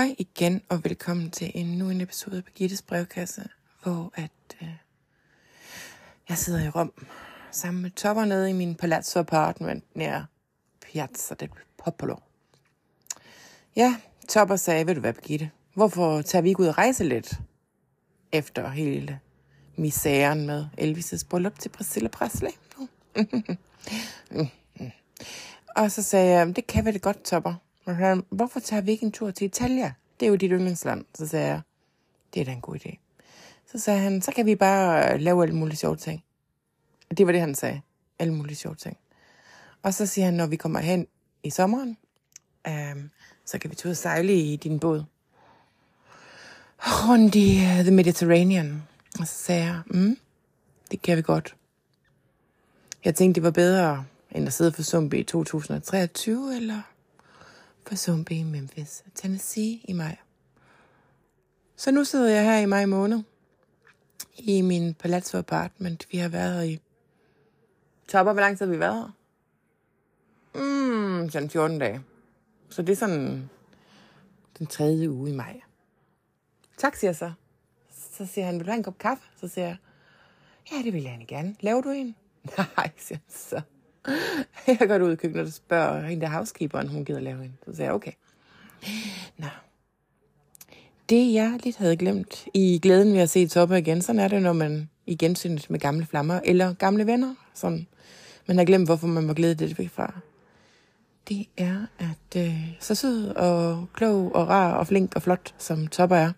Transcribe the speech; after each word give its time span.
Hej 0.00 0.14
igen, 0.18 0.62
og 0.68 0.84
velkommen 0.84 1.30
til 1.30 1.52
endnu 1.54 1.90
en 1.90 2.00
episode 2.00 2.36
af 2.36 2.44
Birgittes 2.44 2.82
brevkasse, 2.82 3.48
hvor 3.82 4.12
at, 4.14 4.30
øh, 4.62 4.68
jeg 6.28 6.38
sidder 6.38 6.64
i 6.64 6.68
Rom 6.68 6.92
sammen 7.50 7.82
med 7.82 7.90
Topper 7.90 8.24
nede 8.24 8.50
i 8.50 8.52
min 8.52 8.74
palazzo 8.74 9.18
apartment 9.18 9.84
nær 9.94 10.24
Piazza 10.80 11.34
del 11.34 11.48
Popolo. 11.84 12.16
Ja, 13.76 13.96
Topper 14.28 14.56
sagde, 14.56 14.86
ved 14.86 14.94
du 14.94 15.00
hvad, 15.00 15.12
Birgitte, 15.12 15.50
hvorfor 15.74 16.22
tager 16.22 16.42
vi 16.42 16.48
ikke 16.48 16.60
ud 16.60 16.66
og 16.66 16.78
rejse 16.78 17.04
lidt? 17.04 17.40
Efter 18.32 18.68
hele 18.68 19.20
misæren 19.76 20.46
med 20.46 20.66
Elvis' 20.78 21.26
bryllup 21.28 21.58
til 21.58 21.68
Priscilla 21.68 22.08
Presley. 22.08 22.50
Mm, 23.16 23.26
mm, 24.30 24.48
mm. 24.80 24.90
og 25.76 25.92
så 25.92 26.02
sagde 26.02 26.38
jeg, 26.38 26.56
det 26.56 26.66
kan 26.66 26.84
vi 26.84 26.90
det 26.90 27.02
godt, 27.02 27.24
Topper. 27.24 27.54
Og 27.90 27.96
han, 27.96 28.24
hvorfor 28.28 28.60
tager 28.60 28.80
vi 28.80 28.90
ikke 28.90 29.06
en 29.06 29.12
tur 29.12 29.30
til 29.30 29.44
Italia? 29.44 29.92
Det 30.20 30.26
er 30.26 30.30
jo 30.30 30.36
dit 30.36 30.50
yndlingsland. 30.50 31.04
Så 31.14 31.28
sagde 31.28 31.46
jeg, 31.46 31.60
det 32.34 32.40
er 32.40 32.44
da 32.44 32.52
en 32.52 32.60
god 32.60 32.76
idé. 32.76 32.96
Så 33.72 33.78
sagde 33.78 34.00
han, 34.00 34.22
så 34.22 34.32
kan 34.32 34.46
vi 34.46 34.54
bare 34.54 35.14
øh, 35.14 35.20
lave 35.20 35.42
alle 35.42 35.54
mulige 35.54 35.76
sjove 35.76 35.96
ting. 35.96 36.24
Og 37.10 37.18
det 37.18 37.26
var 37.26 37.32
det, 37.32 37.40
han 37.40 37.54
sagde. 37.54 37.80
Alle 38.18 38.34
mulige 38.34 38.56
sjove 38.56 38.74
ting. 38.74 38.96
Og 39.82 39.94
så 39.94 40.06
siger 40.06 40.24
han, 40.24 40.34
når 40.34 40.46
vi 40.46 40.56
kommer 40.56 40.78
hen 40.80 41.06
i 41.42 41.50
sommeren, 41.50 41.96
øhm, 42.66 43.10
så 43.44 43.58
kan 43.58 43.70
vi 43.70 43.76
tage 43.76 43.88
ud 43.88 43.90
og 43.90 43.96
sejle 43.96 44.34
i 44.34 44.56
din 44.56 44.80
båd. 44.80 45.04
Rundt 46.78 47.34
i 47.34 47.56
uh, 47.56 47.84
The 47.84 47.90
Mediterranean. 47.90 48.82
Og 49.20 49.26
så 49.26 49.34
sagde 49.34 49.64
jeg, 49.64 49.80
mm, 49.86 50.16
det 50.90 51.02
kan 51.02 51.16
vi 51.16 51.22
godt. 51.22 51.56
Jeg 53.04 53.14
tænkte, 53.14 53.38
det 53.38 53.44
var 53.44 53.50
bedre, 53.50 54.04
end 54.30 54.46
at 54.46 54.52
sidde 54.52 54.72
for 54.72 54.82
Zumbi 54.82 55.18
i 55.18 55.24
2023, 55.24 56.56
eller 56.56 56.82
for 57.90 57.96
Zombie 57.96 58.38
i 58.38 58.42
Memphis, 58.42 59.04
Tennessee 59.14 59.80
i 59.84 59.92
maj. 59.92 60.16
Så 61.76 61.90
nu 61.90 62.04
sidder 62.04 62.30
jeg 62.30 62.44
her 62.44 62.58
i 62.58 62.66
maj 62.66 62.86
måned 62.86 63.22
i 64.38 64.62
min 64.62 64.94
Palazzo 64.94 65.38
Apartment. 65.38 66.06
Vi 66.12 66.18
har 66.18 66.28
været 66.28 66.54
her 66.54 66.62
i... 66.62 66.80
Topper, 68.08 68.32
hvor 68.32 68.40
lang 68.40 68.58
tid 68.58 68.66
har 68.66 68.72
vi 68.72 68.80
været 68.80 68.94
her? 68.94 69.14
Mm, 70.60 71.30
sådan 71.30 71.50
14 71.50 71.78
dage. 71.78 72.02
Så 72.68 72.82
det 72.82 72.92
er 72.92 72.96
sådan 72.96 73.50
den 74.58 74.66
tredje 74.66 75.10
uge 75.10 75.30
i 75.30 75.34
maj. 75.34 75.60
Tak, 76.76 76.96
siger 76.96 77.08
jeg 77.08 77.16
så. 77.16 77.32
Så 77.90 78.26
siger 78.26 78.44
han, 78.44 78.54
vil 78.58 78.66
du 78.66 78.70
have 78.70 78.78
en 78.78 78.84
kop 78.84 78.98
kaffe? 78.98 79.24
Så 79.36 79.48
siger 79.48 79.66
jeg, 79.66 79.76
ja, 80.72 80.76
det 80.82 80.92
vil 80.92 81.02
jeg 81.02 81.24
gerne. 81.28 81.56
Laver 81.60 81.80
du 81.80 81.90
en? 81.90 82.16
Nej, 82.76 82.90
siger 82.96 83.18
han 83.18 83.24
så. 83.28 83.62
Jeg 84.80 84.88
går 84.88 84.98
ud 84.98 85.12
i 85.12 85.16
køkkenet 85.16 85.46
og 85.46 85.52
spørger 85.52 86.06
hende 86.06 86.26
der 86.26 86.32
housekeeperen, 86.32 86.88
hun 86.88 87.04
gider 87.04 87.20
lave 87.20 87.44
en. 87.44 87.58
Så 87.64 87.74
siger 87.76 87.84
jeg, 87.84 87.94
okay. 87.94 88.12
Nå. 89.38 89.46
Det 91.08 91.32
jeg 91.32 91.60
lidt 91.64 91.76
havde 91.76 91.96
glemt 91.96 92.46
i 92.54 92.78
glæden 92.82 93.12
ved 93.12 93.20
at 93.20 93.30
se 93.30 93.48
Topper 93.48 93.76
igen, 93.76 94.02
sådan 94.02 94.20
er 94.20 94.28
det, 94.28 94.42
når 94.42 94.52
man 94.52 94.90
i 95.06 95.16
gensynet 95.16 95.70
med 95.70 95.80
gamle 95.80 96.06
flammer, 96.06 96.40
eller 96.44 96.72
gamle 96.72 97.06
venner, 97.06 97.34
som 97.54 97.86
man 98.46 98.58
har 98.58 98.64
glemt, 98.64 98.88
hvorfor 98.88 99.06
man 99.06 99.28
var 99.28 99.34
glæde 99.34 99.54
det 99.54 99.78
væk 99.78 99.90
fra. 99.90 100.14
Det 101.28 101.46
er, 101.56 101.86
at 101.98 102.46
øh, 102.46 102.76
så 102.80 102.94
sød 102.94 103.28
og 103.28 103.86
klog 103.94 104.34
og 104.34 104.48
rar 104.48 104.74
og 104.74 104.86
flink 104.86 105.16
og 105.16 105.22
flot, 105.22 105.54
som 105.58 105.86
Topper 105.86 106.16
er, 106.16 106.32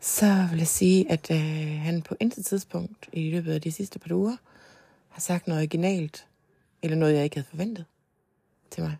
så 0.00 0.46
vil 0.50 0.58
jeg 0.58 0.68
sige, 0.68 1.12
at 1.12 1.30
øh, 1.30 1.80
han 1.80 2.02
på 2.02 2.14
intet 2.20 2.46
tidspunkt 2.46 3.08
i 3.12 3.30
løbet 3.30 3.52
af 3.52 3.60
de 3.60 3.72
sidste 3.72 3.98
par 3.98 4.14
uger 4.14 4.36
har 5.18 5.20
sagt 5.20 5.46
noget 5.48 5.60
originalt, 5.60 6.26
eller 6.82 6.96
noget, 6.96 7.14
jeg 7.14 7.24
ikke 7.24 7.36
havde 7.36 7.48
forventet 7.50 7.84
til 8.70 8.82
mig. 8.82 8.96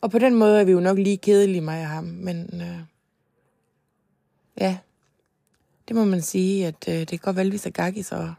Og 0.00 0.10
på 0.10 0.18
den 0.18 0.34
måde 0.34 0.60
er 0.60 0.64
vi 0.64 0.72
jo 0.72 0.80
nok 0.80 0.98
lige 0.98 1.16
kedelige, 1.16 1.60
mig 1.60 1.80
og 1.80 1.88
ham, 1.88 2.04
men 2.04 2.60
øh, 2.62 2.80
ja, 4.60 4.78
det 5.88 5.96
må 5.96 6.04
man 6.04 6.22
sige, 6.22 6.66
at 6.66 6.88
øh, 6.88 6.94
det 6.94 7.08
kan 7.08 7.18
godt 7.18 7.36
være, 7.36 7.60
at 7.66 7.74
Gaggis 7.74 8.12
og 8.12 8.34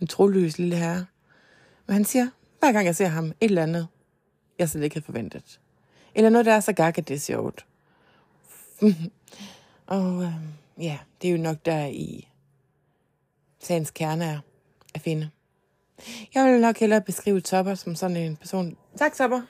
en 0.00 0.06
troløs 0.06 0.58
lille 0.58 0.76
herre. 0.76 1.06
Men 1.86 1.94
han 1.94 2.04
siger, 2.04 2.28
hver 2.58 2.72
gang 2.72 2.86
jeg 2.86 2.96
ser 2.96 3.06
ham, 3.06 3.26
et 3.26 3.34
eller 3.40 3.62
andet, 3.62 3.88
jeg 4.58 4.68
slet 4.68 4.82
ikke 4.82 4.96
havde 4.96 5.06
forventet. 5.06 5.60
Eller 6.14 6.30
noget, 6.30 6.46
der 6.46 6.52
er 6.52 6.60
så 6.60 6.72
gak, 6.72 6.98
at 6.98 7.08
det 7.08 7.14
er 7.14 7.20
sjovt. 7.20 7.66
og 9.86 10.22
øh, 10.22 10.32
ja, 10.78 10.98
det 11.22 11.28
er 11.28 11.32
jo 11.32 11.42
nok 11.42 11.56
der 11.64 11.86
i 11.86 12.28
sagens 13.58 13.90
kerne 13.90 14.24
er 14.24 14.40
at 14.94 15.00
finde. 15.00 15.30
Jeg 16.34 16.44
vil 16.52 16.60
nok 16.60 16.78
hellere 16.78 17.00
beskrive 17.00 17.40
Topper 17.40 17.74
som 17.74 17.94
sådan 17.94 18.16
en 18.16 18.36
person. 18.36 18.76
Tak, 18.96 19.14
Topper. 19.14 19.42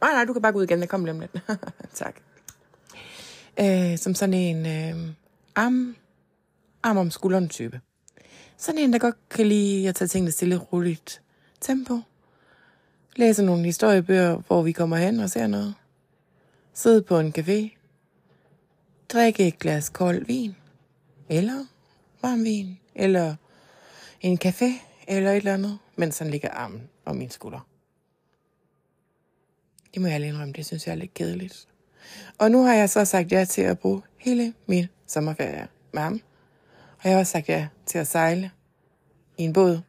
Nej, 0.00 0.12
nej, 0.12 0.24
du 0.24 0.32
kan 0.32 0.42
bare 0.42 0.52
gå 0.52 0.58
ud 0.58 0.64
igen. 0.64 0.80
Jeg 0.80 0.88
kommer 0.88 1.06
lige 1.06 1.14
om 1.14 1.20
lidt. 1.20 1.60
tak. 1.94 2.14
Øh, 3.60 3.98
som 3.98 4.14
sådan 4.14 4.34
en 4.34 4.66
øh, 4.66 5.14
arm, 5.54 5.96
arm 6.82 6.96
om 6.96 7.10
skulderen 7.10 7.48
type. 7.48 7.80
Sådan 8.56 8.78
en, 8.78 8.92
der 8.92 8.98
godt 8.98 9.28
kan 9.30 9.46
lide 9.46 9.88
at 9.88 9.94
tage 9.94 10.08
tingene 10.08 10.32
stille 10.32 10.56
roligt 10.56 11.22
tempo. 11.60 12.00
Læse 13.16 13.42
nogle 13.42 13.64
historiebøger, 13.64 14.36
hvor 14.46 14.62
vi 14.62 14.72
kommer 14.72 14.96
hen 14.96 15.20
og 15.20 15.30
ser 15.30 15.46
noget. 15.46 15.74
Sidde 16.74 17.02
på 17.02 17.18
en 17.18 17.34
café. 17.38 17.76
Drikke 19.08 19.48
et 19.48 19.58
glas 19.58 19.88
kold 19.88 20.26
vin. 20.26 20.56
Eller 21.28 21.64
varm 22.22 22.44
vin. 22.44 22.78
Eller 22.94 23.36
en 24.20 24.38
café 24.44 24.82
eller 25.08 25.30
et 25.30 25.36
eller 25.36 25.54
andet, 25.54 25.78
mens 25.96 26.18
han 26.18 26.30
ligger 26.30 26.50
armen 26.50 26.88
om 27.04 27.16
min 27.16 27.30
skulder. 27.30 27.68
Det 29.94 30.02
må 30.02 30.08
jeg 30.08 30.20
lige 30.20 30.28
indrømme, 30.28 30.52
det 30.52 30.66
synes 30.66 30.86
jeg 30.86 30.92
er 30.92 30.96
lidt 30.96 31.14
kedeligt. 31.14 31.68
Og 32.38 32.50
nu 32.50 32.64
har 32.64 32.74
jeg 32.74 32.90
så 32.90 33.04
sagt 33.04 33.32
ja 33.32 33.44
til 33.44 33.62
at 33.62 33.78
bruge 33.78 34.02
hele 34.18 34.54
min 34.66 34.86
sommerferie 35.06 35.68
med 35.92 36.02
ham. 36.02 36.20
Og 36.98 37.04
jeg 37.04 37.12
har 37.12 37.18
også 37.18 37.32
sagt 37.32 37.48
ja 37.48 37.68
til 37.86 37.98
at 37.98 38.06
sejle 38.06 38.50
i 39.38 39.42
en 39.42 39.52
båd 39.52 39.80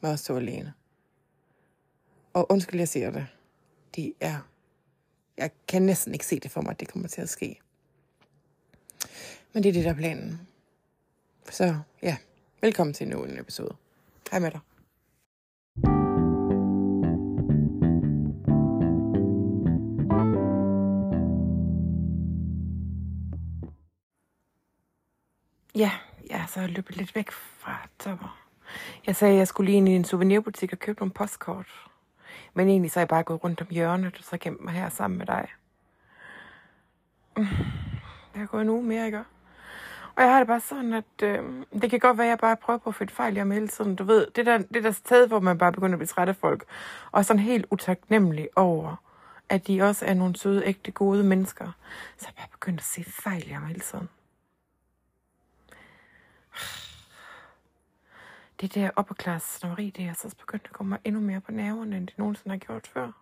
med 0.00 0.10
os 0.10 0.22
to 0.22 0.36
alene. 0.36 0.72
Og 2.32 2.50
undskyld, 2.52 2.80
jeg 2.80 2.88
siger 2.88 3.10
det. 3.10 3.26
Det 3.96 4.12
er... 4.20 4.46
Jeg 5.36 5.50
kan 5.68 5.82
næsten 5.82 6.12
ikke 6.12 6.26
se 6.26 6.40
det 6.40 6.50
for 6.50 6.60
mig, 6.60 6.70
at 6.70 6.80
det 6.80 6.88
kommer 6.88 7.08
til 7.08 7.20
at 7.20 7.28
ske. 7.28 7.60
Men 9.52 9.62
det 9.62 9.68
er 9.68 9.72
det, 9.72 9.84
der 9.84 9.90
er 9.90 9.94
planen. 9.94 10.40
Så 11.50 11.78
ja, 12.02 12.16
Velkommen 12.62 12.94
til 12.94 13.04
endnu 13.06 13.24
en 13.24 13.38
episode. 13.38 13.76
Hej 14.30 14.40
med 14.40 14.50
dig. 14.50 14.60
Ja, 25.74 25.90
jeg 26.30 26.44
så 26.48 26.66
løbet 26.66 26.96
lidt 26.96 27.14
væk 27.14 27.30
fra 27.30 27.88
Topper. 27.98 28.38
Jeg 29.06 29.16
sagde, 29.16 29.32
at 29.32 29.38
jeg 29.38 29.48
skulle 29.48 29.70
lige 29.70 29.76
ind 29.76 29.88
i 29.88 29.92
en 29.92 30.04
souvenirbutik 30.04 30.72
og 30.72 30.78
købe 30.78 31.00
nogle 31.00 31.12
postkort. 31.12 31.90
Men 32.54 32.68
egentlig 32.68 32.90
så 32.90 33.00
er 33.00 33.02
jeg 33.02 33.08
bare 33.08 33.22
gået 33.22 33.44
rundt 33.44 33.60
om 33.60 33.66
hjørnet, 33.70 34.18
og 34.18 34.24
så 34.24 34.38
gemt 34.38 34.64
mig 34.64 34.72
her 34.72 34.88
sammen 34.88 35.18
med 35.18 35.26
dig. 35.26 35.48
Mm, 37.36 37.42
jeg 38.34 38.40
har 38.40 38.46
gået 38.46 38.62
en 38.62 38.68
uge 38.68 38.82
mere, 38.82 39.06
ikke? 39.06 39.24
Og 40.20 40.26
jeg 40.26 40.32
har 40.32 40.40
det 40.40 40.46
bare 40.46 40.60
sådan, 40.60 40.92
at 40.92 41.22
øh, 41.22 41.44
det 41.82 41.90
kan 41.90 41.98
godt 41.98 42.18
være, 42.18 42.26
at 42.26 42.30
jeg 42.30 42.38
bare 42.38 42.56
prøver 42.56 42.78
på 42.78 42.88
at 42.88 42.94
finde 42.94 43.12
fejl 43.12 43.36
i 43.36 43.38
ham 43.38 43.50
hele 43.50 43.68
tiden. 43.68 43.96
Du 43.96 44.04
ved, 44.04 44.26
det 44.36 44.46
der, 44.46 44.58
det 44.58 44.84
der 44.84 44.90
sted, 44.90 45.28
hvor 45.28 45.40
man 45.40 45.58
bare 45.58 45.72
begynder 45.72 45.94
at 45.94 45.98
blive 45.98 46.06
træt 46.06 46.28
af 46.28 46.36
folk. 46.36 46.64
Og 47.12 47.24
sådan 47.24 47.42
helt 47.42 47.66
utaknemmelig 47.70 48.48
over, 48.56 48.96
at 49.48 49.66
de 49.66 49.82
også 49.82 50.06
er 50.06 50.14
nogle 50.14 50.36
søde, 50.36 50.66
ægte, 50.66 50.90
gode 50.90 51.24
mennesker. 51.24 51.72
Så 52.18 52.26
jeg 52.28 52.34
bare 52.36 52.48
begyndt 52.52 52.80
at 52.80 52.84
se 52.84 53.04
fejl 53.04 53.48
i 53.48 53.50
ham 53.50 53.64
hele 53.64 53.80
tiden. 53.80 54.08
Det 58.60 58.74
der 58.74 58.90
upperclass 58.98 59.54
snoveri, 59.54 59.90
det 59.90 60.04
er 60.04 60.08
altså 60.08 60.30
så 60.30 60.36
begyndt 60.36 60.64
at 60.64 60.72
komme 60.72 60.90
mig 60.90 60.98
endnu 61.04 61.20
mere 61.20 61.40
på 61.40 61.52
nerverne, 61.52 61.96
end 61.96 62.06
det 62.06 62.18
nogensinde 62.18 62.50
har 62.50 62.58
gjort 62.58 62.86
før. 62.86 63.12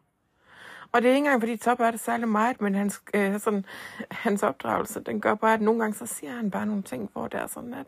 Og 0.93 1.03
det 1.03 1.09
er 1.09 1.15
ikke 1.15 1.19
engang, 1.19 1.43
fordi 1.43 1.57
Top 1.57 1.81
er 1.81 1.91
det 1.91 2.01
særlig 2.01 2.29
meget, 2.29 2.61
men 2.61 2.75
hans, 2.75 3.03
øh, 3.15 3.41
sådan, 3.41 3.65
hans 4.11 4.43
opdragelse, 4.43 5.01
den 5.01 5.21
gør 5.21 5.35
bare, 5.35 5.55
at 5.55 5.61
nogle 5.61 5.81
gange 5.81 5.95
så 5.95 6.07
siger 6.07 6.33
han 6.33 6.51
bare 6.51 6.67
nogle 6.67 6.83
ting, 6.83 7.11
hvor 7.13 7.29
det 7.29 7.41
er 7.41 7.47
sådan, 7.47 7.75
at 7.75 7.87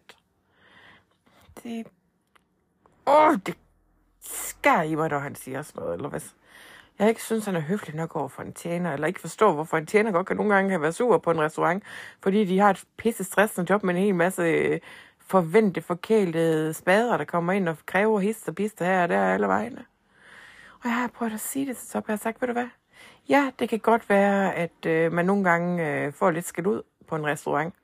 det... 1.62 1.86
Åh, 3.06 3.34
det 3.46 3.58
skærer 4.20 4.82
i 4.82 4.94
mig, 4.94 5.08
når 5.08 5.18
han 5.18 5.34
siger 5.34 5.62
sådan 5.62 5.80
noget, 5.80 5.94
eller 5.94 6.08
hvad? 6.08 6.20
Jeg 6.98 7.08
ikke 7.08 7.22
synes, 7.22 7.44
han 7.44 7.56
er 7.56 7.60
høflig 7.60 7.94
nok 7.94 8.16
over 8.16 8.28
for 8.28 8.42
en 8.42 8.52
tjener, 8.52 8.92
eller 8.92 9.06
ikke 9.06 9.20
forstår, 9.20 9.52
hvorfor 9.52 9.76
en 9.76 9.86
tjener 9.86 10.12
godt 10.12 10.26
kan 10.26 10.36
nogle 10.36 10.54
gange 10.54 10.70
kan 10.70 10.82
være 10.82 10.92
sur 10.92 11.18
på 11.18 11.30
en 11.30 11.40
restaurant, 11.40 11.84
fordi 12.22 12.44
de 12.44 12.58
har 12.58 12.70
et 12.70 12.84
pisse 12.96 13.24
stressende 13.24 13.70
job 13.70 13.82
med 13.82 13.94
en 13.94 14.00
hel 14.02 14.14
masse 14.14 14.42
øh, 14.42 14.80
forventede, 15.18 15.84
forkælede 15.84 16.74
spader, 16.74 17.16
der 17.16 17.24
kommer 17.24 17.52
ind 17.52 17.68
og 17.68 17.76
kræver 17.86 18.20
hist 18.20 18.48
og 18.48 18.54
piste 18.54 18.84
her 18.84 19.02
og 19.02 19.08
der 19.08 19.20
alle 19.20 19.46
vegne. 19.46 19.84
Og 20.82 20.84
jeg 20.84 20.94
har 20.94 21.08
prøvet 21.08 21.32
at 21.32 21.40
sige 21.40 21.66
det 21.66 21.76
til 21.76 21.88
Top, 21.88 22.08
jeg 22.08 22.12
har 22.12 22.18
sagt, 22.18 22.40
ved 22.40 22.46
du 22.48 22.52
hvad, 22.52 22.68
Ja, 23.30 23.50
det 23.58 23.68
kan 23.68 23.78
godt 23.78 24.08
være, 24.08 24.54
at 24.54 24.86
øh, 24.86 25.12
man 25.12 25.26
nogle 25.26 25.44
gange 25.44 25.88
øh, 25.88 26.12
får 26.12 26.30
lidt 26.30 26.44
skæld 26.44 26.66
ud 26.66 26.82
på 27.06 27.16
en 27.16 27.26
restaurant 27.26 27.74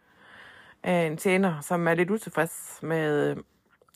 af 0.82 1.06
en 1.06 1.16
tjener, 1.16 1.60
som 1.60 1.88
er 1.88 1.94
lidt 1.94 2.10
utilfreds 2.10 2.78
med 2.82 3.30
øh, 3.30 3.36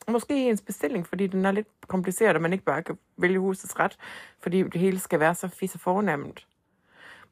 måske 0.07 0.49
ens 0.49 0.61
bestilling, 0.61 1.07
fordi 1.07 1.27
den 1.27 1.45
er 1.45 1.51
lidt 1.51 1.67
kompliceret, 1.87 2.35
og 2.35 2.41
man 2.41 2.53
ikke 2.53 2.65
bare 2.65 2.83
kan 2.83 2.97
vælge 3.17 3.39
husets 3.39 3.79
ret, 3.79 3.97
fordi 4.39 4.63
det 4.63 4.81
hele 4.81 4.99
skal 4.99 5.19
være 5.19 5.35
så 5.35 5.47
fisse 5.47 5.79
fornemt. 5.79 6.47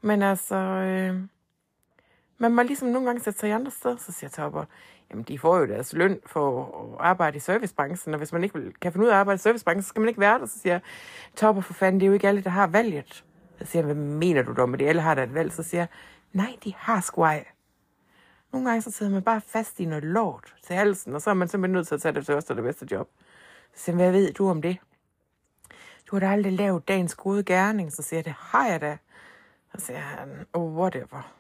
Men 0.02 0.22
altså, 0.22 0.56
øh, 0.56 1.22
man 2.38 2.52
må 2.52 2.62
ligesom 2.62 2.88
nogle 2.88 3.06
gange 3.06 3.22
sætte 3.22 3.40
sig 3.40 3.50
i 3.50 3.52
andre 3.52 3.72
steder, 3.72 3.98
så 3.98 4.12
siger 4.12 4.30
Topper, 4.30 4.64
jamen 5.10 5.24
de 5.24 5.40
får 5.40 5.58
jo 5.58 5.66
deres 5.66 5.94
løn 5.94 6.20
for 6.26 6.66
at 6.66 7.06
arbejde 7.06 7.38
i 7.38 7.40
servicebranchen, 7.40 8.14
og 8.14 8.18
hvis 8.18 8.34
man 8.34 8.44
ikke 8.44 8.74
kan 8.82 8.92
finde 8.92 9.06
ud 9.06 9.10
af 9.10 9.16
at 9.16 9.20
arbejde 9.20 9.36
i 9.36 9.40
servicebranchen, 9.40 9.84
så 9.84 9.90
skal 9.90 10.00
man 10.00 10.10
ikke 10.10 10.22
være 10.22 10.40
der. 10.40 10.46
Så 10.46 10.60
siger 10.60 10.80
Topper 11.36 11.62
for 11.62 11.74
fanden, 11.74 12.00
det 12.00 12.06
er 12.06 12.08
jo 12.08 12.14
ikke 12.14 12.28
alle, 12.28 12.44
der 12.44 12.50
har 12.50 12.68
valget. 12.68 13.26
Så 13.60 13.66
siger 13.66 13.86
han, 13.86 13.96
hvad 13.96 14.06
mener 14.06 14.42
du 14.42 14.54
dog 14.54 14.70
med 14.70 14.80
det? 14.80 14.88
Alle 14.88 15.02
har 15.02 15.16
da 15.16 15.24
et 15.24 15.34
valg. 15.34 15.54
Så 15.54 15.64
siger 15.64 15.82
jeg, 15.82 15.88
nej, 16.34 16.58
de 16.64 16.74
har 16.78 17.02
sgu 17.02 17.22
ej. 17.22 17.46
Nogle 18.52 18.70
gange 18.70 18.82
så 18.82 18.92
sidder 18.92 19.12
man 19.12 19.24
bare 19.24 19.42
fast 19.42 19.80
i 19.80 19.86
noget 19.86 20.04
lort 20.04 20.56
til 20.64 20.76
halsen, 20.76 21.16
og 21.16 21.22
så 21.22 21.30
er 21.30 21.34
man 21.34 21.48
simpelthen 21.48 21.74
nødt 21.74 21.88
til 21.88 21.96
at 21.96 22.02
tage 22.02 22.16
det 22.16 22.26
første 22.26 22.52
og 22.52 22.56
det 22.56 22.64
bedste 22.64 22.88
job. 22.92 23.10
Så 23.76 23.84
siger 23.84 23.96
han, 23.96 24.04
hvad 24.04 24.12
ved 24.12 24.34
du 24.34 24.50
om 24.50 24.62
det? 24.62 24.78
Du 26.08 26.16
har 26.16 26.20
da 26.20 26.32
aldrig 26.32 26.54
lavet 26.54 26.88
dagens 26.88 27.16
gode 27.16 27.44
gerning. 27.44 27.92
Så 27.92 28.02
siger 28.02 28.18
jeg, 28.18 28.26
det 28.26 28.34
har 28.38 28.68
jeg 28.68 28.82
da. 28.82 28.98
Så 29.76 29.86
siger 29.86 30.00
han, 30.00 30.46
oh, 30.54 30.76
whatever. 30.78 31.34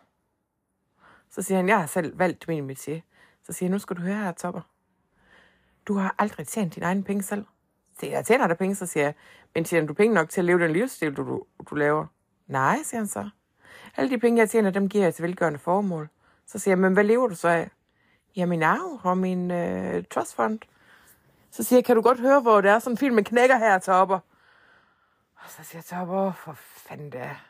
Så 1.30 1.42
siger 1.42 1.58
han, 1.58 1.68
jeg 1.70 1.80
har 1.80 1.86
selv 1.86 2.20
valgt 2.20 2.48
min 2.48 2.72
métier. 2.72 3.02
Så 3.44 3.54
siger 3.54 3.68
jeg, 3.68 3.72
nu 3.72 3.80
skal 3.80 3.96
du 3.96 4.02
høre 4.02 4.16
her, 4.16 4.32
Topper. 4.32 4.62
Du 5.86 5.94
har 5.94 6.16
aldrig 6.18 6.48
tjent 6.48 6.76
dine 6.76 6.86
egne 6.86 7.04
penge 7.04 7.24
selv. 7.24 7.46
Så 8.00 8.06
jeg 8.06 8.26
tjener 8.26 8.48
der 8.48 8.56
penge, 8.56 8.76
så 8.76 8.86
siger 8.86 9.04
jeg, 9.04 9.14
men 9.56 9.64
tjener 9.64 9.88
du 9.88 9.94
penge 9.94 10.14
nok 10.14 10.30
til 10.30 10.42
at 10.42 10.46
leve 10.46 10.60
den 10.60 10.72
livsstil, 10.72 11.14
du, 11.14 11.24
du, 11.24 11.44
du 11.70 11.76
laver? 11.76 12.06
Nej, 12.48 12.78
siger 12.84 13.00
han 13.00 13.08
så. 13.08 13.30
Alle 13.98 14.12
de 14.12 14.20
penge, 14.20 14.40
jeg 14.40 14.50
tjener, 14.50 14.70
dem 14.70 14.90
giver 14.90 15.04
jeg 15.04 15.16
til 15.16 15.24
velgørende 15.24 15.60
formål. 15.60 16.10
Så 16.46 16.60
siger 16.60 16.72
jeg, 16.72 16.80
men 16.80 16.94
hvad 16.94 17.04
lever 17.04 17.28
du 17.28 17.36
så 17.36 17.48
af? 17.48 17.70
Ja, 18.36 18.46
min 18.46 18.64
arv 18.64 19.00
og 19.04 19.18
min 19.18 19.52
øh, 19.52 20.04
trustfond. 20.12 20.60
Så 21.52 21.64
siger 21.64 21.78
jeg, 21.78 21.86
kan 21.86 21.96
du 21.96 22.02
godt 22.02 22.20
høre, 22.20 22.42
hvor 22.42 22.62
det 22.62 22.72
er 22.72 22.80
sådan 22.80 22.94
en 22.94 22.98
film, 22.98 23.16
med 23.16 23.24
knækker 23.24 23.58
her, 23.58 23.80
Topper? 23.80 24.20
Og 25.36 25.50
så 25.50 25.64
siger 25.64 25.82
Topper, 25.82 26.32
for 26.32 26.54
fanden 26.58 27.12
det 27.12 27.22
er. 27.22 27.46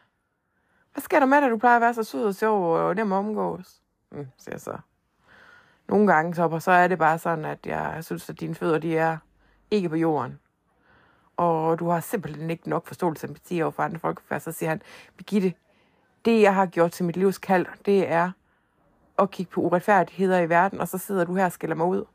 Hvad 0.94 1.02
sker 1.02 1.19
der 1.19 1.25
med 1.25 1.42
dig, 1.42 1.50
du 1.50 1.57
plejer 1.57 1.75
at 1.75 1.81
være 1.81 1.94
så 1.94 2.04
sød 2.04 2.25
og 2.25 2.36
sjov 2.36 2.75
og 2.75 2.95
nem 2.95 3.12
at 3.12 3.18
omgås? 3.18 3.81
Mm, 4.12 4.28
siger 4.38 4.54
jeg 4.54 4.62
så. 4.62 4.78
Nogle 5.88 6.13
gange, 6.13 6.34
Topper, 6.34 6.60
så 6.60 6.72
er 6.72 6.88
det 6.88 6.98
bare 6.98 7.19
sådan, 7.19 7.45
at 7.45 7.66
jeg 7.66 8.04
synes, 8.04 8.30
at 8.30 8.40
dine 8.40 8.56
fødder, 8.56 8.78
de 8.78 8.98
er 8.98 9.18
ikke 9.71 9.89
på 9.89 9.95
jorden. 9.95 10.39
Og 11.38 11.80
du 11.80 11.89
har 11.89 12.00
simpelthen 12.00 12.50
ikke 12.50 12.69
nok 12.69 12.88
forståelse 12.88 13.25
og 13.25 13.30
empati 13.30 13.62
over 13.62 13.71
for 13.71 13.83
andre 13.83 14.00
folk. 14.00 14.21
Så 14.39 14.51
siger 14.51 14.69
han, 14.69 14.81
Birgitte, 15.18 15.54
det 16.25 16.42
jeg 16.42 16.56
har 16.56 16.66
gjort 16.66 16.92
til 16.92 17.06
mit 17.06 17.18
livs 17.18 17.38
kald, 17.38 17.66
det 17.86 18.12
er 18.12 18.31
at 19.19 19.31
kigge 19.31 19.51
på 19.51 19.62
uretfærdigheder 19.62 20.39
i 20.39 20.50
verden, 20.50 20.80
og 20.80 20.88
så 20.88 20.98
sidder 20.98 21.25
du 21.25 21.36
her 21.36 21.45
og 21.45 21.51
skiller 21.51 21.75
mig 21.75 21.86
ud. 21.86 22.06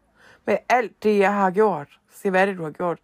Med 0.46 0.56
alt 0.68 1.02
det, 1.02 1.18
jeg 1.18 1.34
har 1.34 1.50
gjort. 1.50 2.00
Se, 2.10 2.30
hvad 2.30 2.42
er 2.42 2.46
det, 2.46 2.56
du 2.56 2.62
har 2.62 2.70
gjort? 2.70 2.98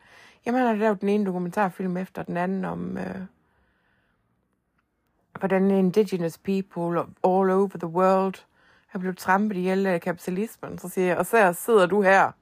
Jamen, 0.47 0.59
han 0.59 0.69
har 0.69 0.77
lavet 0.77 1.01
den 1.01 1.09
ene 1.09 1.27
dokumentarfilm 1.27 1.97
efter 1.97 2.23
den 2.23 2.37
anden 2.37 2.65
om, 2.65 2.99
øh, 2.99 3.21
hvordan 5.39 5.71
indigenous 5.71 6.39
people 6.39 7.01
all 7.01 7.51
over 7.51 7.69
the 7.79 7.87
world 7.87 8.35
er 8.93 8.99
blevet 8.99 9.19
trampet 9.19 9.57
ihjel 9.57 9.87
af 9.87 10.01
kapitalismen. 10.01 10.79
Så 10.79 10.89
siger 10.89 11.07
jeg, 11.07 11.17
og 11.17 11.27
så 11.27 11.53
sidder 11.53 11.87
du 11.87 12.03
her 12.03 12.33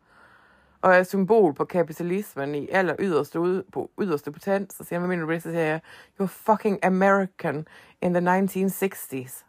og 0.83 0.95
er 0.95 1.03
symbol 1.03 1.55
på 1.55 1.65
kapitalismen 1.65 2.55
i 2.55 2.69
aller 2.71 2.97
yderste, 2.99 3.41
ude, 3.41 3.65
på 3.73 3.91
yderste 4.01 4.33
potens. 4.33 4.75
Så 4.75 4.85
siger 4.85 4.97
jeg, 4.97 5.07
hvad 5.07 5.17
mener 5.17 5.35
du? 5.35 5.41
Så 5.41 5.51
siger 5.51 5.65
jeg, 5.65 5.81
you're 6.21 6.27
fucking 6.27 6.85
American 6.85 7.69
in 8.03 8.15
the 8.15 8.41
1960s. 8.41 9.45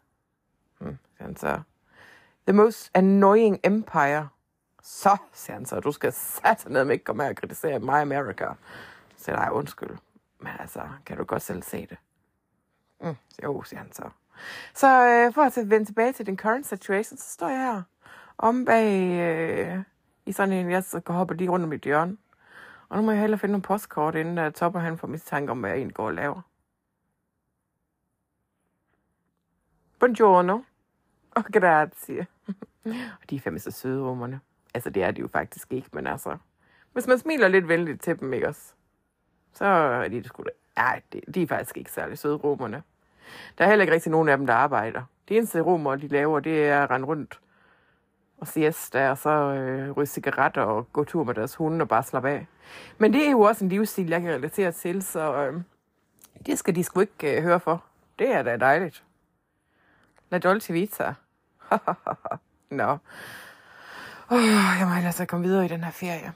Hmm, 0.78 0.98
så. 1.36 1.60
The 2.46 2.56
most 2.56 2.90
annoying 2.94 3.60
empire. 3.64 4.28
Så, 4.82 5.16
siger 5.32 5.54
han 5.54 5.66
så, 5.66 5.80
du 5.80 5.92
skal 5.92 6.14
ned 6.66 6.84
med 6.84 6.92
ikke 6.92 7.04
komme 7.04 7.22
her 7.22 7.30
og 7.30 7.36
kritisere 7.36 7.78
mig 7.78 8.00
America. 8.00 8.46
Så 9.16 9.24
siger 9.24 9.42
jeg, 9.42 9.52
undskyld. 9.52 9.96
Men 10.38 10.52
altså, 10.58 10.82
kan 11.06 11.16
du 11.16 11.24
godt 11.24 11.42
selv 11.42 11.62
se 11.62 11.86
det? 11.86 11.96
Mm, 13.00 13.16
jo, 13.42 13.62
siger 13.62 13.80
han 13.80 13.92
så. 13.92 14.10
Så 14.74 15.06
øh, 15.06 15.34
for 15.34 15.42
at 15.42 15.70
vende 15.70 15.86
tilbage 15.86 16.12
til 16.12 16.26
den 16.26 16.38
current 16.38 16.66
situation, 16.66 17.18
så 17.18 17.30
står 17.30 17.48
jeg 17.48 17.58
her 17.58 17.82
om 18.38 18.64
bag 18.64 19.10
øh, 19.10 19.78
i 20.26 20.32
sådan 20.32 20.52
en, 20.52 20.70
jeg 20.70 20.84
skal 20.84 21.14
hoppe 21.14 21.34
lige 21.34 21.50
rundt 21.50 21.62
om 21.62 21.68
mit 21.68 21.82
hjørne. 21.82 22.16
Og 22.88 22.96
nu 22.96 23.02
må 23.02 23.10
jeg 23.10 23.20
hellere 23.20 23.38
finde 23.38 23.52
nogle 23.52 23.62
postkort, 23.62 24.14
inden 24.14 24.38
jeg 24.38 24.54
topper 24.54 24.80
han 24.80 24.98
for 24.98 25.16
tanke 25.24 25.50
om, 25.50 25.60
hvad 25.60 25.70
jeg 25.70 25.76
egentlig 25.76 25.94
går 25.94 26.06
og 26.06 26.14
laver. 26.14 26.42
Buongiorno. 29.98 30.60
Og 31.30 31.44
grazie. 31.44 32.26
og 33.20 33.30
de 33.30 33.36
er 33.36 33.40
fandme 33.40 33.58
så 33.58 33.70
søde, 33.70 34.02
rummerne. 34.02 34.40
Altså, 34.74 34.90
det 34.90 35.02
er 35.02 35.10
de 35.10 35.20
jo 35.20 35.28
faktisk 35.28 35.72
ikke, 35.72 35.88
men 35.92 36.06
altså... 36.06 36.36
Hvis 36.92 37.06
man 37.06 37.18
smiler 37.18 37.48
lidt 37.48 37.68
venligt 37.68 38.02
til 38.02 38.20
dem, 38.20 38.32
ikke 38.32 38.48
også? 38.48 38.74
Så 39.52 39.64
er 39.64 40.08
de 40.08 40.24
sgu 40.24 40.42
da... 40.42 40.50
Ej, 40.76 41.02
de, 41.12 41.20
de 41.34 41.42
er 41.42 41.46
faktisk 41.46 41.76
ikke 41.76 41.92
særlig 41.92 42.18
søde, 42.18 42.34
rummerne. 42.34 42.82
Der 43.58 43.64
er 43.64 43.68
heller 43.68 43.82
ikke 43.82 43.94
rigtig 43.94 44.12
nogen 44.12 44.28
af 44.28 44.36
dem, 44.36 44.46
der 44.46 44.54
arbejder. 44.54 45.02
Det 45.28 45.36
eneste 45.36 45.60
rummer, 45.60 45.96
de 45.96 46.08
laver, 46.08 46.40
det 46.40 46.68
er 46.68 46.82
at 46.82 46.90
rende 46.90 47.06
rundt 47.06 47.40
og 48.40 48.48
siesta, 48.48 49.10
og 49.10 49.18
så 49.18 49.30
øh, 49.30 49.90
ryge 49.90 50.06
cigaretter 50.06 50.62
og 50.62 50.92
gå 50.92 51.04
tur 51.04 51.24
med 51.24 51.34
deres 51.34 51.54
hunde 51.54 51.82
og 51.82 51.88
bare 51.88 52.02
slappe 52.02 52.30
af. 52.30 52.46
Men 52.98 53.12
det 53.12 53.26
er 53.26 53.30
jo 53.30 53.40
også 53.40 53.64
en 53.64 53.68
livsstil, 53.68 54.08
jeg 54.08 54.20
kan 54.20 54.30
relatere 54.30 54.72
til, 54.72 55.02
så 55.02 55.34
øh, 55.34 55.60
det 56.46 56.58
skal 56.58 56.74
de 56.74 56.84
sgu 56.84 57.00
ikke 57.00 57.36
øh, 57.36 57.42
høre 57.42 57.60
for. 57.60 57.84
Det 58.18 58.34
er 58.34 58.42
da 58.42 58.56
dejligt. 58.56 59.04
La 60.30 60.38
Dolce 60.38 60.72
Vita. 60.72 61.14
Nå. 62.70 62.98
Oh, 64.28 64.42
jeg 64.78 64.86
må 64.88 64.96
ellers 64.96 65.20
komme 65.28 65.46
videre 65.46 65.64
i 65.64 65.68
den 65.68 65.84
her 65.84 65.90
ferie. 65.90 66.32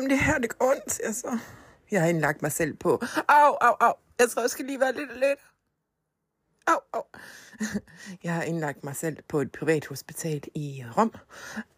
Jamen 0.00 0.10
det 0.10 0.18
her, 0.18 0.38
det 0.38 0.58
går 0.58 0.66
ondt, 0.70 0.92
siger 0.92 1.12
så. 1.12 1.38
Jeg 1.90 2.00
har 2.00 2.08
indlagt 2.08 2.42
mig 2.42 2.52
selv 2.52 2.74
på. 2.74 3.02
Au, 3.28 3.54
au, 3.60 3.74
au. 3.80 3.92
Jeg 4.18 4.30
tror, 4.30 4.42
jeg 4.42 4.50
skal 4.50 4.64
lige 4.64 4.80
være 4.80 4.92
lidt 4.92 5.14
lidt. 5.14 5.40
Au, 6.66 6.78
au. 6.92 7.02
Jeg 8.24 8.34
har 8.34 8.42
indlagt 8.42 8.84
mig 8.84 8.96
selv 8.96 9.16
på 9.28 9.40
et 9.40 9.52
privat 9.52 9.86
hospital 9.86 10.42
i 10.54 10.84
Rom. 10.96 11.12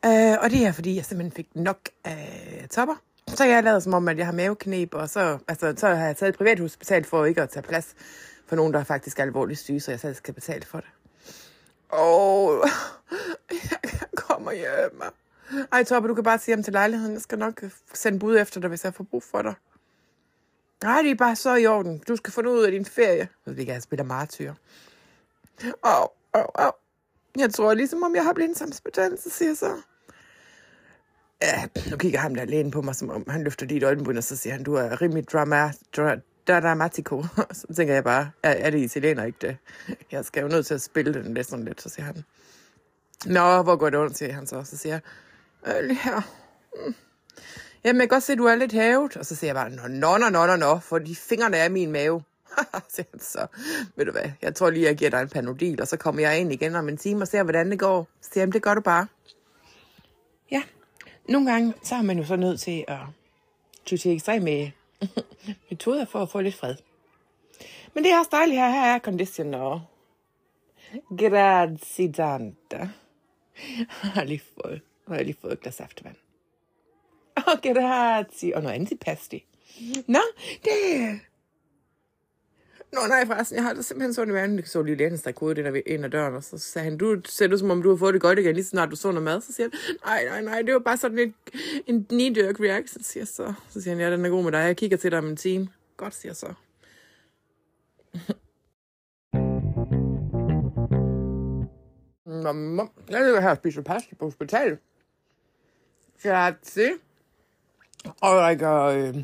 Øh, 0.06 0.36
og 0.42 0.50
det 0.50 0.66
er, 0.66 0.72
fordi 0.72 0.96
jeg 0.96 1.04
simpelthen 1.04 1.36
fik 1.36 1.48
nok 1.54 1.88
af 2.04 2.66
topper. 2.70 2.94
Så 3.28 3.44
jeg 3.44 3.54
har 3.54 3.62
lavet 3.62 3.82
som 3.82 3.94
om, 3.94 4.08
at 4.08 4.18
jeg 4.18 4.26
har 4.26 4.32
maveknep, 4.32 4.94
og 4.94 5.08
så, 5.08 5.38
altså, 5.48 5.74
så 5.76 5.88
har 5.88 6.06
jeg 6.06 6.16
taget 6.16 6.30
et 6.32 6.38
privat 6.38 6.60
hospital 6.60 7.04
for 7.04 7.24
ikke 7.24 7.42
at 7.42 7.50
tage 7.50 7.62
plads 7.62 7.94
for 8.46 8.56
nogen, 8.56 8.72
der 8.72 8.80
er 8.80 8.84
faktisk 8.84 9.18
alvorligt 9.18 9.60
syge, 9.60 9.80
så 9.80 9.90
jeg 9.90 10.00
selv 10.00 10.14
skal 10.14 10.34
betale 10.34 10.66
for 10.66 10.78
det. 10.78 10.90
Og 11.88 12.64
jeg 13.70 14.08
kommer 14.14 14.52
hjem. 14.52 15.02
Ej, 15.72 15.84
Torben, 15.84 16.08
du 16.08 16.14
kan 16.14 16.24
bare 16.24 16.38
sige 16.38 16.54
ham 16.54 16.62
til 16.62 16.72
lejligheden. 16.72 17.12
Jeg 17.12 17.22
skal 17.22 17.38
nok 17.38 17.62
øh, 17.62 17.70
sende 17.94 18.18
bud 18.18 18.36
efter 18.38 18.60
dig, 18.60 18.68
hvis 18.68 18.84
jeg 18.84 18.94
får 18.94 19.04
brug 19.04 19.22
for 19.22 19.42
dig. 19.42 19.54
Nej, 20.82 21.02
det 21.02 21.10
er 21.10 21.14
bare 21.14 21.36
så 21.36 21.54
i 21.54 21.66
orden. 21.66 22.02
Du 22.08 22.16
skal 22.16 22.32
få 22.32 22.42
noget 22.42 22.58
ud 22.58 22.64
af 22.64 22.72
din 22.72 22.84
ferie. 22.84 23.18
Jeg 23.18 23.28
ved 23.46 23.56
ikke, 23.56 23.72
jeg 23.72 23.82
spiller 23.82 24.04
martyr. 24.04 24.54
Åh, 25.64 26.02
åh, 26.34 26.44
åh. 26.58 26.72
Jeg 27.36 27.54
tror 27.54 27.74
ligesom, 27.74 28.02
om 28.02 28.14
jeg 28.14 28.24
har 28.24 28.32
blindsamsbetændelse, 28.32 29.30
siger 29.30 29.48
jeg 29.48 29.56
så. 29.56 29.80
Ja, 31.42 31.64
nu 31.90 31.96
kigger 31.96 32.18
ham 32.18 32.34
der 32.34 32.44
lægen 32.44 32.70
på 32.70 32.82
mig, 32.82 32.94
som 32.94 33.10
om 33.10 33.24
han 33.28 33.44
løfter 33.44 33.66
dit 33.66 33.82
øjenbryn, 33.82 34.16
og 34.16 34.24
så 34.24 34.36
siger 34.36 34.52
han, 34.52 34.62
du 34.62 34.74
er 34.74 35.02
rimelig 35.02 35.28
drama, 35.28 35.72
dra, 35.96 36.16
dramatico. 36.46 37.24
Så 37.52 37.66
tænker 37.76 37.94
jeg 37.94 38.04
bare, 38.04 38.30
er, 38.42 38.50
er 38.50 38.70
det 38.70 38.78
italiener 38.78 39.24
ikke 39.24 39.38
det? 39.40 39.56
Jeg 40.12 40.24
skal 40.24 40.42
jo 40.42 40.48
nødt 40.48 40.66
til 40.66 40.74
at 40.74 40.82
spille 40.82 41.14
den 41.14 41.34
lidt 41.34 41.46
sådan 41.46 41.64
lidt, 41.64 41.82
så 41.82 41.88
siger 41.88 42.06
han. 42.06 42.24
Nå, 43.26 43.62
hvor 43.62 43.76
går 43.76 43.90
det 43.90 43.98
ondt, 43.98 44.18
siger 44.18 44.32
han 44.32 44.46
så. 44.46 44.64
Så 44.64 44.76
siger 44.76 44.92
jeg, 44.92 45.00
Øh, 45.66 45.76
Øl 45.76 45.94
her. 45.94 46.20
Mm. 46.74 46.94
Jamen, 47.84 48.00
jeg 48.00 48.08
kan 48.08 48.16
godt 48.16 48.22
se, 48.22 48.32
at 48.32 48.38
du 48.38 48.44
er 48.44 48.54
lidt 48.54 48.72
havet. 48.72 49.16
Og 49.16 49.26
så 49.26 49.36
siger 49.36 49.48
jeg 49.48 49.54
bare, 49.54 49.70
nå, 49.70 49.82
nå, 49.88 50.18
nå, 50.18 50.28
nå, 50.28 50.46
nå, 50.46 50.56
nå, 50.56 50.78
for 50.78 50.98
de 50.98 51.16
fingrene 51.16 51.56
er 51.56 51.64
i 51.64 51.68
min 51.68 51.92
mave. 51.92 52.22
så, 53.18 53.46
ved 53.96 54.04
du 54.04 54.12
hvad, 54.12 54.30
jeg 54.42 54.54
tror 54.54 54.70
lige, 54.70 54.86
jeg 54.86 54.96
giver 54.96 55.10
dig 55.10 55.22
en 55.22 55.28
panodil, 55.28 55.80
og 55.80 55.88
så 55.88 55.96
kommer 55.96 56.20
jeg 56.22 56.40
ind 56.40 56.52
igen 56.52 56.76
om 56.76 56.88
en 56.88 56.96
time 56.96 57.22
og 57.22 57.28
ser, 57.28 57.42
hvordan 57.42 57.70
det 57.70 57.78
går. 57.78 58.08
Så 58.20 58.30
siger 58.32 58.44
jeg, 58.44 58.52
det 58.52 58.62
gør 58.62 58.74
du 58.74 58.80
bare. 58.80 59.06
Ja, 60.50 60.62
nogle 61.28 61.52
gange, 61.52 61.74
så 61.82 61.94
er 61.94 62.02
man 62.02 62.18
jo 62.18 62.24
så 62.24 62.36
nødt 62.36 62.60
til 62.60 62.84
at 62.88 62.98
ty 63.84 63.96
til 63.96 64.12
ekstreme 64.12 64.72
metoder 65.70 66.04
for 66.04 66.22
at 66.22 66.30
få 66.30 66.40
lidt 66.40 66.54
fred. 66.54 66.74
Men 67.94 68.04
det 68.04 68.12
er 68.12 68.18
også 68.18 68.30
dejligt 68.32 68.58
her. 68.58 68.70
Her 68.70 68.94
er 68.94 68.98
conditioner. 68.98 69.80
Grazie 71.18 72.12
tante. 72.12 72.90
Har 74.14 74.24
lige 74.24 74.42
fået, 74.54 74.82
jeg 75.16 75.24
lige 75.24 75.38
fået 75.40 75.52
et 75.52 75.60
glas 75.60 75.80
aftevand. 75.80 76.16
Og 77.36 77.62
grazie. 77.62 78.56
Og 78.56 78.62
noget 78.62 78.74
antipasti. 78.74 79.46
Nå, 80.06 80.20
det... 80.64 81.20
Nå 82.92 82.98
nej, 83.08 83.26
forresten, 83.26 83.56
jeg 83.56 83.64
har 83.64 83.74
det 83.74 83.84
simpelthen 83.84 84.14
sådan 84.14 84.34
i 84.34 84.34
verden. 84.34 84.56
Jeg 84.56 84.66
så 84.66 84.82
lige 84.82 84.96
Lennes, 84.96 85.22
der 85.22 85.32
kodede 85.32 85.72
den 85.72 85.82
ind 85.86 86.04
ad 86.04 86.10
døren, 86.10 86.34
og 86.34 86.44
så 86.44 86.58
sagde 86.58 86.84
han, 86.84 86.98
du 86.98 87.20
ser 87.24 87.46
du 87.46 87.58
som 87.58 87.70
om, 87.70 87.82
du 87.82 87.88
har 87.88 87.96
fået 87.96 88.14
det 88.14 88.22
godt 88.22 88.38
igen, 88.38 88.54
lige 88.54 88.64
så 88.64 88.70
snart 88.70 88.90
du 88.90 88.96
så 88.96 89.08
noget 89.08 89.22
mad. 89.22 89.40
Så 89.40 89.52
siger 89.52 89.68
han, 89.70 89.98
nej, 90.04 90.24
nej, 90.24 90.42
nej, 90.42 90.62
det 90.62 90.74
var 90.74 90.80
bare 90.80 90.96
sådan 90.96 91.18
en, 91.18 91.34
en 91.86 92.06
knee-jerk 92.10 92.60
reaction, 92.60 93.02
siger 93.02 93.24
så. 93.24 93.54
Så 93.68 93.80
siger 93.80 93.94
han, 93.94 94.04
ja, 94.04 94.10
den 94.10 94.24
er 94.24 94.30
god 94.30 94.44
med 94.44 94.52
dig, 94.52 94.58
jeg 94.58 94.76
kigger 94.76 94.96
til 94.96 95.10
dig 95.10 95.18
om 95.18 95.26
en 95.26 95.36
time. 95.36 95.68
Godt, 95.96 96.14
siger 96.14 96.32
så. 96.32 96.54
Mamma, 102.26 102.82
jeg 103.10 103.24
ligger 103.24 103.40
her 103.40 103.50
og 103.50 103.56
spiser 103.56 103.82
pasta 103.82 104.14
på 104.14 104.24
hospitalet. 104.24 104.78
Grazie. 106.22 106.90
Og 108.04 108.36
drikker 108.36 108.82
øh, 108.82 109.14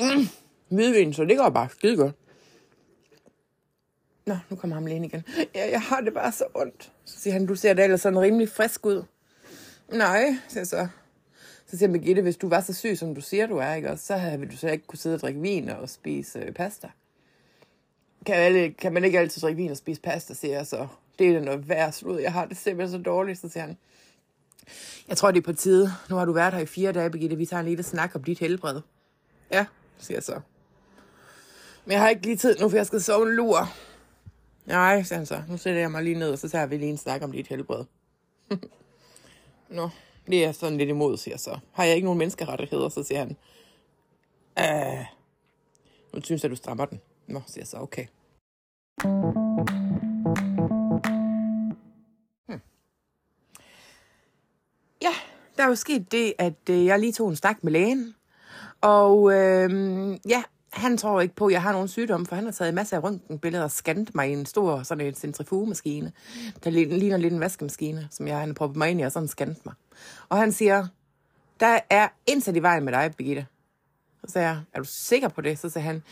mm, 0.00 0.28
hvidvin, 0.68 1.14
så 1.14 1.24
det 1.24 1.36
går 1.36 1.48
bare 1.48 1.68
skide 1.68 1.96
godt. 1.96 2.14
Nå, 4.26 4.36
nu 4.50 4.56
kommer 4.56 4.74
ham 4.74 4.86
lige 4.86 5.04
igen. 5.04 5.24
Ja, 5.54 5.70
jeg 5.70 5.82
har 5.82 6.00
det 6.00 6.14
bare 6.14 6.32
så 6.32 6.44
ondt. 6.54 6.92
Så 7.04 7.20
siger 7.20 7.32
han, 7.32 7.46
du 7.46 7.54
ser 7.54 7.74
da 7.74 7.84
ellers 7.84 8.00
sådan 8.00 8.20
rimelig 8.20 8.48
frisk 8.48 8.86
ud. 8.86 9.04
Nej, 9.88 10.36
siger 10.48 10.64
så. 10.64 10.88
Så 11.66 11.78
siger 11.78 11.92
Birgitte, 11.92 12.22
hvis 12.22 12.36
du 12.36 12.48
var 12.48 12.60
så 12.60 12.72
syg, 12.72 12.98
som 12.98 13.14
du 13.14 13.20
siger, 13.20 13.46
du 13.46 13.56
er, 13.56 13.74
ikke? 13.74 13.90
Og 13.90 13.98
så 13.98 14.16
havde 14.16 14.46
du 14.46 14.56
så 14.56 14.68
ikke 14.68 14.86
kunne 14.86 14.98
sidde 14.98 15.14
og 15.14 15.20
drikke 15.20 15.40
vin 15.40 15.68
og 15.68 15.88
spise 15.88 16.38
øh, 16.38 16.52
pasta. 16.52 16.88
Kan, 18.26 18.34
alle, 18.34 18.72
kan 18.72 18.92
man 18.92 19.04
ikke 19.04 19.18
altid 19.18 19.42
drikke 19.42 19.56
vin 19.56 19.70
og 19.70 19.76
spise 19.76 20.00
pasta, 20.00 20.34
siger 20.34 20.56
jeg 20.56 20.66
så. 20.66 20.88
Det 21.18 21.28
er 21.28 21.32
da 21.32 21.40
noget 21.40 21.68
værd 21.68 21.92
slud. 21.92 22.20
Jeg 22.20 22.32
har 22.32 22.46
det 22.46 22.56
simpelthen 22.56 22.98
så 22.98 23.02
dårligt, 23.02 23.38
så 23.38 23.48
siger 23.48 23.66
han. 23.66 23.76
Jeg 25.08 25.16
tror, 25.16 25.30
det 25.30 25.38
er 25.38 25.44
på 25.44 25.52
tide. 25.52 25.92
Nu 26.10 26.16
har 26.16 26.24
du 26.24 26.32
været 26.32 26.54
her 26.54 26.60
i 26.60 26.66
fire 26.66 26.92
dage, 26.92 27.10
Birgitte. 27.10 27.36
Vi 27.36 27.46
tager 27.46 27.60
en 27.60 27.66
lille 27.66 27.82
snak 27.82 28.14
om 28.14 28.24
dit 28.24 28.38
helbred. 28.38 28.80
Ja, 29.50 29.66
siger 29.98 30.16
jeg 30.16 30.22
så. 30.22 30.40
Men 31.84 31.92
jeg 31.92 32.00
har 32.00 32.08
ikke 32.08 32.22
lige 32.22 32.36
tid 32.36 32.56
nu, 32.60 32.68
for 32.68 32.76
jeg 32.76 32.86
skal 32.86 33.02
sove 33.02 33.28
en 33.28 33.34
lur. 33.34 33.68
Nej, 34.66 35.02
siger 35.02 35.16
han 35.16 35.26
så. 35.26 35.42
Nu 35.48 35.56
sætter 35.56 35.80
jeg 35.80 35.90
mig 35.90 36.02
lige 36.02 36.18
ned, 36.18 36.30
og 36.30 36.38
så 36.38 36.48
tager 36.48 36.66
vi 36.66 36.76
lige 36.76 36.90
en 36.90 36.98
snak 36.98 37.22
om 37.22 37.32
dit 37.32 37.48
helbred. 37.48 37.84
Nå, 39.68 39.88
det 40.26 40.44
er 40.44 40.52
sådan 40.52 40.78
lidt 40.78 40.88
imod, 40.88 41.16
siger 41.16 41.32
jeg 41.32 41.40
så. 41.40 41.58
Har 41.72 41.84
jeg 41.84 41.94
ikke 41.94 42.04
nogen 42.04 42.18
menneskerettigheder, 42.18 42.88
så 42.88 43.02
siger 43.02 43.18
han. 43.18 43.36
Æh, 44.58 45.04
nu 46.14 46.20
synes 46.22 46.42
jeg, 46.42 46.50
du 46.50 46.56
strammer 46.56 46.84
den. 46.84 47.00
Nå, 47.26 47.42
siger 47.46 47.60
jeg 47.60 47.66
så, 47.66 47.76
okay. 47.76 48.06
Hmm. 52.48 52.60
Ja, 55.02 55.14
der 55.56 55.64
er 55.64 55.68
jo 55.68 55.74
sket 55.74 56.12
det, 56.12 56.32
at 56.38 56.70
øh, 56.70 56.84
jeg 56.84 57.00
lige 57.00 57.12
tog 57.12 57.28
en 57.28 57.36
snak 57.36 57.64
med 57.64 57.72
lægen. 57.72 58.14
Og 58.80 59.32
øh, 59.32 59.70
ja, 60.28 60.42
han 60.76 60.96
tror 60.96 61.20
ikke 61.20 61.34
på, 61.34 61.46
at 61.46 61.52
jeg 61.52 61.62
har 61.62 61.72
nogen 61.72 61.88
sygdom, 61.88 62.26
for 62.26 62.34
han 62.34 62.44
har 62.44 62.52
taget 62.52 62.68
en 62.68 62.74
masse 62.74 62.96
af 62.96 63.02
røntgenbilleder 63.02 63.64
og 63.64 63.70
scannet 63.70 64.14
mig 64.14 64.30
i 64.30 64.32
en 64.32 64.46
stor 64.46 64.82
sådan 64.82 65.06
en 65.06 65.14
centrifugemaskine, 65.14 66.12
der 66.64 66.70
ligner 66.70 67.16
lidt 67.16 67.32
en 67.32 67.40
vaskemaskine, 67.40 68.08
som 68.10 68.28
jeg 68.28 68.38
han 68.38 68.48
har 68.48 68.54
proppet 68.54 68.76
mig 68.76 68.90
ind 68.90 69.00
i 69.00 69.02
og 69.02 69.12
sådan 69.12 69.28
scannet 69.28 69.66
mig. 69.66 69.74
Og 70.28 70.36
han 70.36 70.52
siger, 70.52 70.86
der 71.60 71.78
er 71.90 72.08
indsat 72.26 72.56
i 72.56 72.62
vejen 72.62 72.84
med 72.84 72.92
dig, 72.92 73.14
Birgitte. 73.16 73.46
Så 74.24 74.32
sagde 74.32 74.48
jeg, 74.48 74.60
er 74.72 74.78
du 74.78 74.84
sikker 74.88 75.28
på 75.28 75.40
det? 75.40 75.58
Så 75.58 75.68
sagde 75.68 75.86
han, 75.86 76.02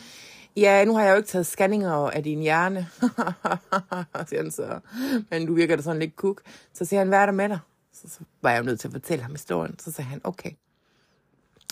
ja, 0.57 0.85
nu 0.85 0.95
har 0.95 1.03
jeg 1.03 1.11
jo 1.11 1.17
ikke 1.17 1.29
taget 1.29 1.45
scanninger 1.45 1.91
af 1.91 2.23
din 2.23 2.39
hjerne. 2.39 2.87
siger 4.29 4.41
han 4.41 4.51
så, 4.51 4.79
men 5.29 5.45
du 5.45 5.53
virker 5.53 5.75
da 5.75 5.81
sådan 5.81 5.99
lidt 5.99 6.15
kuk. 6.15 6.41
Så 6.73 6.85
siger 6.85 6.99
han, 6.99 7.07
hvad 7.07 7.19
er 7.19 7.25
der 7.25 7.33
med 7.33 7.49
dig? 7.49 7.59
Så, 8.07 8.13
så 8.13 8.23
var 8.41 8.51
jeg 8.51 8.59
jo 8.59 8.63
nødt 8.65 8.79
til 8.79 8.87
at 8.87 8.91
fortælle 8.91 9.23
ham 9.23 9.31
historien. 9.31 9.79
Så 9.79 9.91
sagde 9.91 10.09
han, 10.09 10.21
okay. 10.23 10.51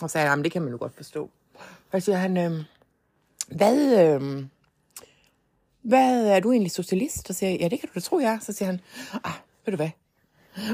Og 0.02 0.10
så 0.10 0.12
sagde 0.12 0.28
han, 0.28 0.44
det 0.44 0.52
kan 0.52 0.62
man 0.62 0.70
jo 0.70 0.78
godt 0.80 0.96
forstå. 0.96 1.30
Så 1.92 2.00
siger 2.00 2.16
han, 2.16 2.36
øh, 2.36 2.64
hvad, 3.48 4.04
øh, 4.04 4.44
hvad 5.82 6.26
er 6.26 6.40
du 6.40 6.52
egentlig 6.52 6.70
socialist? 6.70 7.26
Så 7.26 7.32
siger 7.32 7.50
jeg, 7.50 7.60
ja, 7.60 7.68
det 7.68 7.80
kan 7.80 7.88
du 7.88 7.94
da 7.94 8.00
tro, 8.00 8.18
jeg 8.18 8.32
er. 8.32 8.38
Så 8.38 8.52
siger 8.52 8.66
han, 8.66 8.80
ah, 9.24 9.32
ved 9.64 9.72
du 9.72 9.76
hvad? 9.76 9.90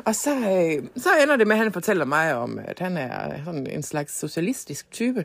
Og 0.05 0.15
så, 0.15 0.31
øh, 0.31 0.89
så 0.97 1.09
ender 1.23 1.37
det 1.37 1.47
med, 1.47 1.57
at 1.57 1.63
han 1.63 1.73
fortæller 1.73 2.05
mig 2.05 2.35
om, 2.35 2.59
at 2.59 2.79
han 2.79 2.97
er 2.97 3.45
sådan 3.45 3.67
en 3.67 3.83
slags 3.83 4.19
socialistisk 4.19 4.91
type, 4.91 5.25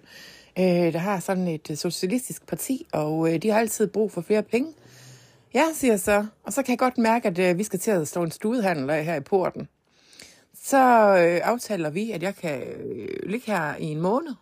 øh, 0.60 0.94
der 0.94 0.98
har 0.98 1.20
sådan 1.20 1.48
et 1.48 1.72
øh, 1.72 1.77
socialistisk 1.77 2.48
parti, 2.48 2.88
og 2.94 3.34
øh, 3.34 3.42
de 3.42 3.50
har 3.50 3.60
altid 3.60 3.88
brug 3.88 4.12
for 4.12 4.22
flere 4.22 4.44
penge. 4.44 4.74
Ja, 5.54 5.65
siger 5.74 5.92
jeg 5.92 6.00
så. 6.00 6.25
Og 6.44 6.54
så 6.54 6.63
kan 6.63 6.72
jeg 6.72 6.80
godt 6.80 6.98
mærke, 6.98 7.27
at 7.27 7.39
øh, 7.39 7.58
vi 7.58 7.63
skal 7.63 7.80
til 7.80 7.92
at 7.92 8.08
stå 8.08 8.24
en 8.24 8.32
studehandel 8.32 8.89
af 8.89 9.06
her 9.06 9.15
i 9.15 9.22
porten. 9.22 9.68
Så 10.65 10.77
øh, 11.17 11.41
aftaler 11.43 11.89
vi, 11.89 12.12
at 12.12 12.24
jeg 12.24 12.36
kan 12.36 12.62
øh, 12.62 13.29
ligge 13.29 13.51
her 13.51 13.75
i 13.75 13.84
en 13.84 14.01
måned, 14.01 14.34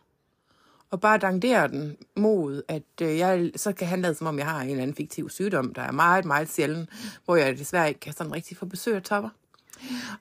og 0.91 1.01
bare 1.01 1.17
dangdere 1.17 1.67
den 1.67 1.97
mod, 2.15 2.61
at 2.67 2.83
øh, 3.01 3.17
jeg, 3.17 3.51
så 3.55 3.73
kan 3.73 3.87
han 3.87 4.01
lade 4.01 4.15
som 4.15 4.27
om, 4.27 4.37
jeg 4.37 4.47
har 4.47 4.61
en 4.61 4.69
eller 4.69 4.81
anden 4.81 4.95
fiktiv 4.95 5.29
sygdom, 5.29 5.73
der 5.73 5.81
er 5.81 5.91
meget, 5.91 6.25
meget 6.25 6.49
sjælden, 6.49 6.89
hvor 7.25 7.35
jeg 7.35 7.57
desværre 7.57 7.87
ikke 7.87 7.99
kan 7.99 8.13
sådan 8.13 8.33
rigtig 8.33 8.57
få 8.57 8.65
besøg 8.65 8.95
af 8.95 9.01
topper. 9.01 9.29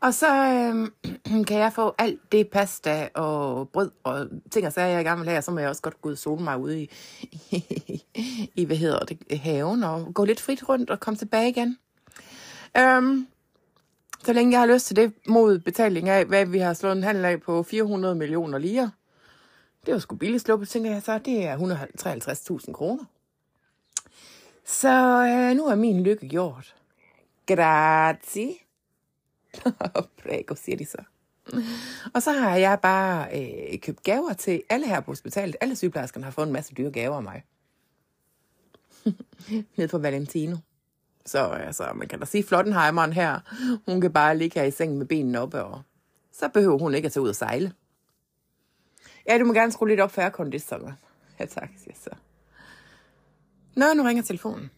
Og 0.00 0.14
så 0.14 0.28
øh, 0.44 1.44
kan 1.48 1.58
jeg 1.58 1.72
få 1.72 1.94
alt 1.98 2.32
det 2.32 2.48
pasta 2.48 3.08
og 3.14 3.68
brød 3.68 3.90
og 4.04 4.28
ting 4.50 4.66
og 4.66 4.72
sager, 4.72 4.88
jeg 4.88 5.04
gerne 5.04 5.20
vil 5.20 5.28
have, 5.28 5.38
og 5.38 5.44
så 5.44 5.50
må 5.50 5.58
jeg 5.58 5.68
også 5.68 5.82
godt 5.82 6.02
gå 6.02 6.08
ud 6.08 6.12
og 6.12 6.18
sole 6.18 6.44
mig 6.44 6.58
ude 6.58 6.82
i, 6.82 6.90
i, 7.50 8.04
i, 8.60 8.64
hvad 8.64 8.76
hedder 8.76 8.98
det, 8.98 9.38
haven, 9.38 9.84
og 9.84 10.14
gå 10.14 10.24
lidt 10.24 10.40
frit 10.40 10.68
rundt 10.68 10.90
og 10.90 11.00
komme 11.00 11.18
tilbage 11.18 11.48
igen. 11.48 11.78
Um, 12.78 13.28
så 14.24 14.32
længe 14.32 14.52
jeg 14.52 14.60
har 14.60 14.66
lyst 14.74 14.86
til 14.86 14.96
det 14.96 15.12
mod 15.28 15.58
betaling 15.58 16.08
af, 16.08 16.24
hvad 16.24 16.46
vi 16.46 16.58
har 16.58 16.74
slået 16.74 16.96
en 16.96 17.02
handel 17.02 17.24
af 17.24 17.40
på 17.40 17.62
400 17.62 18.14
millioner 18.14 18.58
lire. 18.58 18.90
Det 19.86 19.94
var 19.94 20.00
sgu 20.00 20.16
billigt 20.16 20.42
sluppet, 20.42 20.68
tænker 20.68 20.90
jeg 20.90 21.02
så. 21.02 21.18
Det 21.18 21.44
er 21.44 21.58
153.000 22.66 22.72
kroner. 22.72 23.04
Så 24.64 25.24
øh, 25.24 25.56
nu 25.56 25.66
er 25.66 25.74
min 25.74 26.02
lykke 26.02 26.28
gjort. 26.28 26.74
Grazie. 27.46 28.54
Prego, 30.22 30.54
siger 30.54 30.76
de 30.76 30.86
så. 30.86 31.02
Og 32.14 32.22
så 32.22 32.32
har 32.32 32.56
jeg 32.56 32.80
bare 32.80 33.40
øh, 33.40 33.78
købt 33.78 34.02
gaver 34.02 34.32
til 34.32 34.62
alle 34.68 34.86
her 34.86 35.00
på 35.00 35.10
hospitalet. 35.10 35.56
Alle 35.60 35.76
sygeplejerskerne 35.76 36.24
har 36.24 36.30
fået 36.30 36.46
en 36.46 36.52
masse 36.52 36.74
dyre 36.74 36.90
gaver 36.90 37.16
af 37.16 37.22
mig. 37.22 37.42
Ned 39.76 39.88
på 39.88 39.98
Valentino. 39.98 40.56
Så 41.26 41.38
altså, 41.48 41.92
man 41.94 42.08
kan 42.08 42.18
da 42.18 42.24
sige, 42.24 42.44
Flottenheimeren 42.44 43.12
her, 43.12 43.40
hun 43.86 44.00
kan 44.00 44.12
bare 44.12 44.36
ligge 44.36 44.60
her 44.60 44.66
i 44.66 44.70
sengen 44.70 44.98
med 44.98 45.06
benene 45.06 45.40
oppe, 45.40 45.62
og 45.64 45.82
så 46.32 46.48
behøver 46.48 46.78
hun 46.78 46.94
ikke 46.94 47.06
at 47.06 47.12
tage 47.12 47.22
ud 47.22 47.28
og 47.28 47.36
sejle. 47.36 47.72
Ja, 49.28 49.38
du 49.38 49.44
må 49.44 49.52
gerne 49.52 49.72
skrue 49.72 49.88
lidt 49.88 50.00
op 50.00 50.10
for 50.12 50.22
airconditionen. 50.22 50.92
Ja, 51.40 51.46
tak, 51.46 51.70
siger 51.84 51.94
så. 52.04 52.10
Nå, 53.76 53.84
nu 53.96 54.02
ringer 54.02 54.22
telefonen. 54.22 54.70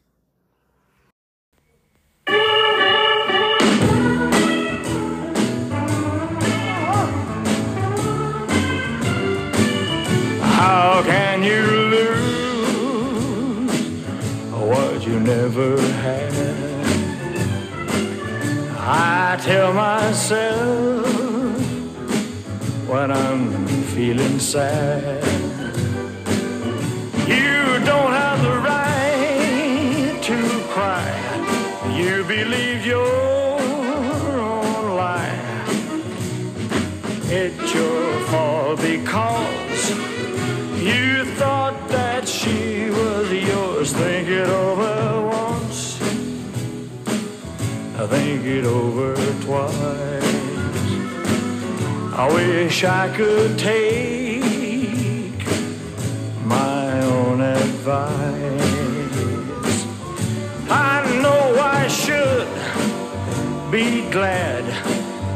Ah, 10.43 11.03
How 11.03 11.03
never 15.25 15.81
had? 15.81 16.33
I 18.77 19.39
tell 19.41 19.73
myself 19.73 21.07
when 22.87 23.11
I'm 23.11 23.67
feeling 23.95 24.39
sad. 24.39 25.25
You 27.27 27.81
don't 27.91 28.13
have 28.21 28.43
the 28.43 28.57
right 28.71 30.19
to 30.29 30.39
cry. 30.75 31.09
You 31.99 32.25
believe 32.25 32.85
your 32.85 33.61
own 34.39 34.97
lie. 34.97 35.39
It's 37.31 37.75
your 37.75 38.21
fault 38.27 38.81
because 38.83 39.64
it 48.47 48.65
over 48.65 49.15
twice. 49.43 50.23
I 52.13 52.31
wish 52.33 52.85
I 52.85 53.09
could 53.17 53.59
take 53.59 54.43
my 56.45 57.01
own 57.03 57.41
advice. 57.41 58.65
I 60.71 61.21
know 61.23 61.59
I 61.59 61.89
should 61.89 62.49
be 63.71 64.09
glad. 64.11 64.65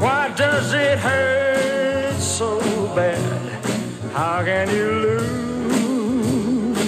Why 0.03 0.29
does 0.37 0.73
it 0.75 0.99
hurt 0.99 2.21
so 2.21 2.61
bad? 2.95 3.65
How 4.13 4.45
can 4.45 4.69
you 4.69 4.91
lose 5.07 6.79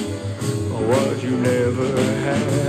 what 0.70 1.22
you 1.22 1.36
never 1.36 1.96
had? 2.26 2.59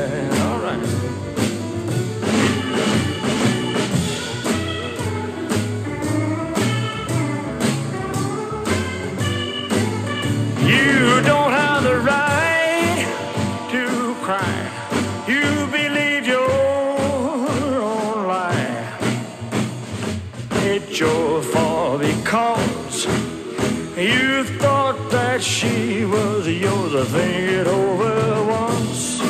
That 25.42 25.48
she 25.48 26.06
was 26.06 26.48
yours. 26.48 26.94
I 26.94 27.04
Think 27.06 27.52
it 27.52 27.68
over 27.68 28.46
once. 28.46 29.22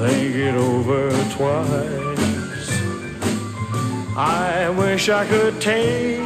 Think 0.00 0.36
it 0.36 0.54
over 0.54 1.10
twice. 1.36 2.70
I 4.16 4.70
wish 4.70 5.08
I 5.08 5.26
could 5.26 5.60
take 5.60 6.20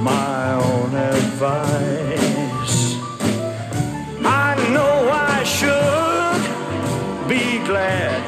my 0.00 0.54
own 0.54 0.94
advice. 0.94 2.76
I 4.24 4.54
know 4.74 4.96
I 5.10 5.44
should 5.58 6.42
be 7.28 7.58
glad. 7.66 8.22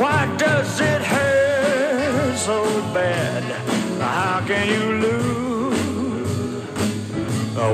Why 0.00 0.20
does 0.36 0.80
it 0.80 1.02
hurt 1.02 2.36
so 2.36 2.62
bad? 2.94 3.42
How 4.00 4.44
can 4.46 4.68
you 4.68 4.91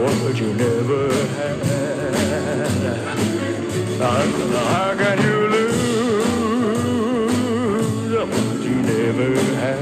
what 0.03 0.37
you 0.41 0.51
never 0.55 1.03
had? 1.37 1.59
How 4.01 4.95
can 5.03 5.19
you 5.27 5.39
lose 5.55 6.89
what 8.13 8.61
you 8.67 8.77
never 8.93 9.31
had? 9.55 9.79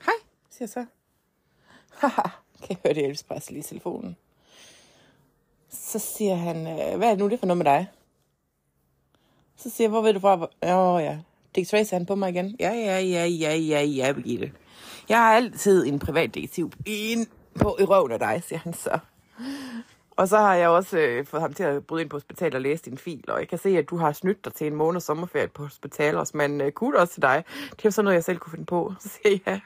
Hej, 0.00 0.18
siger 0.50 0.64
jeg 0.64 0.68
så. 0.68 0.84
Haha, 1.90 2.22
kan 2.62 2.68
jeg 2.68 2.76
høre 2.84 2.94
det 2.94 3.04
Elvis 3.04 3.22
Presley 3.22 3.58
i 3.58 3.62
telefonen. 3.62 4.16
Så 5.92 5.98
siger 5.98 6.34
han, 6.34 6.56
øh, 6.56 6.98
hvad 6.98 7.08
er 7.08 7.10
det 7.10 7.18
nu 7.18 7.28
det 7.28 7.38
for 7.38 7.46
noget 7.46 7.58
med 7.58 7.64
dig? 7.64 7.88
Så 9.56 9.70
siger 9.70 9.84
jeg, 9.84 9.90
hvor 9.90 10.02
ved 10.02 10.12
du 10.14 10.20
fra? 10.20 10.48
Åh 10.62 10.94
oh, 10.94 11.02
ja, 11.02 11.18
Dick 11.54 11.70
Tracy 11.70 11.92
han 11.92 12.06
på 12.06 12.14
mig 12.14 12.30
igen. 12.30 12.56
Ja, 12.60 12.70
ja, 12.70 13.00
ja, 13.00 13.26
ja, 13.26 13.54
ja, 13.54 13.82
ja, 13.82 14.12
Birgitte. 14.12 14.52
Jeg 15.08 15.18
har 15.18 15.34
altid 15.34 15.86
en 15.86 15.98
privat 15.98 16.34
detektiv 16.34 16.72
ind 16.86 17.26
på 17.60 17.76
i 17.80 17.84
røven 17.84 18.12
af 18.12 18.18
dig, 18.18 18.42
siger 18.46 18.58
han 18.58 18.74
så. 18.74 18.98
Og 20.10 20.28
så 20.28 20.38
har 20.38 20.54
jeg 20.54 20.68
også 20.68 20.98
øh, 20.98 21.26
fået 21.26 21.40
ham 21.40 21.52
til 21.52 21.62
at 21.62 21.86
bryde 21.86 22.02
ind 22.02 22.10
på 22.10 22.16
hospitalet 22.16 22.54
og 22.54 22.60
læse 22.60 22.84
din 22.84 22.98
fil, 22.98 23.24
og 23.28 23.38
jeg 23.38 23.48
kan 23.48 23.58
se, 23.58 23.78
at 23.78 23.90
du 23.90 23.96
har 23.96 24.12
snydt 24.12 24.44
dig 24.44 24.54
til 24.54 24.66
en 24.66 24.74
måned 24.74 25.00
sommerferie 25.00 25.48
på 25.48 25.62
hospitalet 25.62 26.20
også, 26.20 26.36
men 26.36 26.60
øh, 26.60 26.72
kunne 26.72 26.98
også 26.98 27.12
til 27.12 27.22
dig. 27.22 27.44
Det 27.70 27.78
er 27.78 27.82
jo 27.84 27.90
sådan 27.90 28.04
noget, 28.04 28.14
jeg 28.14 28.24
selv 28.24 28.38
kunne 28.38 28.50
finde 28.50 28.66
på. 28.66 28.94
Så 29.00 29.08
siger 29.22 29.38
jeg. 29.46 29.60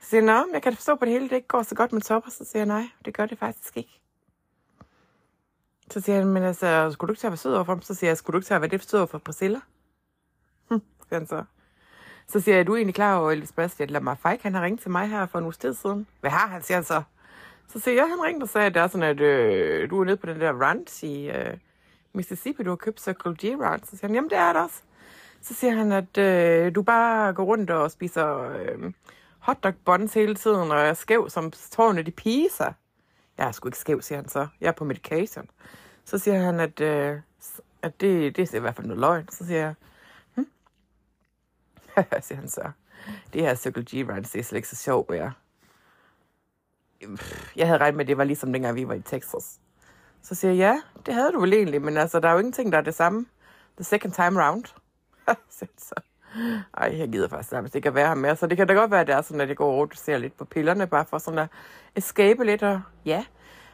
Så 0.00 0.08
siger 0.08 0.22
jeg, 0.22 0.34
nå, 0.34 0.46
jeg 0.52 0.62
kan 0.62 0.74
forstå 0.74 0.94
på 0.94 1.04
det 1.04 1.12
hele, 1.12 1.28
det 1.28 1.36
ikke 1.36 1.48
går 1.48 1.62
så 1.62 1.74
godt 1.74 1.92
med 1.92 2.00
topper. 2.00 2.30
Så 2.30 2.44
siger 2.44 2.60
jeg, 2.60 2.66
nej, 2.66 2.84
det 3.04 3.14
gør 3.14 3.26
det 3.26 3.38
faktisk 3.38 3.76
ikke. 3.76 4.01
Så 5.92 6.00
siger 6.00 6.18
han, 6.18 6.26
men 6.26 6.42
altså, 6.42 6.90
skulle 6.92 7.08
du 7.08 7.12
ikke 7.12 7.20
tage 7.20 7.28
at 7.28 7.32
være 7.32 7.36
sød 7.36 7.54
overfor 7.54 7.72
ham? 7.72 7.82
Så 7.82 7.94
siger 7.94 8.10
jeg, 8.10 8.16
skulle 8.16 8.34
du 8.34 8.38
ikke 8.38 8.46
tage 8.46 8.56
at 8.56 8.62
være 8.62 8.70
det 8.70 8.90
sød 8.90 8.98
overfor 8.98 9.18
Priscilla? 9.18 9.60
Hm, 10.70 10.82
siger 11.08 11.18
han 11.18 11.26
så. 11.26 11.44
Så 12.28 12.40
siger 12.40 12.56
jeg, 12.56 12.66
du 12.66 12.72
er 12.72 12.76
egentlig 12.76 12.94
klar 12.94 13.16
over, 13.16 13.30
Elvis 13.30 13.52
Presley, 13.52 13.84
at 13.84 13.90
Lamar 13.90 14.14
Fike, 14.14 14.42
han 14.42 14.54
har 14.54 14.62
ringet 14.62 14.80
til 14.80 14.90
mig 14.90 15.08
her 15.08 15.26
for 15.26 15.38
en 15.38 15.44
uge 15.44 15.52
tid 15.52 15.74
siden. 15.74 16.06
Hvad 16.20 16.30
har 16.30 16.48
han, 16.48 16.62
siger 16.62 16.76
han 16.76 16.84
så. 16.84 17.02
Så 17.68 17.80
siger 17.80 17.94
jeg, 17.94 18.08
han 18.08 18.22
ringte 18.22 18.44
og 18.44 18.48
sagde, 18.48 18.66
at 18.66 18.74
det 18.74 18.82
er 18.82 18.86
sådan, 18.86 19.08
at 19.08 19.20
øh, 19.20 19.90
du 19.90 20.00
er 20.00 20.04
nede 20.04 20.16
på 20.16 20.26
den 20.26 20.40
der 20.40 20.52
ranch 20.52 21.04
i 21.04 21.30
øh, 21.30 21.56
Mississippi, 22.12 22.62
du 22.62 22.70
har 22.70 22.76
købt 22.76 23.00
Circle 23.00 23.34
G 23.34 23.60
ranch. 23.60 23.90
Så 23.90 23.96
siger 23.96 24.06
han, 24.06 24.14
jamen 24.14 24.30
det 24.30 24.38
er 24.38 24.52
det 24.52 24.62
også. 24.62 24.82
Så 25.42 25.54
siger 25.54 25.72
han, 25.72 25.92
at 25.92 26.18
øh, 26.18 26.74
du 26.74 26.82
bare 26.82 27.32
går 27.32 27.44
rundt 27.44 27.70
og 27.70 27.90
spiser 27.90 28.52
øh, 28.52 28.92
hotdog 29.38 29.74
buns 29.84 30.14
hele 30.14 30.34
tiden, 30.34 30.70
og 30.70 30.80
er 30.80 30.94
skæv 30.94 31.30
som 31.30 31.50
tårne 31.50 32.02
de 32.02 32.10
piser. 32.10 32.72
Jeg 33.38 33.48
er 33.48 33.52
sgu 33.52 33.68
ikke 33.68 33.78
skæv, 33.78 34.02
siger 34.02 34.18
han 34.18 34.28
så. 34.28 34.46
Jeg 34.60 34.68
er 34.68 34.72
på 34.72 34.84
medication. 34.84 35.48
Så 36.04 36.18
siger 36.18 36.38
han, 36.38 36.60
at, 36.60 36.80
øh, 36.80 37.20
at 37.82 38.00
det, 38.00 38.36
det 38.36 38.54
er 38.54 38.56
i 38.56 38.60
hvert 38.60 38.76
fald 38.76 38.86
noget 38.86 39.00
løgn. 39.00 39.28
Så 39.28 39.46
siger 39.46 39.60
jeg, 39.60 39.74
hm? 40.34 40.46
siger 42.26 42.36
han 42.36 42.48
så. 42.48 42.70
Det 43.32 43.42
her 43.42 43.54
Circle 43.54 43.82
G 43.82 44.08
Rides, 44.08 44.30
det 44.30 44.38
er 44.38 44.42
slet 44.42 44.56
ikke 44.56 44.68
så 44.68 44.76
sjovt 44.76 45.10
mere. 45.10 45.32
Jeg 47.56 47.66
havde 47.66 47.80
regnet 47.80 47.96
med, 47.96 48.04
at 48.04 48.08
det 48.08 48.18
var 48.18 48.24
ligesom 48.24 48.52
dengang, 48.52 48.76
vi 48.76 48.88
var 48.88 48.94
i 48.94 49.00
Texas. 49.00 49.60
Så 50.22 50.34
siger 50.34 50.52
jeg, 50.52 50.58
ja, 50.58 50.82
det 51.06 51.14
havde 51.14 51.32
du 51.32 51.40
vel 51.40 51.52
egentlig, 51.52 51.82
men 51.82 51.96
altså, 51.96 52.20
der 52.20 52.28
er 52.28 52.32
jo 52.32 52.38
ingenting, 52.38 52.72
der 52.72 52.78
er 52.78 52.82
det 52.82 52.94
samme. 52.94 53.26
The 53.76 53.84
second 53.84 54.12
time 54.12 54.44
round. 54.44 54.64
så. 55.78 55.94
Ej, 56.76 56.98
jeg 56.98 57.08
gider 57.08 57.28
faktisk 57.28 57.52
nærmest 57.52 57.74
ikke 57.74 57.88
at 57.88 57.94
være 57.94 58.08
her 58.08 58.14
mere. 58.14 58.36
Så 58.36 58.46
det 58.46 58.56
kan 58.56 58.66
da 58.68 58.74
godt 58.74 58.90
være, 58.90 59.00
at 59.00 59.06
det 59.06 59.14
er 59.14 59.22
sådan, 59.22 59.40
at 59.40 59.48
jeg 59.48 59.56
går 59.56 59.72
rundt 59.72 59.92
og 59.92 59.98
ser 59.98 60.18
lidt 60.18 60.36
på 60.36 60.44
pillerne, 60.44 60.86
bare 60.86 61.04
for 61.04 61.18
sådan 61.18 61.38
at 61.38 61.48
escape 61.96 62.44
lidt. 62.44 62.62
Og 62.62 62.80
ja, 63.04 63.24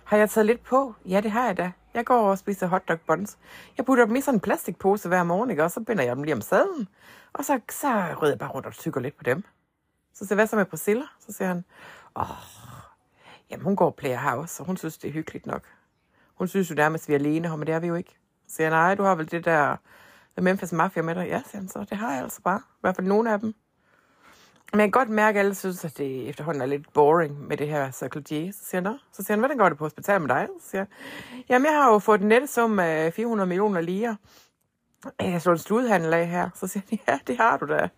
har 0.09 0.17
jeg 0.17 0.31
taget 0.31 0.47
lidt 0.47 0.63
på? 0.63 0.95
Ja, 1.05 1.21
det 1.21 1.31
har 1.31 1.47
jeg 1.47 1.57
da. 1.57 1.73
Jeg 1.95 2.05
går 2.05 2.31
og 2.31 2.39
spiser 2.39 2.67
hotdog 2.67 3.01
buns. 3.01 3.39
Jeg 3.77 3.87
putter 3.87 4.07
dem 4.07 4.17
i 4.17 4.21
sådan 4.21 4.37
en 4.37 4.41
plastikpose 4.41 5.09
hver 5.09 5.23
morgen, 5.23 5.51
ikke? 5.51 5.65
og 5.65 5.71
så 5.71 5.81
binder 5.81 6.05
jeg 6.05 6.17
dem 6.17 6.23
lige 6.23 6.35
om 6.35 6.41
sadlen. 6.41 6.89
Og 7.33 7.45
så, 7.45 7.61
så 7.71 8.15
rydder 8.23 8.33
jeg 8.33 8.39
bare 8.39 8.51
rundt 8.51 8.67
og 8.67 8.73
tykker 8.73 9.01
lidt 9.01 9.17
på 9.17 9.25
dem. 9.25 9.45
Så 10.15 10.19
siger 10.19 10.29
jeg, 10.31 10.37
hvad 10.37 10.47
så 10.47 10.57
med 10.57 10.65
Priscilla? 10.65 11.05
Så 11.19 11.33
siger 11.33 11.49
han, 11.49 11.65
åh, 12.17 12.27
jamen 13.51 13.65
hun 13.65 13.77
går 13.77 13.87
og 13.87 13.95
player 13.95 14.19
house, 14.19 14.63
og 14.63 14.67
hun 14.67 14.77
synes, 14.77 14.99
det 14.99 15.09
er 15.09 15.13
hyggeligt 15.13 15.47
nok. 15.47 15.63
Hun 16.35 16.49
synes 16.49 16.71
jo 16.71 16.75
nærmest, 16.75 17.09
vi 17.09 17.15
er 17.15 17.19
alene 17.19 17.49
her, 17.49 17.57
men 17.57 17.67
det 17.67 17.75
er 17.75 17.81
vi 17.81 17.87
jo 17.87 17.95
ikke. 17.95 18.19
Så 18.47 18.55
siger 18.55 18.71
han, 18.71 18.79
nej, 18.79 18.95
du 18.95 19.03
har 19.03 19.15
vel 19.15 19.31
det 19.31 19.45
der 19.45 19.77
The 20.37 20.45
Memphis 20.45 20.73
Mafia 20.73 21.03
med 21.03 21.15
dig? 21.15 21.27
Ja, 21.29 21.43
siger 21.47 21.61
han 21.61 21.69
så, 21.69 21.87
det 21.91 21.99
har 21.99 22.13
jeg 22.13 22.23
altså 22.23 22.43
bare. 22.43 22.59
I 22.59 22.81
hvert 22.81 22.97
fald 22.97 23.07
nogle 23.07 23.33
af 23.33 23.41
dem. 23.41 23.55
Men 24.73 24.81
jeg 24.81 24.87
kan 24.87 24.91
godt 24.91 25.09
mærke, 25.09 25.39
at 25.39 25.45
alle 25.45 25.55
synes, 25.55 25.85
at 25.85 25.99
det 25.99 26.29
efterhånden 26.29 26.63
er 26.63 26.67
lidt 26.67 26.93
boring 26.93 27.47
med 27.47 27.57
det 27.57 27.69
her 27.69 27.91
Circle 27.91 28.21
G. 28.23 28.55
Så 28.55 28.65
siger 28.65 28.83
han, 28.83 28.83
Nå. 28.83 28.99
så 29.13 29.23
siger 29.23 29.33
han, 29.33 29.39
hvordan 29.39 29.59
går 29.59 29.69
det 29.69 29.79
på 29.79 29.85
hospital 29.85 30.21
med 30.21 30.29
dig? 30.29 30.49
Så 30.61 30.71
siger 30.71 30.81
jeg, 30.81 30.89
jamen 31.49 31.67
jeg 31.67 31.75
har 31.75 31.93
jo 31.93 31.99
fået 31.99 32.21
en 32.21 32.29
nettesum 32.29 32.79
af 32.79 33.13
400 33.13 33.47
millioner 33.47 33.81
lire. 33.81 34.17
Jeg 35.21 35.43
slår 35.43 35.53
en 35.53 35.59
sludhandel 35.59 36.15
af 36.15 36.27
her. 36.27 36.51
Så 36.55 36.67
siger 36.67 36.83
han, 36.91 36.99
ja, 37.09 37.19
det 37.27 37.37
har 37.37 37.57
du 37.57 37.67
da. 37.67 37.89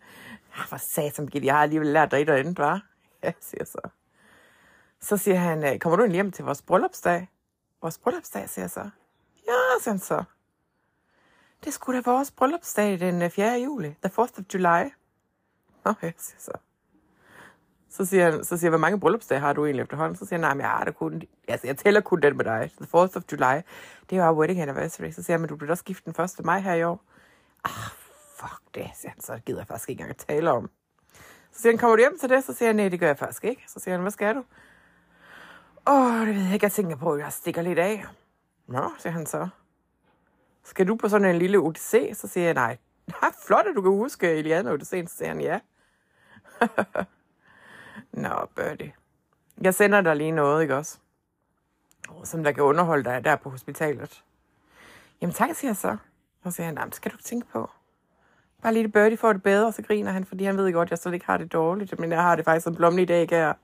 Ja, 0.56 0.62
for 0.66 0.76
satan, 0.76 1.26
Gitte, 1.26 1.46
jeg 1.46 1.54
har 1.54 1.62
alligevel 1.62 1.88
lært 1.88 2.10
dig 2.10 2.22
et 2.22 2.30
og 2.30 2.38
andet, 2.38 2.58
var. 2.58 2.82
Ja, 3.24 3.32
siger 3.40 3.64
så. 3.64 3.88
Så 5.00 5.16
siger 5.16 5.36
han, 5.36 5.64
øh, 5.64 5.78
kommer 5.78 5.96
du 5.96 6.02
egentlig 6.02 6.16
hjem 6.16 6.32
til 6.32 6.44
vores 6.44 6.62
bryllupsdag? 6.62 7.28
Vores 7.82 7.98
bryllupsdag, 7.98 8.48
siger 8.48 8.62
jeg 8.62 8.70
så. 8.70 8.90
Ja, 9.46 9.80
siger 9.80 9.92
han 9.92 9.98
så. 9.98 10.24
Det 11.64 11.72
skulle 11.72 12.02
da 12.02 12.10
vores 12.10 12.30
bryllupsdag 12.30 13.00
den 13.00 13.22
øh, 13.22 13.30
4. 13.30 13.60
juli, 13.60 13.94
the 14.02 14.22
4th 14.22 14.38
of 14.38 14.44
July. 14.54 14.90
Okay, 15.84 16.12
siger 16.18 16.38
så. 16.38 16.52
Så 17.88 18.04
siger, 18.04 18.30
han, 18.30 18.44
så 18.44 18.56
siger 18.56 18.68
jeg, 18.68 18.70
hvor 18.70 18.78
mange 18.78 19.00
bryllupsdage 19.00 19.40
har 19.40 19.52
du 19.52 19.64
egentlig 19.64 19.82
efterhånden? 19.82 20.16
Så 20.16 20.26
siger 20.26 20.36
han, 20.36 20.40
nej, 20.40 20.54
men 20.54 20.60
jeg 20.60 20.70
har 20.70 20.84
det 20.84 20.96
kun, 20.96 21.22
altså 21.48 21.66
jeg 21.66 21.76
tæller 21.76 22.00
kun 22.00 22.20
den 22.20 22.36
med 22.36 22.44
dig. 22.44 22.70
The 22.76 22.84
4th 22.84 23.16
of 23.16 23.22
July, 23.32 23.60
det 24.10 24.18
er 24.18 24.26
jo 24.26 24.32
wedding 24.32 24.60
anniversary. 24.60 25.10
Så 25.10 25.22
siger 25.22 25.34
jeg, 25.34 25.40
men 25.40 25.48
du 25.48 25.56
bliver 25.56 25.70
også 25.70 25.84
gift 25.84 26.04
den 26.04 26.14
1. 26.24 26.44
maj 26.44 26.60
her 26.60 26.74
i 26.74 26.84
år. 26.84 27.04
Ah, 27.64 27.90
fuck 28.36 28.74
det, 28.74 28.90
siger 28.94 29.10
han, 29.10 29.20
så 29.20 29.40
gider 29.46 29.60
jeg 29.60 29.66
faktisk 29.66 29.90
ikke 29.90 30.00
engang 30.00 30.10
at 30.20 30.26
tale 30.28 30.50
om. 30.50 30.70
Så 31.52 31.60
siger 31.60 31.72
han, 31.72 31.78
kommer 31.78 31.96
du 31.96 32.00
hjem 32.02 32.18
til 32.18 32.28
det? 32.28 32.44
Så 32.44 32.52
siger 32.52 32.66
jeg, 32.66 32.74
nej, 32.74 32.88
det 32.88 33.00
gør 33.00 33.06
jeg 33.06 33.18
faktisk 33.18 33.44
ikke. 33.44 33.64
Så 33.68 33.80
siger 33.80 33.94
han, 33.94 34.00
hvad 34.00 34.10
skal 34.10 34.34
du? 34.34 34.44
Åh, 35.86 36.20
oh, 36.20 36.26
det 36.26 36.34
ved 36.34 36.42
jeg 36.42 36.54
ikke, 36.54 36.64
jeg 36.64 36.72
tænker 36.72 36.96
på, 36.96 37.12
at 37.12 37.20
jeg 37.20 37.32
stikker 37.32 37.62
lidt 37.62 37.78
af. 37.78 38.04
Nå, 38.66 38.90
siger 38.98 39.12
han 39.12 39.26
så. 39.26 39.48
Skal 40.64 40.88
du 40.88 40.96
på 40.96 41.08
sådan 41.08 41.30
en 41.30 41.36
lille 41.38 41.58
odyssé? 41.58 42.14
Så 42.14 42.28
siger 42.28 42.44
jeg, 42.44 42.54
nej. 42.54 42.76
Nej, 43.22 43.30
flot, 43.46 43.66
at 43.66 43.76
du 43.76 43.82
kan 43.82 43.90
huske 43.90 44.32
Eliana 44.32 44.72
Odysseen. 44.72 45.06
Så 45.06 45.16
siger 45.16 45.28
han, 45.28 45.40
ja. 45.40 45.60
Nå, 48.12 48.46
Birdie. 48.56 48.92
Jeg 49.60 49.74
sender 49.74 50.00
dig 50.00 50.16
lige 50.16 50.30
noget, 50.30 50.62
ikke 50.62 50.76
også? 50.76 50.98
Som 52.24 52.44
der 52.44 52.52
kan 52.52 52.62
underholde 52.62 53.04
dig 53.04 53.24
der 53.24 53.36
på 53.36 53.50
hospitalet. 53.50 54.24
Jamen 55.20 55.34
tak, 55.34 55.54
siger 55.54 55.68
jeg 55.68 55.76
så. 55.76 55.96
Og 56.42 56.52
så 56.52 56.56
siger 56.56 56.66
han, 56.66 56.74
nej, 56.74 56.90
skal 56.90 57.12
du 57.12 57.16
tænke 57.16 57.46
på. 57.46 57.70
Bare 58.62 58.74
lige 58.74 58.88
Birdie 58.88 59.16
får 59.16 59.32
det 59.32 59.42
bedre, 59.42 59.66
og 59.66 59.74
så 59.74 59.82
griner 59.82 60.12
han, 60.12 60.24
fordi 60.24 60.44
han 60.44 60.56
ved 60.56 60.72
godt, 60.72 60.86
at 60.86 60.90
jeg 60.90 60.98
slet 60.98 61.14
ikke 61.14 61.26
har 61.26 61.36
det 61.36 61.52
dårligt. 61.52 61.98
Men 61.98 62.12
jeg 62.12 62.22
har 62.22 62.36
det 62.36 62.44
faktisk 62.44 62.66
en 62.66 62.74
blommen 62.74 63.06
dag, 63.06 63.20
ikke 63.20 63.34
her. 63.34 63.54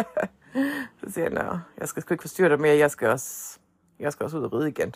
så 1.00 1.10
siger 1.10 1.28
han, 1.28 1.58
jeg 1.78 1.88
skal 1.88 2.02
sgu 2.02 2.14
ikke 2.14 2.22
forstyrre 2.22 2.48
dig 2.48 2.60
mere, 2.60 2.76
jeg 2.76 2.90
skal 2.90 3.08
også, 3.08 3.58
jeg 3.98 4.12
skal 4.12 4.24
også 4.24 4.38
ud 4.38 4.42
og 4.42 4.52
ride 4.52 4.68
igen. 4.68 4.94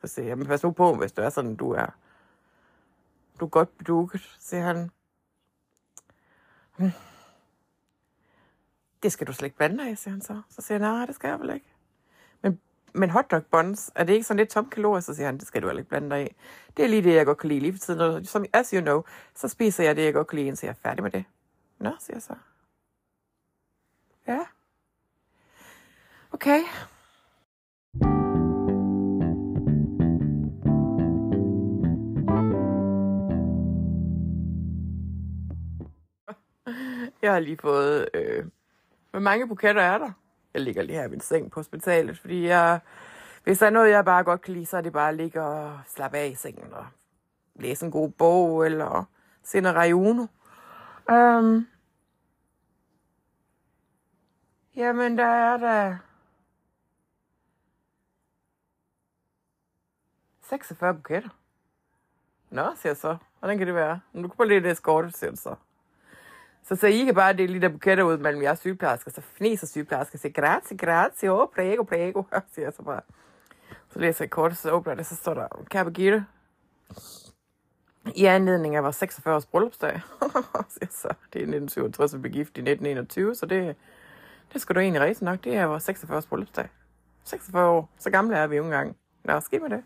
Så 0.00 0.06
siger 0.06 0.26
jeg, 0.26 0.38
men 0.38 0.46
pas 0.46 0.62
nu 0.62 0.70
på, 0.70 0.94
hvis 0.94 1.12
du 1.12 1.22
er 1.22 1.30
sådan, 1.30 1.56
du 1.56 1.72
er, 1.72 1.86
du 3.40 3.44
er 3.44 3.48
godt 3.48 3.78
bedukket, 3.78 4.36
siger 4.40 4.62
han. 4.62 4.90
"Hmm. 6.76 6.90
Det 9.02 9.12
skal 9.12 9.26
du 9.26 9.32
slet 9.32 9.46
ikke 9.46 9.56
blande 9.56 9.84
dig 9.84 9.92
i, 9.92 9.96
siger 9.96 10.12
han 10.12 10.20
så. 10.20 10.42
Så 10.48 10.62
siger 10.62 10.78
jeg, 10.78 10.92
nej, 10.92 11.06
det 11.06 11.14
skal 11.14 11.28
jeg 11.28 11.40
vel 11.40 11.50
ikke. 11.54 11.66
Men, 12.42 12.60
men 12.92 13.10
hotdog 13.10 13.46
buns, 13.46 13.90
er 13.94 14.04
det 14.04 14.12
ikke 14.12 14.24
sådan 14.24 14.38
lidt 14.38 14.48
tom 14.48 14.70
kalorier? 14.70 15.00
Så 15.00 15.14
siger 15.14 15.26
han, 15.26 15.38
det 15.38 15.46
skal 15.46 15.62
du 15.62 15.66
heller 15.66 15.80
ikke 15.80 15.88
blande 15.88 16.10
dig 16.10 16.26
i. 16.26 16.36
Det 16.76 16.84
er 16.84 16.88
lige 16.88 17.02
det, 17.02 17.14
jeg 17.14 17.26
godt 17.26 17.38
kan 17.38 17.48
lide 17.48 17.60
lige 17.60 17.72
for 17.72 17.78
tiden. 17.78 18.00
Og 18.00 18.26
som, 18.26 18.44
as 18.52 18.70
you 18.70 18.80
know, 18.80 19.02
så 19.34 19.48
spiser 19.48 19.84
jeg 19.84 19.96
det, 19.96 20.04
jeg 20.04 20.14
godt 20.14 20.26
kan 20.26 20.36
lide, 20.36 20.48
indtil 20.48 20.66
jeg 20.66 20.70
er 20.72 20.88
færdig 20.88 21.02
med 21.02 21.10
det. 21.10 21.24
Nå, 21.78 21.90
siger 22.00 22.16
jeg 22.16 22.22
så. 22.22 22.34
Ja. 24.26 24.40
Okay. 26.32 26.60
Jeg 37.26 37.34
har 37.34 37.40
lige 37.40 37.56
fået... 37.56 38.08
Øh, 38.14 38.46
hvor 39.10 39.20
mange 39.20 39.48
buketter 39.48 39.82
er 39.82 39.98
der? 39.98 40.10
Jeg 40.54 40.62
ligger 40.62 40.82
lige 40.82 40.98
her 40.98 41.06
i 41.06 41.10
min 41.10 41.20
seng 41.20 41.50
på 41.50 41.60
hospitalet, 41.60 42.18
fordi 42.18 42.46
jeg... 42.46 42.80
Hvis 43.44 43.58
der 43.58 43.66
er 43.66 43.70
noget, 43.70 43.90
jeg 43.90 44.04
bare 44.04 44.24
godt 44.24 44.40
kan 44.42 44.54
lide, 44.54 44.66
så 44.66 44.76
er 44.76 44.80
det 44.80 44.92
bare 44.92 45.08
at 45.08 45.14
ligge 45.14 45.42
og 45.42 45.80
slappe 45.86 46.18
af 46.18 46.28
i 46.28 46.34
sengen 46.34 46.72
og 46.72 46.86
læse 47.54 47.86
en 47.86 47.92
god 47.92 48.10
bog 48.10 48.66
eller 48.66 49.08
se 49.42 49.58
en 49.58 49.74
Rayuno. 49.74 50.26
Um, 51.10 51.66
Jamen, 54.76 55.18
der 55.18 55.24
er 55.24 55.56
der 55.56 55.96
46 60.42 60.94
buketter. 60.94 61.30
Nå, 62.50 62.74
siger 62.76 62.90
jeg 62.90 62.96
så. 62.96 63.16
Hvordan 63.38 63.58
kan 63.58 63.66
det 63.66 63.74
være? 63.74 64.00
Nu 64.12 64.28
kan 64.28 64.36
bare 64.36 64.48
det 64.48 64.70
eskorte, 64.70 65.10
siger 65.10 65.34
så. 65.36 65.56
Så, 66.68 66.76
så 66.76 66.86
I 66.86 67.04
kan 67.04 67.14
bare 67.14 67.32
dele 67.32 67.54
de 67.54 67.60
der 67.60 67.68
buketter 67.68 68.04
ud 68.04 68.18
mellem 68.18 68.42
jeres 68.42 68.58
sygeplejersker. 68.58 69.10
Så 69.10 69.20
fniser 69.20 69.66
sygeplejersker 69.66 70.16
og 70.16 70.20
siger, 70.20 70.32
grazie, 70.32 70.76
grazie, 70.76 71.32
oh, 71.32 71.48
prego, 71.54 71.82
prego, 71.82 72.22
siger 72.54 72.66
jeg 72.66 72.72
så 72.72 72.82
bare. 72.82 73.00
Så 73.92 73.98
læser 73.98 74.24
jeg 74.24 74.30
kort, 74.30 74.56
så 74.56 74.70
åbner 74.70 74.94
det, 74.94 75.06
så 75.06 75.16
står 75.16 75.34
der, 75.34 75.64
kære 75.70 75.84
Birgitte, 75.84 76.26
i 78.14 78.24
anledning 78.24 78.76
af 78.76 78.82
vores 78.82 78.96
46 78.96 79.36
års 79.36 79.46
bryllupsdag. 79.46 80.00
så, 81.00 81.08
det 81.32 81.38
er 81.38 81.46
1967, 81.46 82.14
vi 82.14 82.18
blev 82.18 82.32
gift 82.32 82.58
i 82.58 82.60
1921, 82.60 83.34
så 83.34 83.46
det, 83.46 83.76
det 84.52 84.60
skal 84.60 84.74
du 84.74 84.80
egentlig 84.80 85.00
rejse 85.00 85.24
nok. 85.24 85.44
Det 85.44 85.56
er 85.56 85.66
vores 85.66 85.82
46 85.82 86.16
års 86.16 86.26
bryllupsdag. 86.26 86.68
46 87.24 87.68
år, 87.68 87.90
så 87.98 88.10
gamle 88.10 88.36
er 88.36 88.46
vi 88.46 88.56
jo 88.56 88.64
engang. 88.64 88.96
Nå, 89.24 89.40
skidt 89.40 89.62
med 89.62 89.70
det. 89.70 89.84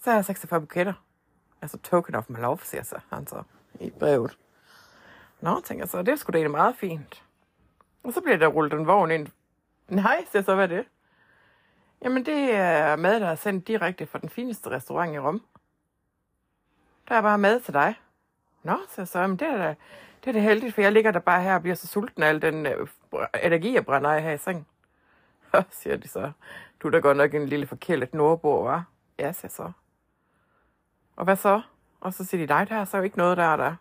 Så 0.00 0.10
har 0.10 0.16
jeg 0.16 0.24
46 0.24 0.60
buketter. 0.60 0.92
Altså 1.62 1.78
token 1.78 2.14
of 2.14 2.24
my 2.28 2.38
love, 2.38 2.58
siger 2.62 2.82
så 2.82 2.96
han 3.10 3.26
så 3.26 3.42
i 3.80 3.90
brevet. 3.90 4.38
Nå, 5.42 5.60
tænker 5.64 5.84
jeg 5.84 5.88
så, 5.88 6.02
det 6.02 6.08
er 6.08 6.16
sgu 6.16 6.30
da 6.32 6.38
egentlig 6.38 6.50
meget 6.50 6.76
fint. 6.76 7.22
Og 8.04 8.12
så 8.12 8.20
bliver 8.20 8.36
der 8.36 8.46
rullet 8.46 8.72
en 8.72 8.86
vogn 8.86 9.10
ind. 9.10 9.28
Nej, 9.88 10.24
siger 10.30 10.42
så, 10.42 10.54
hvad 10.54 10.64
er 10.64 10.76
det? 10.76 10.84
Jamen, 12.02 12.26
det 12.26 12.54
er 12.54 12.96
mad, 12.96 13.20
der 13.20 13.26
er 13.26 13.34
sendt 13.34 13.68
direkte 13.68 14.06
fra 14.06 14.18
den 14.18 14.28
fineste 14.28 14.70
restaurant 14.70 15.14
i 15.14 15.18
Rom. 15.18 15.42
Der 17.08 17.14
er 17.14 17.22
bare 17.22 17.38
mad 17.38 17.60
til 17.60 17.74
dig. 17.74 17.94
Nå, 18.62 18.76
siger 18.88 19.02
jeg 19.02 19.08
så, 19.08 19.26
men 19.26 19.36
det 19.36 19.48
er 19.48 19.56
da, 19.56 19.74
det 20.24 20.28
er 20.28 20.32
da 20.32 20.40
heldigt, 20.40 20.74
for 20.74 20.80
jeg 20.80 20.92
ligger 20.92 21.10
der 21.10 21.20
bare 21.20 21.42
her 21.42 21.54
og 21.54 21.62
bliver 21.62 21.74
så 21.74 21.86
sulten 21.86 22.22
af 22.22 22.28
al 22.28 22.42
den 22.42 22.66
øh, 22.66 22.86
energi, 23.44 23.74
jeg 23.74 23.84
brænder 23.84 24.10
af 24.10 24.22
her 24.22 24.32
i 24.32 24.38
sengen. 24.38 24.66
Så 25.52 25.62
siger 25.70 25.96
de 25.96 26.08
så, 26.08 26.32
du 26.80 26.86
er 26.88 26.90
da 26.90 26.98
godt 26.98 27.16
nok 27.16 27.34
en 27.34 27.46
lille 27.46 27.66
forkælet 27.66 28.14
nordbor, 28.14 28.76
hva'? 28.76 28.80
Ja, 29.18 29.32
siger 29.32 29.50
så. 29.50 29.72
Og 31.16 31.24
hvad 31.24 31.36
så? 31.36 31.62
Og 32.00 32.14
så 32.14 32.24
siger 32.24 32.46
de, 32.46 32.52
nej, 32.52 32.64
der 32.64 32.76
er 32.76 32.84
så 32.84 32.96
jo 32.96 33.02
ikke 33.02 33.18
noget 33.18 33.36
der, 33.36 33.56
der. 33.56 33.76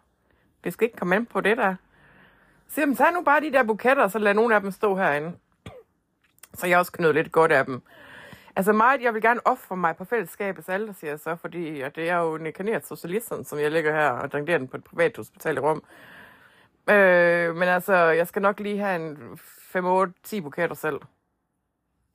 Det 0.64 0.74
skal 0.74 0.86
ikke 0.86 0.98
komme 0.98 1.16
an 1.16 1.26
på 1.26 1.42
det 1.42 1.58
der. 1.58 1.76
Så 2.68 2.76
siger 2.76 2.96
tag 2.96 3.14
nu 3.14 3.22
bare 3.22 3.42
de 3.42 3.52
der 3.52 3.64
buketter, 3.64 4.04
og 4.04 4.12
så 4.12 4.20
lad 4.20 4.34
nogle 4.34 4.56
af 4.56 4.62
dem 4.62 4.72
stå 4.72 4.96
herinde. 4.96 5.34
Så 6.54 6.68
jeg 6.68 6.80
også 6.80 6.92
kan 6.92 7.16
lidt 7.16 7.32
godt 7.32 7.52
af 7.52 7.66
dem. 7.66 7.82
Altså 8.56 8.74
meget, 8.74 9.02
jeg 9.02 9.14
vil 9.14 9.22
gerne 9.22 9.48
ofre 9.48 9.78
mig 9.78 9.96
på 9.96 10.06
fællesskabets 10.06 10.70
alder, 10.70 10.94
siger 10.94 11.12
jeg 11.12 11.20
så, 11.20 11.36
fordi 11.36 11.82
at 11.82 11.96
det 11.96 12.10
er 12.10 12.18
jo 12.18 12.36
en 12.36 12.46
inkarneret 12.46 12.88
socialist, 12.88 13.28
som 13.44 13.60
jeg 13.60 13.72
ligger 13.72 13.94
her 13.94 14.10
og 14.10 14.32
dringerer 14.32 14.58
den 14.58 14.68
på 14.68 14.78
et 14.78 14.84
privat 14.84 15.18
hospital 15.18 15.58
i 15.58 15.60
Rom. 15.60 15.84
Øh, 16.90 17.56
men 17.56 17.68
altså, 17.68 17.94
jeg 17.94 18.28
skal 18.28 18.42
nok 18.42 18.60
lige 18.60 18.78
have 18.80 18.96
en 18.96 19.40
5, 19.72 19.86
8, 19.86 20.14
10 20.24 20.42
buketter 20.42 20.76
selv. 20.76 21.00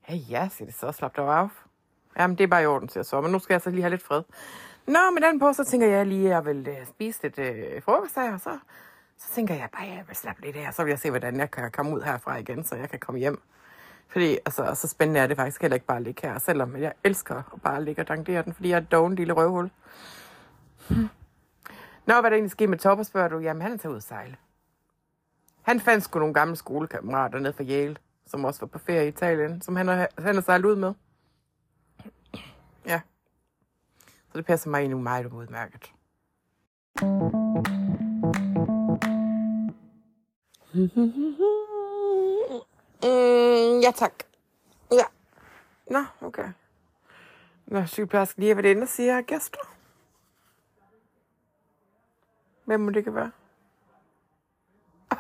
Ja, 0.09 0.14
ja, 0.14 0.48
siger 0.48 0.66
det 0.66 0.74
så, 0.74 0.92
slap 0.92 1.16
dig 1.16 1.24
af. 1.24 1.48
Jamen, 2.18 2.38
det 2.38 2.44
er 2.44 2.48
bare 2.48 2.62
i 2.62 2.66
orden, 2.66 2.88
siger 2.88 3.00
jeg 3.00 3.06
så, 3.06 3.20
men 3.20 3.32
nu 3.32 3.38
skal 3.38 3.54
jeg 3.54 3.61
så 3.61 3.70
lige 3.70 3.82
have 3.82 3.90
lidt 3.90 4.02
fred. 4.02 4.22
Nå, 4.87 5.11
med 5.14 5.22
den 5.22 5.38
på, 5.38 5.53
så 5.53 5.64
tænker 5.64 5.87
jeg 5.87 6.07
lige, 6.07 6.27
at 6.27 6.31
jeg 6.31 6.44
vil 6.44 6.68
uh, 6.68 6.87
spise 6.87 7.22
lidt 7.22 7.38
uh, 7.38 7.83
frokost 7.83 8.14
her, 8.14 8.33
og 8.33 8.40
så, 8.40 8.59
så 9.18 9.33
tænker 9.33 9.55
jeg 9.55 9.68
bare, 9.72 9.87
at 9.87 9.96
jeg 9.96 10.05
vil 10.07 10.16
slappe 10.16 10.42
lidt 10.42 10.57
af, 10.57 10.75
så 10.75 10.85
vil 10.85 10.90
jeg 10.90 10.99
se, 10.99 11.11
hvordan 11.11 11.37
jeg 11.37 11.51
kan 11.51 11.70
komme 11.70 11.94
ud 11.96 12.03
herfra 12.03 12.37
igen, 12.37 12.64
så 12.64 12.77
jeg 12.77 12.90
kan 12.90 12.99
komme 12.99 13.18
hjem. 13.18 13.42
Fordi 14.09 14.38
altså, 14.46 14.75
så 14.75 14.88
spændende 14.88 15.20
er 15.20 15.27
det 15.27 15.37
faktisk 15.37 15.61
heller 15.61 15.75
ikke 15.75 15.87
bare 15.87 15.96
at 15.96 16.03
ligge 16.03 16.29
her, 16.29 16.38
selvom 16.38 16.77
jeg 16.77 16.92
elsker 17.05 17.35
at 17.55 17.62
bare 17.62 17.85
ligge 17.85 18.03
og 18.03 18.09
dangdere 18.09 18.42
den, 18.42 18.55
fordi 18.55 18.68
jeg 18.68 18.77
er 18.77 18.81
et 18.81 18.92
doven 18.92 19.14
lille 19.14 19.33
røvhul. 19.33 19.70
Hmm. 20.88 21.09
Nå, 22.07 22.20
hvad 22.20 22.31
der 22.31 22.37
egentlig 22.37 22.51
sker 22.51 22.68
med 22.68 22.79
Topper, 22.79 23.05
spørger 23.05 23.29
du? 23.29 23.38
Jamen, 23.38 23.62
han 23.62 23.72
er 23.72 23.77
taget 23.77 23.92
ud 23.92 23.96
at 23.96 24.03
sejle. 24.03 24.37
Han 25.62 25.81
fandt 25.81 26.05
sgu 26.05 26.18
nogle 26.18 26.35
gamle 26.35 26.57
skolekammerater 26.57 27.38
nede 27.38 27.53
fra 27.53 27.64
Yale, 27.64 27.96
som 28.27 28.44
også 28.44 28.61
var 28.61 28.66
på 28.66 28.79
ferie 28.79 29.05
i 29.05 29.09
Italien, 29.09 29.62
som 29.62 29.77
han 29.77 29.88
har, 29.88 30.09
han 30.18 30.35
har 30.35 30.42
sejlet 30.42 30.64
ud 30.64 30.77
med. 30.77 30.94
Ja. 32.87 33.01
Så 34.37 34.38
det 34.38 34.46
passer 34.46 34.70
mig 34.70 34.79
egentlig 34.79 34.99
meget 34.99 35.27
udmærket. 35.27 35.92
Mm, 43.03 43.81
ja, 43.81 43.90
tak. 43.94 44.12
Ja. 44.92 45.05
Nå, 45.90 46.05
okay. 46.20 46.49
Nå, 47.66 47.87
sygeplejersken 47.87 48.40
lige 48.40 48.51
er 48.51 48.55
ved 48.55 48.62
det 48.62 48.83
og 48.83 48.88
siger, 48.88 49.22
gæster. 49.22 49.77
Hvem 52.64 52.81
må 52.81 52.90
det 52.90 53.05
kan 53.05 53.14
være? 53.14 53.33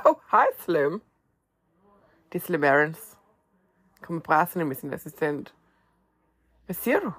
Oh, 0.04 0.14
hej 0.30 0.46
Slim. 0.58 1.02
Det 2.32 2.42
er 2.42 2.46
Slim 2.46 2.64
Aarons. 2.64 3.18
Kommer 4.00 4.22
bræsende 4.22 4.64
med 4.64 4.76
sin 4.76 4.92
assistent. 4.92 5.54
Hvad 6.66 6.74
siger 6.74 7.00
du? 7.00 7.12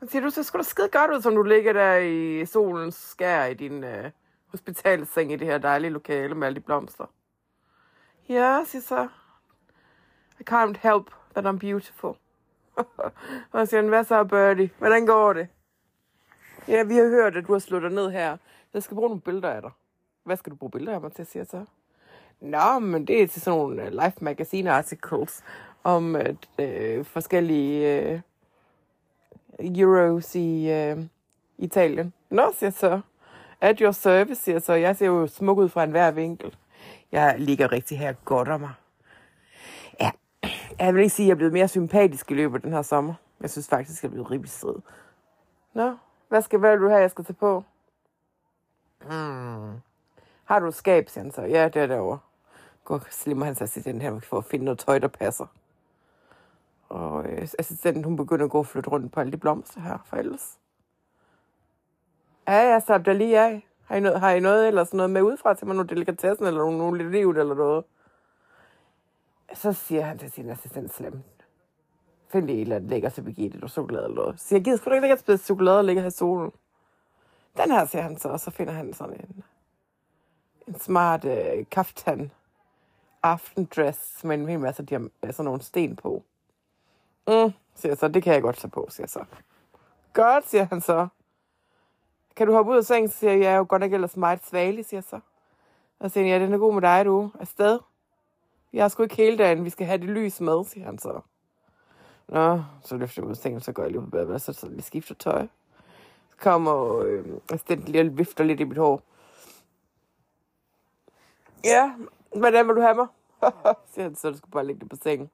Hvad 0.00 0.08
siger 0.08 0.22
du? 0.22 0.30
ser 0.30 0.42
sgu 0.42 0.58
da 0.58 0.62
skide 0.62 0.88
godt 0.88 1.10
ud, 1.10 1.22
som 1.22 1.34
du 1.34 1.42
ligger 1.42 1.72
der 1.72 1.96
i 1.96 2.46
solens 2.46 2.94
skær 2.94 3.44
i 3.44 3.54
din 3.54 3.84
øh, 3.84 4.10
hospitalseng 4.46 5.32
i 5.32 5.36
det 5.36 5.46
her 5.46 5.58
dejlige 5.58 5.90
lokale 5.90 6.34
med 6.34 6.46
alle 6.46 6.56
de 6.56 6.60
blomster. 6.60 7.04
Ja, 8.28 8.64
siger 8.66 8.82
så. 8.82 9.08
I 10.40 10.42
can't 10.50 10.78
help 10.82 11.10
that 11.34 11.46
I'm 11.46 11.58
beautiful. 11.58 12.14
og 13.52 13.68
siger 13.68 13.80
han, 13.80 13.88
hvad 13.88 14.04
så, 14.04 14.24
Birdie? 14.24 14.70
Hvordan 14.78 15.06
går 15.06 15.32
det? 15.32 15.48
Ja, 16.68 16.82
vi 16.82 16.94
har 16.94 17.08
hørt, 17.08 17.36
at 17.36 17.46
du 17.46 17.52
har 17.52 17.58
slået 17.58 17.82
dig 17.82 17.92
ned 17.92 18.10
her. 18.10 18.36
Jeg 18.74 18.82
skal 18.82 18.94
bruge 18.94 19.08
nogle 19.08 19.22
billeder 19.22 19.50
af 19.50 19.62
dig. 19.62 19.70
Hvad 20.24 20.36
skal 20.36 20.50
du 20.50 20.56
bruge 20.56 20.70
billeder 20.70 20.94
af 20.94 21.00
mig 21.00 21.12
til, 21.12 21.26
siger 21.26 21.44
så? 21.44 21.64
Nå, 22.40 22.78
men 22.78 23.06
det 23.06 23.22
er 23.22 23.26
til 23.28 23.42
sådan 23.42 23.58
nogle 23.58 23.86
øh, 23.86 23.92
Life 23.92 24.16
Magazine 24.20 24.72
articles 24.72 25.44
om 25.84 26.16
øh, 26.58 27.04
forskellige 27.04 28.00
øh, 28.00 28.20
euros 29.62 30.34
i 30.34 30.70
øh, 30.70 30.98
Italien. 31.58 32.12
Nå, 32.30 32.52
siger 32.58 32.70
så. 32.70 33.00
At 33.60 33.78
your 33.78 33.92
service, 33.92 34.42
siger 34.42 34.58
så. 34.58 34.72
Jeg 34.72 34.96
ser 34.96 35.06
jo 35.06 35.26
smuk 35.26 35.58
ud 35.58 35.68
fra 35.68 35.84
enhver 35.84 36.10
vinkel. 36.10 36.56
Jeg 37.12 37.34
ligger 37.38 37.72
rigtig 37.72 37.98
her 37.98 38.12
godt 38.12 38.48
om 38.48 38.60
mig. 38.60 38.72
Ja, 40.00 40.10
jeg 40.78 40.94
vil 40.94 41.02
ikke 41.02 41.14
sige, 41.14 41.24
at 41.24 41.28
jeg 41.28 41.32
er 41.32 41.36
blevet 41.36 41.52
mere 41.52 41.68
sympatisk 41.68 42.30
i 42.30 42.34
løbet 42.34 42.54
af 42.54 42.62
den 42.62 42.72
her 42.72 42.82
sommer. 42.82 43.14
Jeg 43.40 43.50
synes 43.50 43.68
faktisk, 43.68 43.98
at 43.98 44.02
jeg 44.02 44.08
er 44.08 44.12
blevet 44.12 44.30
rimelig 44.30 44.50
sød. 44.50 44.80
Nå, 45.74 45.96
hvad 46.28 46.42
skal 46.42 46.58
hvad 46.58 46.76
du 46.76 46.88
have, 46.88 47.00
jeg 47.00 47.10
skal 47.10 47.24
tage 47.24 47.34
på? 47.34 47.64
Hmm. 49.00 49.80
Har 50.44 50.58
du 50.58 50.70
skab, 50.70 51.08
siger 51.08 51.24
han 51.24 51.32
så. 51.32 51.42
Ja, 51.42 51.68
det 51.68 51.82
er 51.82 51.86
derovre. 51.86 52.18
Går 52.84 53.00
slimmer 53.10 53.46
han 53.46 53.54
sig 53.54 53.70
til 53.70 53.84
den 53.84 54.00
her 54.00 54.20
for 54.20 54.38
at 54.38 54.44
finde 54.44 54.64
noget 54.64 54.78
tøj, 54.78 54.98
der 54.98 55.08
passer. 55.08 55.46
Og 56.90 57.24
øh, 57.26 57.48
assistenten, 57.58 58.04
hun 58.04 58.16
begynder 58.16 58.44
at 58.44 58.50
gå 58.50 58.58
og 58.58 58.66
flytte 58.66 58.90
rundt 58.90 59.12
på 59.12 59.20
alle 59.20 59.32
de 59.32 59.36
blomster 59.36 59.80
her 59.80 59.98
for 60.04 60.16
ellers. 60.16 60.58
Ja, 62.48 62.68
jeg 62.68 62.82
slap 62.82 63.04
der 63.04 63.12
lige 63.12 63.40
af. 63.40 63.66
Har 63.84 63.96
I, 63.96 64.00
noget, 64.00 64.20
har 64.20 64.30
I 64.30 64.40
noget 64.40 64.68
eller 64.68 64.84
sådan 64.84 64.96
noget 64.96 65.10
med 65.10 65.22
udefra 65.22 65.54
til 65.54 65.66
mig? 65.66 65.76
Nogle 65.76 65.88
delikatessen 65.88 66.46
eller 66.46 66.60
nogle, 66.60 66.78
nogle 66.78 66.98
liv 66.98 67.10
livet 67.10 67.38
eller 67.38 67.54
noget? 67.54 67.84
Så 69.54 69.72
siger 69.72 70.02
han 70.02 70.18
til 70.18 70.32
sin 70.32 70.50
assistent 70.50 70.94
slem. 70.94 71.22
Find 72.28 72.46
lige 72.46 72.56
et 72.56 72.62
eller 72.62 72.76
andet 72.76 72.90
lækker 72.90 73.08
til 73.08 73.22
Birgitte, 73.22 73.60
du 73.60 73.68
chokolade 73.68 74.04
eller 74.04 74.16
noget. 74.16 74.40
Så 74.40 74.48
siger 74.48 74.58
jeg, 74.58 74.64
gider 74.64 74.76
sgu 74.76 74.90
da 74.90 74.94
ikke 74.94 75.00
lækkert 75.00 75.20
spise 75.20 75.44
chokolade 75.44 75.78
og 75.78 75.84
ligge 75.84 76.00
her 76.02 76.08
i 76.08 76.10
solen. 76.10 76.52
Den 77.56 77.70
her, 77.70 77.84
siger 77.84 78.02
han 78.02 78.18
så, 78.18 78.28
og 78.28 78.40
så 78.40 78.50
finder 78.50 78.72
han 78.72 78.92
sådan 78.92 79.14
en, 79.14 79.44
en 80.66 80.78
smart 80.78 81.24
øh, 81.24 81.66
kaftan 81.70 82.30
aftendress 83.22 84.24
med 84.24 84.38
en 84.38 84.48
hel 84.48 84.60
masse 84.60 84.82
diam- 84.82 85.30
sådan 85.30 85.44
nogle 85.44 85.62
sten 85.62 85.96
på. 85.96 86.24
Mm, 87.30 87.52
siger 87.74 87.90
jeg 87.90 87.98
så, 87.98 88.08
det 88.08 88.22
kan 88.22 88.34
jeg 88.34 88.42
godt 88.42 88.56
tage 88.56 88.70
på, 88.70 88.86
siger 88.90 89.04
jeg 89.04 89.10
så. 89.10 89.24
Godt, 90.12 90.48
siger 90.48 90.64
han 90.64 90.80
så. 90.80 91.08
Kan 92.36 92.46
du 92.46 92.52
hoppe 92.52 92.72
ud 92.72 92.76
af 92.76 92.84
sengen, 92.84 93.10
siger 93.10 93.32
jeg, 93.32 93.40
jeg 93.40 93.52
er 93.52 93.56
jo 93.56 93.66
godt 93.68 93.80
nok 93.80 93.92
ellers 93.92 94.16
meget 94.16 94.46
svagelig, 94.46 94.84
siger 94.84 94.98
jeg 94.98 95.04
så. 95.04 95.20
Og 95.98 96.10
så 96.10 96.14
siger 96.14 96.26
jeg, 96.26 96.40
ja, 96.40 96.44
den 96.44 96.54
er 96.54 96.58
god 96.58 96.74
med 96.74 96.82
dig, 96.82 97.04
du. 97.04 97.30
Afsted. 97.40 97.78
Jeg 98.72 98.84
har 98.84 98.88
sgu 98.88 99.02
ikke 99.02 99.16
hele 99.16 99.38
dagen, 99.38 99.64
vi 99.64 99.70
skal 99.70 99.86
have 99.86 99.98
det 99.98 100.08
lys 100.08 100.40
med, 100.40 100.64
siger 100.64 100.84
han 100.84 100.98
så. 100.98 101.20
Nå, 102.28 102.62
så 102.82 102.96
løfter 102.96 103.22
jeg 103.22 103.26
ud 103.26 103.30
af 103.30 103.36
sengen, 103.36 103.60
så 103.60 103.72
går 103.72 103.82
jeg 103.82 103.92
lige 103.92 104.00
på 104.00 104.10
badet, 104.10 104.42
så, 104.42 104.52
så 104.52 104.68
lige 104.68 104.82
skifter 104.82 105.14
tøj. 105.14 105.46
Så 106.30 106.36
kommer 106.36 106.98
øh, 106.98 107.24
assistenten 107.52 107.88
lige 107.88 108.04
og 108.04 108.18
vifter 108.18 108.44
lidt 108.44 108.60
i 108.60 108.64
mit 108.64 108.78
hår. 108.78 109.02
Ja, 111.64 111.92
hvordan 112.36 112.68
vil 112.68 112.76
du 112.76 112.80
have 112.80 112.94
mig? 112.94 113.06
siger 113.92 114.02
han 114.02 114.14
så, 114.14 114.30
du 114.30 114.36
skal 114.36 114.50
bare 114.50 114.66
lægge 114.66 114.80
det 114.80 114.88
på 114.88 114.96
sengen. 115.02 115.30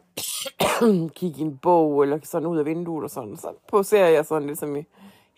Kigge 1.16 1.38
i 1.38 1.42
en 1.42 1.58
bog, 1.58 2.02
eller 2.02 2.18
sådan 2.22 2.48
ud 2.48 2.58
af 2.58 2.64
vinduet 2.64 3.04
og 3.04 3.10
sådan. 3.10 3.36
Så 3.36 3.52
poserer 3.68 4.08
jeg 4.08 4.26
sådan 4.26 4.48
lidt 4.48 4.58
som, 4.58 4.76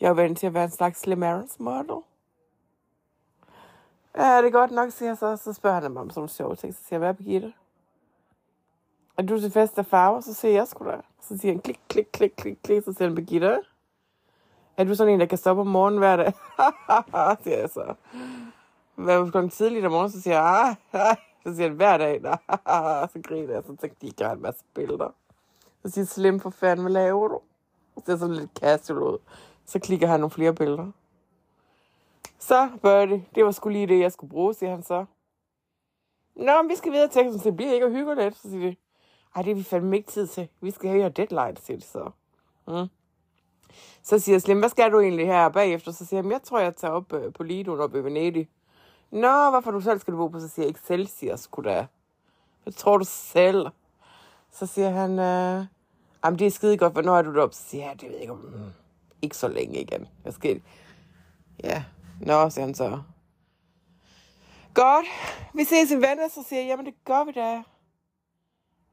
jeg 0.00 0.08
er 0.08 0.10
vant 0.10 0.38
til 0.38 0.46
at 0.46 0.54
være 0.54 0.64
en 0.64 0.70
slags 0.70 1.00
Slim 1.00 1.22
Aarons 1.22 1.60
model. 1.60 2.02
Ja, 4.16 4.38
det 4.38 4.46
er 4.46 4.50
godt 4.50 4.70
nok, 4.70 4.90
siger 4.90 5.08
jeg 5.08 5.18
så. 5.18 5.36
Så 5.36 5.52
spørger 5.52 5.80
han 5.80 5.92
mig 5.92 6.02
om 6.02 6.10
sådan 6.10 6.20
nogle 6.20 6.28
sjove 6.28 6.56
ting. 6.56 6.74
Så 6.74 6.80
siger 6.80 6.88
jeg, 6.90 6.98
hvad 6.98 7.08
er 7.08 7.12
Birgitte? 7.12 7.52
Er 9.18 9.22
du 9.22 9.40
til 9.40 9.50
fest 9.50 9.78
af 9.78 9.86
farver? 9.86 10.20
Så 10.20 10.34
siger 10.34 10.52
jeg 10.52 10.68
sgu 10.68 10.84
da. 10.84 11.00
Så 11.20 11.38
siger 11.38 11.52
han 11.52 11.60
klik, 11.60 11.80
klik, 11.88 12.06
klik, 12.12 12.32
klik, 12.36 12.58
klik. 12.64 12.84
Så 12.84 12.92
siger 12.92 13.08
han, 13.08 13.14
Birgitte, 13.14 13.60
er 14.76 14.84
du 14.84 14.94
sådan 14.94 15.12
en, 15.12 15.20
der 15.20 15.26
kan 15.26 15.38
stoppe 15.38 15.60
om 15.60 15.66
morgenen 15.66 15.98
hver 15.98 16.16
dag? 16.16 16.32
siger 17.42 17.58
jeg 17.58 17.70
så. 17.70 17.94
Hvad 18.94 19.30
klokken 19.30 19.50
tidligt 19.50 19.84
om 19.84 19.92
morgenen, 19.92 20.12
så 20.12 20.22
siger 20.22 20.34
jeg, 20.34 20.76
ah, 20.92 21.10
ah 21.10 21.16
så 21.46 21.54
siger 21.54 21.68
han 21.68 21.76
hver 21.76 21.98
dag, 21.98 22.20
nah, 22.20 22.38
så 23.12 23.20
griner 23.24 23.54
jeg, 23.54 23.62
så 23.66 23.76
tænker 23.76 23.96
de, 24.00 24.10
gør 24.10 24.30
en 24.30 24.42
masse 24.42 24.64
billeder. 24.74 25.14
Så 25.84 25.90
siger 25.90 26.04
slim 26.04 26.40
for 26.40 26.50
fanden, 26.50 26.84
hvad 26.84 26.92
laver 26.92 27.28
du? 27.28 27.40
Så 27.94 28.02
ser 28.06 28.16
sådan 28.16 28.34
lidt 28.34 28.50
casual 28.60 29.02
ud. 29.02 29.18
Så 29.64 29.78
klikker 29.78 30.06
han 30.06 30.20
nogle 30.20 30.30
flere 30.30 30.54
billeder. 30.54 30.90
Så, 32.38 32.70
Birdie, 32.82 33.24
det 33.34 33.44
var 33.44 33.50
sgu 33.50 33.68
lige 33.68 33.86
det, 33.86 34.00
jeg 34.00 34.12
skulle 34.12 34.30
bruge, 34.30 34.54
siger 34.54 34.70
han 34.70 34.82
så. 34.82 35.04
Nå, 36.36 36.62
men 36.62 36.70
vi 36.70 36.76
skal 36.76 36.92
videre 36.92 37.08
til, 37.08 37.32
så 37.32 37.40
det 37.44 37.56
bliver 37.56 37.72
ikke 37.72 37.86
at 37.86 37.92
hygge 37.92 38.14
lidt, 38.14 38.36
så 38.36 38.50
siger 38.50 38.70
de. 38.70 38.76
Ej, 39.36 39.42
det 39.42 39.50
er 39.50 39.54
vi 39.54 39.62
fandme 39.62 39.96
ikke 39.96 40.10
tid 40.10 40.26
til. 40.26 40.48
Vi 40.60 40.70
skal 40.70 40.90
have 40.90 41.08
deadline, 41.08 41.56
siger 41.56 41.76
de 41.76 41.84
så. 41.84 42.10
Mm. 42.68 42.88
Så 44.02 44.18
siger 44.18 44.38
Slim, 44.38 44.58
hvad 44.58 44.68
skal 44.68 44.92
du 44.92 45.00
egentlig 45.00 45.26
her 45.26 45.48
bagefter? 45.48 45.92
Så 45.92 46.06
siger 46.06 46.22
han, 46.22 46.30
jeg 46.30 46.42
tror, 46.42 46.58
jeg 46.58 46.76
tager 46.76 46.92
op 46.92 47.12
øh, 47.12 47.32
på 47.32 47.42
Lido 47.42 47.82
op 47.82 47.94
i 47.94 47.98
Venedig. 47.98 48.48
Nå, 49.14 49.50
hvorfor 49.50 49.70
du 49.70 49.80
selv 49.80 50.00
skal 50.00 50.12
du 50.12 50.18
bo 50.18 50.28
på? 50.28 50.40
Så 50.40 50.48
siger 50.48 50.66
jeg, 50.66 50.70
Excelsior 50.70 51.36
skulle 51.36 51.70
da. 51.70 51.86
Hvad 52.62 52.72
tror 52.72 52.98
du 52.98 53.04
selv? 53.04 53.66
Så 54.50 54.66
siger 54.66 54.90
han, 54.90 55.10
øh, 55.10 55.66
jamen 56.24 56.38
det 56.38 56.46
er 56.46 56.50
skide 56.50 56.78
godt, 56.78 56.92
hvornår 56.92 57.16
er 57.16 57.22
du 57.22 57.34
deroppe? 57.34 57.56
Så 57.56 57.62
siger 57.62 57.84
jeg, 57.84 58.00
det 58.00 58.08
ved 58.08 58.12
jeg 58.12 58.20
ikke 58.20 58.32
om, 58.32 58.38
mm, 58.38 58.72
ikke 59.22 59.36
så 59.36 59.48
længe 59.48 59.80
igen. 59.80 60.08
Jeg 60.24 60.32
skal, 60.32 60.62
ja, 61.64 61.84
nå, 62.20 62.50
siger 62.50 62.64
han 62.64 62.74
så. 62.74 63.02
Godt, 64.74 65.06
vi 65.54 65.64
ses 65.64 65.90
i 65.90 65.96
venner, 65.96 66.28
så 66.28 66.44
siger 66.48 66.60
jeg, 66.60 66.68
jamen 66.68 66.86
det 66.86 66.94
gør 67.04 67.24
vi 67.24 67.32
da. 67.32 67.62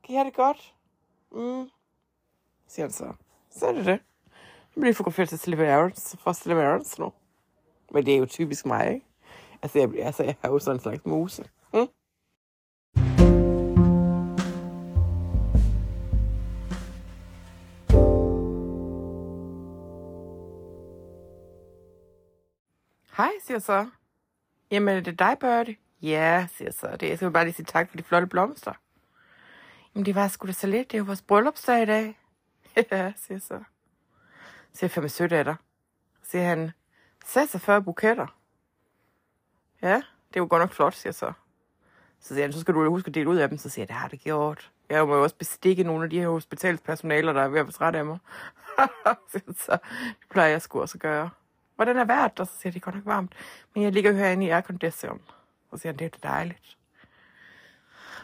Kan 0.03 0.13
I 0.13 0.15
have 0.15 0.25
det 0.25 0.35
godt? 0.35 0.73
Mm, 1.31 1.69
siger 2.67 2.85
han 2.85 2.91
så. 2.91 3.13
Så 3.49 3.67
er 3.67 3.71
det 3.71 3.85
det. 3.85 3.99
Jeg 4.75 4.81
bliver 4.81 4.93
fotograferet 4.93 5.39
til 5.39 5.49
Leverance, 5.49 6.17
fra 6.17 6.51
Aarons 6.51 6.99
nu. 6.99 7.13
Men 7.91 8.05
det 8.05 8.13
er 8.13 8.17
jo 8.17 8.25
typisk 8.25 8.65
mig, 8.65 8.93
ikke? 8.93 9.05
Altså, 9.63 9.79
jeg, 9.79 10.05
altså, 10.05 10.23
jeg 10.23 10.35
er 10.43 10.49
jo 10.49 10.59
sådan 10.59 10.75
en 10.75 10.81
slags 10.81 11.05
muse. 11.05 11.43
Mm? 11.73 11.87
Hej, 23.17 23.29
siger 23.43 23.55
jeg 23.55 23.61
så. 23.61 23.89
Jamen, 24.71 24.97
er 24.97 25.01
det 25.01 25.19
dig, 25.19 25.37
Birdie? 25.39 25.75
Ja, 26.01 26.47
siger 26.55 26.67
jeg 26.67 26.73
så. 26.73 26.87
Det 26.91 27.03
er, 27.03 27.07
jeg 27.07 27.17
skal 27.17 27.31
bare 27.31 27.43
lige 27.43 27.53
sige 27.53 27.65
tak 27.65 27.89
for 27.89 27.97
de 27.97 28.03
flotte 28.03 28.27
blomster. 28.27 28.73
Jamen, 29.95 30.05
det 30.05 30.15
var 30.15 30.27
sgu 30.27 30.47
da 30.47 30.51
så 30.51 30.67
lidt. 30.67 30.91
Det 30.91 30.97
er 30.97 30.99
jo 30.99 31.05
vores 31.05 31.21
bryllupsdag 31.21 31.81
i 31.81 31.85
dag. 31.85 32.19
ja, 32.91 33.13
siger 33.15 33.35
jeg 33.35 33.41
så. 33.41 33.47
Så 33.47 33.63
siger 34.73 34.85
jeg, 34.85 34.91
fandme 34.91 35.09
sødt 35.09 35.33
af 35.33 35.45
dig. 35.45 35.55
Siger 36.23 36.45
han, 36.45 36.71
46 37.25 37.83
buketter. 37.83 38.40
Ja, 39.81 40.01
det 40.33 40.41
var 40.41 40.47
godt 40.47 40.61
nok 40.61 40.71
flot, 40.71 40.93
siger 40.93 41.09
jeg 41.09 41.15
så. 41.15 41.33
Så 42.19 42.27
siger 42.33 42.41
han, 42.41 42.53
så 42.53 42.59
skal 42.59 42.73
du 42.73 42.89
huske 42.89 43.07
at 43.07 43.15
dele 43.15 43.29
ud 43.29 43.37
af 43.37 43.49
dem. 43.49 43.57
Så 43.57 43.69
siger 43.69 43.83
jeg, 43.83 43.87
det 43.87 43.95
har 43.95 44.07
det 44.07 44.19
gjort. 44.19 44.71
Jeg 44.89 45.07
må 45.07 45.15
jo 45.15 45.23
også 45.23 45.35
bestikke 45.35 45.83
nogle 45.83 46.03
af 46.03 46.09
de 46.09 46.19
her 46.19 46.29
hospitalspersonaler, 46.29 47.33
der 47.33 47.41
er 47.41 47.47
ved 47.47 47.59
at 47.59 47.79
være 47.79 47.97
af 47.97 48.05
mig. 48.05 48.17
så 49.65 49.71
det 50.19 50.29
plejer 50.29 50.49
jeg 50.49 50.61
sgu 50.61 50.81
også 50.81 50.95
at 50.95 51.01
gøre. 51.01 51.29
Hvordan 51.75 51.97
er 51.97 52.05
vejret? 52.05 52.39
Og 52.39 52.47
så 52.47 52.53
siger 52.53 52.61
jeg, 52.69 52.73
det 52.73 52.79
er 52.79 52.83
godt 52.83 52.95
nok 52.95 53.05
varmt. 53.05 53.33
Men 53.73 53.83
jeg 53.83 53.91
ligger 53.91 54.11
herinde 54.11 54.45
i 54.45 54.49
aircondition. 54.49 55.21
Så 55.71 55.77
siger 55.77 55.91
han, 55.93 55.99
det 55.99 56.05
er 56.05 56.09
det 56.09 56.23
dejligt. 56.23 56.77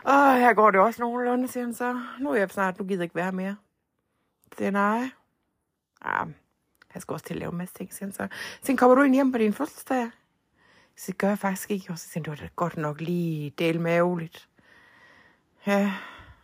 Og 0.03 0.35
her 0.35 0.53
går 0.53 0.71
det 0.71 0.79
også 0.79 1.01
nogenlunde, 1.01 1.47
siger 1.47 1.63
han 1.63 1.73
så. 1.73 2.01
Nu 2.19 2.31
er 2.31 2.35
jeg 2.35 2.49
snart, 2.49 2.79
nu 2.79 2.85
gider 2.85 2.99
jeg 2.99 3.03
ikke 3.03 3.15
være 3.15 3.31
mere. 3.31 3.55
Så 4.43 4.57
siger 4.57 4.71
nej. 4.71 5.09
Ah, 6.01 6.27
jeg 6.93 7.01
skal 7.01 7.13
også 7.13 7.25
til 7.25 7.33
at 7.33 7.39
lave 7.39 7.51
en 7.51 7.57
masse 7.57 7.75
ting, 7.75 7.93
siger 7.93 8.05
han 8.05 8.13
så. 8.13 8.27
Så 8.61 8.75
kommer 8.75 8.95
du 8.95 9.01
ind 9.01 9.13
hjem 9.13 9.31
på 9.31 9.37
din 9.37 9.53
fødselsdag? 9.53 10.11
Så 10.97 11.03
det 11.07 11.17
gør 11.17 11.27
jeg 11.27 11.39
faktisk 11.39 11.71
ikke. 11.71 11.89
Og 11.89 11.99
så 11.99 12.09
siger 12.09 12.13
han, 12.13 12.23
det 12.23 12.29
var 12.29 12.35
da 12.35 12.49
godt 12.55 12.77
nok 12.77 13.01
lige 13.01 13.49
del 13.49 13.79
maveligt. 13.79 14.47
Ja, 15.67 15.93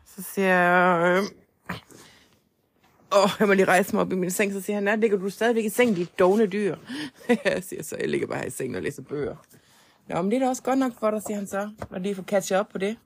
så 0.05 0.23
siger 0.23 0.47
jeg, 0.47 1.17
øh, 1.17 1.23
åh, 3.17 3.29
jeg 3.39 3.47
må 3.47 3.53
lige 3.53 3.65
rejse 3.65 3.93
mig 3.93 4.01
op 4.01 4.11
i 4.11 4.15
min 4.15 4.31
seng. 4.31 4.53
Så 4.53 4.61
siger 4.61 4.75
han, 4.75 4.83
nej, 4.83 4.95
ligger 4.95 5.17
du 5.17 5.29
stadigvæk 5.29 5.65
i 5.65 5.69
seng, 5.69 5.95
dit 5.95 6.19
dogne 6.19 6.45
dyr? 6.45 6.77
jeg 7.45 7.63
siger 7.63 7.83
så, 7.83 7.97
jeg 7.99 8.09
ligger 8.09 8.27
bare 8.27 8.37
her 8.37 8.45
i 8.45 8.49
sengen 8.49 8.75
og 8.75 8.81
læser 8.81 9.01
bøger. 9.01 9.35
Nå, 10.07 10.21
men 10.21 10.31
det 10.31 10.35
er 10.35 10.39
da 10.39 10.49
også 10.49 10.63
godt 10.63 10.79
nok 10.79 10.99
for 10.99 11.11
dig, 11.11 11.21
siger 11.23 11.37
han 11.37 11.47
så. 11.47 11.69
Og 11.89 12.01
lige 12.01 12.15
får 12.15 12.23
catch 12.23 12.53
op 12.53 12.69
på 12.69 12.77
det. 12.77 12.97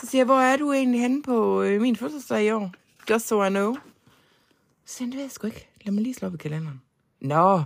Så 0.00 0.06
siger 0.06 0.20
jeg, 0.20 0.26
hvor 0.26 0.40
er 0.40 0.56
du 0.56 0.72
egentlig 0.72 1.00
henne 1.00 1.22
på 1.22 1.62
øh, 1.62 1.80
min 1.80 1.96
fødselsdag 1.96 2.44
i 2.44 2.50
år? 2.50 2.72
Just 3.10 3.28
so 3.28 3.44
I 3.44 3.48
know. 3.48 3.74
Så 4.84 4.94
siger 4.94 5.06
han, 5.06 5.10
det 5.10 5.16
ved 5.16 5.24
jeg 5.24 5.30
sgu 5.30 5.46
ikke. 5.46 5.68
Lad 5.84 5.92
mig 5.92 6.02
lige 6.02 6.14
slå 6.14 6.28
op 6.28 6.34
i 6.34 6.36
kalenderen. 6.36 6.82
Nå, 7.20 7.62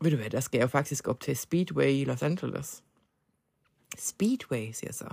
ved 0.00 0.10
du 0.10 0.16
hvad, 0.16 0.30
der 0.30 0.40
skal 0.40 0.58
jeg 0.58 0.62
jo 0.62 0.68
faktisk 0.68 1.08
op 1.08 1.20
til 1.20 1.36
Speedway 1.36 1.88
i 1.88 2.04
Los 2.04 2.22
Angeles. 2.22 2.82
Speedway, 3.98 4.72
siger 4.72 4.88
jeg 4.88 4.94
så. 4.94 5.08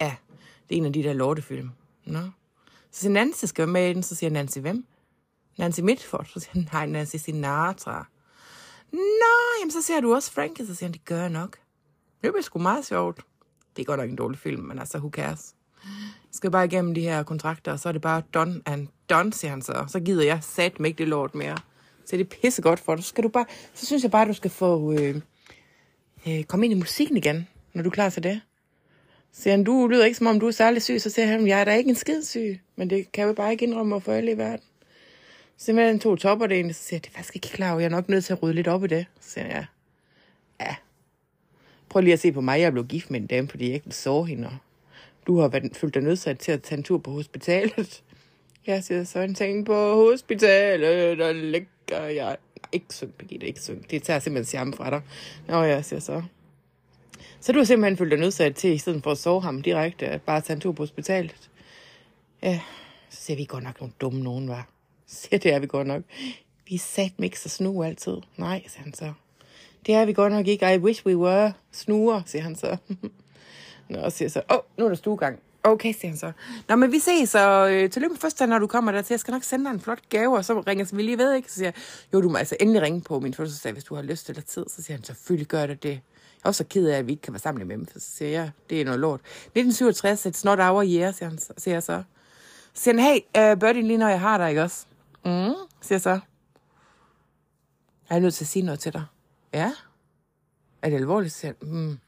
Ja, 0.00 0.16
det 0.68 0.74
er 0.74 0.78
en 0.78 0.86
af 0.86 0.92
de 0.92 1.02
der 1.02 1.12
lortefilm. 1.12 1.70
Nå. 2.04 2.20
Så 2.90 3.00
siger 3.00 3.12
Nancy, 3.12 3.44
skal 3.44 3.62
være 3.62 3.72
med 3.72 3.90
i 3.90 3.92
den. 3.92 4.02
Så 4.02 4.14
siger 4.14 4.30
Nancy, 4.30 4.58
hvem? 4.58 4.86
Nancy 5.58 5.80
Mitford. 5.80 6.24
Så 6.24 6.40
siger 6.40 6.52
han, 6.52 6.68
nej, 6.72 6.86
Nancy 6.86 7.16
Sinatra. 7.16 8.08
Nå, 8.92 9.60
jamen 9.60 9.70
så 9.70 9.82
ser 9.82 10.00
du 10.00 10.14
også 10.14 10.32
Frankie. 10.32 10.66
Så 10.66 10.74
siger 10.74 10.88
han, 10.88 10.92
det 10.92 11.04
gør 11.04 11.20
jeg 11.20 11.30
nok. 11.30 11.58
Det 12.22 12.32
bliver 12.32 12.42
sgu 12.42 12.58
meget 12.58 12.86
sjovt. 12.86 13.20
Det 13.76 13.82
er 13.82 13.86
godt 13.86 14.00
nok 14.00 14.10
en 14.10 14.16
dårlig 14.16 14.38
film, 14.38 14.62
men 14.62 14.78
altså, 14.78 14.98
who 14.98 15.10
cares? 15.10 15.54
Jeg 15.84 16.32
skal 16.32 16.50
bare 16.50 16.64
igennem 16.64 16.94
de 16.94 17.00
her 17.00 17.22
kontrakter, 17.22 17.72
og 17.72 17.80
så 17.80 17.88
er 17.88 17.92
det 17.92 18.02
bare 18.02 18.22
done 18.34 18.62
and 18.66 18.88
done, 19.10 19.32
siger 19.32 19.50
han 19.50 19.62
så. 19.62 19.84
Så 19.88 20.00
gider 20.00 20.24
jeg 20.24 20.38
sat 20.42 20.80
mig 20.80 20.88
ikke 20.88 20.98
det 20.98 21.08
lort 21.08 21.34
mere. 21.34 21.56
Så 22.08 22.16
det 22.16 22.20
er 22.20 22.38
pissegodt 22.42 22.80
for 22.80 22.94
dig. 22.94 23.04
Så, 23.04 23.08
skal 23.08 23.24
du 23.24 23.28
bare, 23.28 23.44
så 23.74 23.86
synes 23.86 24.02
jeg 24.02 24.10
bare, 24.10 24.22
at 24.22 24.28
du 24.28 24.32
skal 24.32 24.50
få 24.50 24.92
øh, 24.92 25.20
øh, 26.28 26.44
komme 26.44 26.66
ind 26.66 26.72
i 26.72 26.76
musikken 26.78 27.16
igen, 27.16 27.48
når 27.74 27.82
du 27.82 27.88
er 27.88 27.92
klar 27.92 28.10
til 28.10 28.22
det. 28.22 28.40
Så 29.32 29.42
siger 29.42 29.54
han, 29.56 29.64
du 29.64 29.86
lyder 29.86 30.04
ikke 30.04 30.18
som 30.18 30.26
om, 30.26 30.40
du 30.40 30.46
er 30.46 30.50
særlig 30.50 30.82
syg. 30.82 31.00
Så 31.00 31.10
siger 31.10 31.26
han, 31.26 31.46
jeg 31.46 31.60
er 31.60 31.64
da 31.64 31.74
ikke 31.74 31.90
en 31.90 31.96
skid 31.96 32.22
syg. 32.22 32.60
Men 32.76 32.90
det 32.90 33.12
kan 33.12 33.22
jeg 33.22 33.28
jo 33.28 33.32
bare 33.32 33.52
ikke 33.52 33.64
indrømme 33.64 34.00
for 34.00 34.12
alle 34.12 34.32
i 34.32 34.38
verden. 34.38 34.64
Så 35.56 35.64
siger 35.64 35.98
to 35.98 36.16
topper 36.16 36.46
det 36.46 36.58
ene, 36.58 36.72
Så 36.72 36.82
siger 36.82 36.96
jeg, 36.96 37.04
det 37.04 37.10
er 37.10 37.14
faktisk 37.14 37.36
ikke 37.36 37.48
klar. 37.48 37.78
Jeg 37.78 37.84
er 37.84 37.88
nok 37.88 38.08
nødt 38.08 38.24
til 38.24 38.32
at 38.32 38.42
rydde 38.42 38.54
lidt 38.54 38.68
op 38.68 38.84
i 38.84 38.86
det. 38.86 39.06
Så 39.20 39.30
siger 39.30 39.46
jeg, 39.46 39.66
ja. 40.60 40.66
ja. 40.66 40.76
Prøv 41.88 42.00
lige 42.00 42.12
at 42.12 42.20
se 42.20 42.32
på 42.32 42.40
mig. 42.40 42.60
Jeg 42.60 42.72
blev 42.72 42.86
gift 42.86 43.10
med 43.10 43.20
en 43.20 43.26
dame, 43.26 43.48
fordi 43.48 43.66
jeg 43.66 43.74
ikke 43.74 43.90
så 43.90 44.02
sove 44.02 44.26
hende. 44.26 44.50
Du 45.26 45.38
har 45.38 45.48
været, 45.48 45.76
følt 45.76 45.94
dig 45.94 46.02
nødsat 46.02 46.38
til 46.38 46.52
at 46.52 46.62
tage 46.62 46.76
en 46.78 46.84
tur 46.84 46.98
på 46.98 47.10
hospitalet. 47.10 48.02
Jeg 48.66 48.84
siger 48.84 49.04
så 49.04 49.20
en 49.20 49.34
ting 49.34 49.66
på 49.66 49.94
hospitalet, 49.94 51.18
der 51.18 51.32
og 51.92 52.16
jeg... 52.16 52.36
Ikke 52.72 52.86
syng, 52.90 53.14
Birgitte, 53.14 53.46
ikke 53.46 53.60
syng. 53.60 53.90
Det 53.90 54.02
tager 54.02 54.20
simpelthen 54.20 54.48
charme 54.48 54.74
fra 54.74 54.90
dig. 54.90 55.02
Nå, 55.48 55.62
jeg 55.62 55.84
siger 55.84 56.00
så. 56.00 56.22
Så 57.40 57.52
du 57.52 57.58
har 57.58 57.64
simpelthen 57.64 57.96
følt 57.96 58.10
dig 58.10 58.18
nødsat 58.18 58.54
til, 58.54 58.70
i 58.70 58.78
stedet 58.78 59.02
for 59.02 59.10
at 59.10 59.18
sove 59.18 59.42
ham 59.42 59.62
direkte, 59.62 60.06
at 60.06 60.22
bare 60.22 60.40
tage 60.40 60.54
en 60.54 60.60
tur 60.60 60.72
på 60.72 60.82
hospitalet. 60.82 61.50
Ja, 62.42 62.60
så 63.10 63.22
ser 63.22 63.36
vi 63.36 63.44
godt 63.44 63.64
nok 63.64 63.80
nogle 63.80 63.94
dumme 64.00 64.22
nogen, 64.22 64.48
var. 64.48 64.68
Så 65.06 65.16
siger 65.16 65.38
det 65.38 65.52
er 65.52 65.58
vi 65.58 65.66
godt 65.66 65.86
nok. 65.86 66.02
Vi 66.68 66.74
er 66.74 66.78
sat 66.78 67.12
ikke 67.18 67.40
så 67.40 67.48
snu 67.48 67.82
altid. 67.82 68.16
Nej, 68.36 68.62
siger 68.66 68.82
han 68.82 68.94
så. 68.94 69.12
Det 69.86 69.94
er 69.94 70.04
vi 70.04 70.12
godt 70.12 70.32
nok 70.32 70.46
ikke. 70.46 70.74
I 70.74 70.78
wish 70.78 71.06
we 71.06 71.16
were 71.16 71.52
snuer, 71.72 72.22
siger 72.26 72.42
han 72.42 72.56
så. 72.56 72.76
Nå, 73.88 74.10
siger 74.10 74.28
så. 74.28 74.42
Åh, 74.50 74.56
oh, 74.56 74.62
nu 74.78 74.84
er 74.84 74.88
der 74.88 74.96
stuegang. 74.96 75.38
Okay, 75.68 75.92
siger 75.92 76.08
han 76.08 76.18
så. 76.18 76.32
Nå, 76.68 76.76
men 76.76 76.92
vi 76.92 76.98
ses, 76.98 77.34
og 77.34 77.74
øh, 77.74 77.90
tillykke 77.90 78.12
med 78.12 78.20
første, 78.20 78.46
når 78.46 78.58
du 78.58 78.66
kommer 78.66 78.92
der 78.92 79.02
til. 79.02 79.14
Jeg 79.14 79.20
skal 79.20 79.32
nok 79.32 79.42
sende 79.42 79.64
dig 79.64 79.70
en 79.70 79.80
flot 79.80 80.08
gave, 80.08 80.36
og 80.36 80.44
så 80.44 80.60
ringer 80.60 80.86
vi 80.92 81.02
lige 81.02 81.18
ved, 81.18 81.34
ikke? 81.34 81.48
Så 81.48 81.54
siger 81.54 81.66
jeg, 81.66 81.74
jo, 82.14 82.20
du 82.20 82.28
må 82.28 82.38
altså 82.38 82.56
endelig 82.60 82.82
ringe 82.82 83.00
på 83.00 83.20
min 83.20 83.34
fødselsdag, 83.34 83.72
hvis 83.72 83.84
du 83.84 83.94
har 83.94 84.02
lyst 84.02 84.28
eller 84.28 84.42
tid. 84.42 84.64
Så 84.68 84.82
siger 84.82 84.96
han, 84.96 85.04
selvfølgelig 85.04 85.46
gør 85.46 85.66
det 85.66 85.82
det. 85.82 85.88
Jeg 85.88 86.44
er 86.44 86.48
også 86.48 86.58
så 86.58 86.64
ked 86.64 86.88
af, 86.88 86.98
at 86.98 87.06
vi 87.06 87.12
ikke 87.12 87.22
kan 87.22 87.32
være 87.32 87.40
sammen 87.40 87.68
med 87.68 87.76
dem. 87.76 87.86
Så 87.88 88.00
siger 88.16 88.30
jeg, 88.30 88.50
det 88.70 88.80
er 88.80 88.84
noget 88.84 89.00
lort. 89.00 89.20
1967, 89.20 90.26
it's 90.26 90.44
not 90.44 90.58
our 90.58 90.82
year, 90.82 91.12
siger, 91.12 91.28
han, 91.28 91.38
siger 91.38 91.74
jeg 91.74 91.82
så. 91.82 92.02
Så 92.74 92.82
siger 92.82 93.00
han, 93.00 93.04
hey, 93.34 93.52
uh, 93.52 93.58
Birdie, 93.58 93.82
lige 93.82 93.98
når 93.98 94.08
jeg 94.08 94.20
har 94.20 94.38
dig, 94.38 94.48
ikke 94.48 94.62
også? 94.62 94.86
Mm, 95.24 95.30
siger 95.80 95.94
jeg 95.94 96.00
så. 96.00 96.20
Jeg 98.10 98.16
er 98.16 98.18
nødt 98.18 98.34
til 98.34 98.44
at 98.44 98.48
sige 98.48 98.62
noget 98.62 98.80
til 98.80 98.92
dig. 98.92 99.04
Ja? 99.54 99.72
Er 100.82 100.90
det 100.90 100.96
alvorligt? 100.96 101.34
Siger 101.34 101.52
han, 101.60 101.70
mm. 101.70 101.98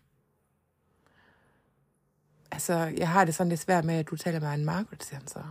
Altså, 2.53 2.75
jeg 2.97 3.09
har 3.09 3.25
det 3.25 3.35
sådan 3.35 3.49
lidt 3.49 3.61
svært 3.61 3.85
med, 3.85 3.95
at 3.95 4.11
du 4.11 4.17
taler 4.17 4.41
med 4.41 4.49
en 4.49 4.65
Margaret, 4.65 5.05
siger 5.05 5.19
han 5.19 5.29
så. 5.29 5.43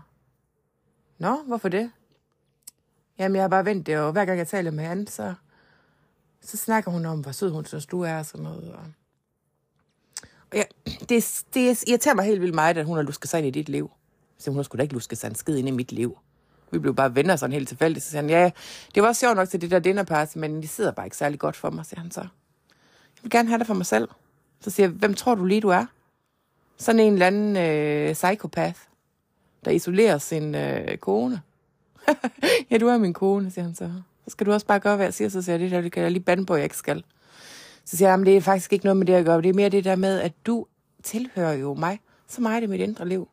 Nå, 1.18 1.44
hvorfor 1.48 1.70
det? 1.70 1.92
Jamen, 3.20 3.36
jeg 3.36 3.44
har 3.44 3.50
bare 3.50 3.66
vendt 3.66 3.88
det, 3.88 3.98
og 3.98 4.12
hver 4.12 4.26
gang 4.26 4.38
jeg 4.38 4.48
taler 4.48 4.72
med 4.72 4.84
Anne, 4.84 5.08
så, 5.08 5.34
så 6.42 6.58
snakker 6.58 6.92
hun 6.92 7.06
om, 7.06 7.20
hvor 7.20 7.32
sød 7.32 7.52
hun 7.52 7.66
synes, 7.66 7.86
du 7.86 8.02
er, 8.02 8.18
og 8.18 8.26
sådan 8.26 8.44
noget. 8.44 8.74
Og, 8.74 8.84
og 10.52 10.58
ja, 10.58 10.64
det, 11.10 11.44
det 11.54 11.84
irriterer 11.88 12.16
mig 12.16 12.26
helt 12.26 12.42
vildt 12.42 12.56
meget, 12.56 12.78
at 12.78 12.86
hun 12.86 12.96
har 12.96 13.04
lusket 13.04 13.30
sig 13.30 13.38
ind 13.38 13.48
i 13.48 13.52
dit 13.52 13.70
liv. 13.70 13.92
Så 14.38 14.52
hun 14.52 14.56
har 14.56 14.64
sgu 14.64 14.78
da 14.78 14.82
ikke 14.82 14.94
lusket 14.94 15.18
sig 15.18 15.28
en 15.28 15.36
skid 15.36 15.58
ind 15.58 15.68
i 15.68 15.72
mit 15.72 15.92
liv. 15.92 16.18
Vi 16.72 16.80
blev 16.80 16.96
bare 16.96 17.16
venner 17.16 17.36
sådan 17.36 17.54
helt 17.54 17.68
tilfældigt. 17.68 18.06
Så 18.06 18.12
siger 18.12 18.22
han, 18.22 18.30
ja, 18.30 18.52
det 18.96 19.04
var 19.04 19.10
også 19.10 19.20
sjovt 19.20 19.36
nok 19.36 19.50
til 19.50 19.62
det 19.62 19.72
der 19.72 19.80
dinnerparty, 19.80 20.38
men 20.38 20.62
de 20.62 20.68
sidder 20.68 20.92
bare 20.92 21.06
ikke 21.06 21.18
særlig 21.18 21.40
godt 21.40 21.56
for 21.56 21.70
mig, 21.70 21.86
siger 21.86 22.00
han 22.00 22.12
så. 22.12 22.22
Jeg 22.22 23.24
vil 23.24 23.32
gerne 23.32 23.50
have 23.50 23.60
det 23.60 23.68
for 23.68 23.74
mig 23.74 23.86
selv. 23.86 24.10
Så 24.62 24.70
siger 24.70 24.88
jeg, 24.88 24.96
hvem 24.96 25.14
tror 25.14 25.36
du 25.36 25.46
lige, 25.46 25.62
du 25.62 25.70
er? 25.70 25.86
Sådan 26.80 27.00
en 27.00 27.14
eller 27.14 27.28
anden 27.28 27.58
øh, 27.58 28.14
psykopat, 28.14 28.76
der 29.66 29.72
isolerer 29.72 30.18
sin 30.18 30.56
øh, 30.56 30.98
kone. 30.98 31.42
ja, 32.72 32.78
du 32.78 32.88
er 32.88 32.98
min 32.98 33.14
kone, 33.14 33.52
siger 33.52 33.66
han 33.66 33.76
så. 33.76 33.92
Så 34.26 34.32
skal 34.32 34.48
du 34.48 34.52
også 34.52 34.66
bare 34.66 34.80
gøre, 34.80 34.96
hvad 34.96 35.06
jeg 35.06 35.14
siger, 35.14 35.30
så 35.30 35.42
siger 35.42 35.54
jeg, 35.54 35.60
det 35.60 35.72
der, 35.72 35.82
det 35.82 35.92
kan 35.92 36.04
jeg 36.04 36.12
lige 36.12 36.24
bande 36.24 36.46
på, 36.46 36.56
jeg 36.56 36.64
ikke 36.64 36.78
skal. 36.78 37.04
Så 37.86 37.98
siger 37.98 38.10
jeg, 38.10 38.26
det 38.26 38.38
er 38.38 38.42
faktisk 38.42 38.74
ikke 38.74 38.86
noget 38.86 38.98
med 38.98 39.06
det 39.06 39.14
at 39.14 39.26
gøre. 39.26 39.42
Det 39.42 39.50
er 39.50 39.54
mere 39.54 39.70
det 39.70 39.84
der 39.84 39.96
med, 39.96 40.20
at 40.20 40.34
du 40.46 40.66
tilhører 41.04 41.54
jo 41.54 41.74
mig 41.74 42.00
så 42.28 42.42
meget 42.42 42.64
i 42.64 42.66
mit 42.66 42.82
indre 42.82 43.08
liv, 43.08 43.30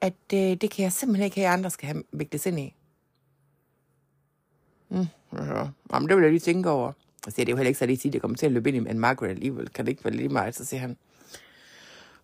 at 0.00 0.14
øh, 0.34 0.38
det 0.40 0.70
kan 0.70 0.82
jeg 0.82 0.92
simpelthen 0.92 1.24
ikke 1.24 1.36
have, 1.36 1.48
at 1.48 1.52
andre 1.52 1.70
skal 1.70 1.86
have 1.86 2.02
vægtet 2.12 2.46
ind 2.46 2.60
i. 2.60 2.74
Mm, 4.88 5.06
ja. 5.32 5.68
Jamen, 5.92 6.08
det 6.08 6.16
vil 6.16 6.22
jeg 6.22 6.30
lige 6.30 6.40
tænke 6.40 6.70
over. 6.70 6.92
Så 7.24 7.30
siger, 7.30 7.44
det 7.44 7.48
er 7.48 7.52
jo 7.52 7.56
heller 7.56 7.68
ikke 7.68 7.78
så 7.78 7.86
lige 7.86 7.96
sige, 7.96 8.10
at 8.10 8.12
det 8.12 8.20
kommer 8.20 8.36
til 8.36 8.46
at 8.46 8.52
løbe 8.52 8.68
ind 8.68 8.86
i 8.86 8.90
en 8.90 8.98
Margaret 8.98 9.30
alligevel. 9.30 9.68
Kan 9.68 9.86
det 9.86 9.92
ikke 9.92 10.04
være 10.04 10.14
lige 10.14 10.28
meget? 10.28 10.54
Så 10.54 10.64
siger 10.64 10.80
han, 10.80 10.96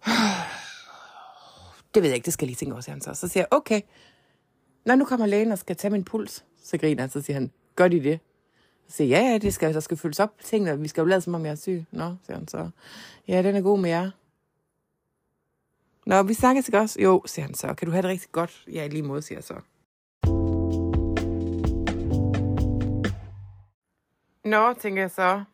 det 1.94 2.02
ved 2.02 2.08
jeg 2.08 2.16
ikke, 2.16 2.24
det 2.24 2.32
skal 2.32 2.44
jeg 2.46 2.48
lige 2.48 2.56
tænke 2.56 2.72
over, 2.72 2.80
siger 2.80 2.94
han 2.94 3.00
så. 3.00 3.14
Så 3.14 3.28
siger 3.28 3.40
jeg, 3.40 3.48
okay, 3.50 3.80
når 4.84 4.94
nu 4.94 5.04
kommer 5.04 5.26
lægen 5.26 5.52
og 5.52 5.58
skal 5.58 5.76
tage 5.76 5.90
min 5.90 6.04
puls, 6.04 6.44
så 6.62 6.78
griner 6.78 7.02
han, 7.02 7.10
så 7.10 7.20
siger 7.20 7.34
han, 7.34 7.50
gør 7.76 7.88
de 7.88 8.02
det? 8.02 8.20
Så 8.88 8.96
siger 8.96 9.16
jeg, 9.16 9.24
ja, 9.24 9.30
ja, 9.32 9.38
det 9.38 9.54
skal, 9.54 9.74
der 9.74 9.80
skal 9.80 9.96
fyldes 9.96 10.20
op 10.20 10.36
på 10.36 10.42
tingene, 10.42 10.80
vi 10.80 10.88
skal 10.88 11.00
jo 11.00 11.06
lade 11.06 11.20
som 11.20 11.34
om 11.34 11.44
jeg 11.44 11.50
er 11.50 11.54
syg. 11.54 11.84
Nå, 11.90 12.14
siger 12.26 12.36
han 12.36 12.48
så. 12.48 12.70
Ja, 13.28 13.42
den 13.42 13.56
er 13.56 13.60
god 13.60 13.78
med 13.78 13.90
jer. 13.90 14.10
Nå, 16.06 16.22
vi 16.22 16.34
snakkes 16.34 16.68
ikke 16.68 16.78
også? 16.78 17.00
Jo, 17.00 17.22
siger 17.26 17.46
han 17.46 17.54
så. 17.54 17.74
Kan 17.74 17.86
du 17.86 17.92
have 17.92 18.02
det 18.02 18.10
rigtig 18.10 18.32
godt? 18.32 18.64
Ja, 18.72 18.86
lige 18.86 19.02
måde, 19.02 19.22
siger 19.22 19.36
jeg 19.36 19.44
så. 19.44 19.54
Nå, 24.44 24.72
tænker 24.72 25.02
jeg 25.02 25.10
så. 25.10 25.44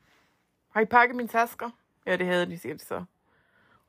Har 0.71 0.81
I 0.81 0.85
pakket 0.85 1.17
mine 1.17 1.29
tasker? 1.29 1.71
Ja, 2.07 2.17
det 2.17 2.27
havde 2.27 2.47
de, 2.47 2.59
siger 2.59 2.75
de 2.75 2.85
så. 2.85 3.05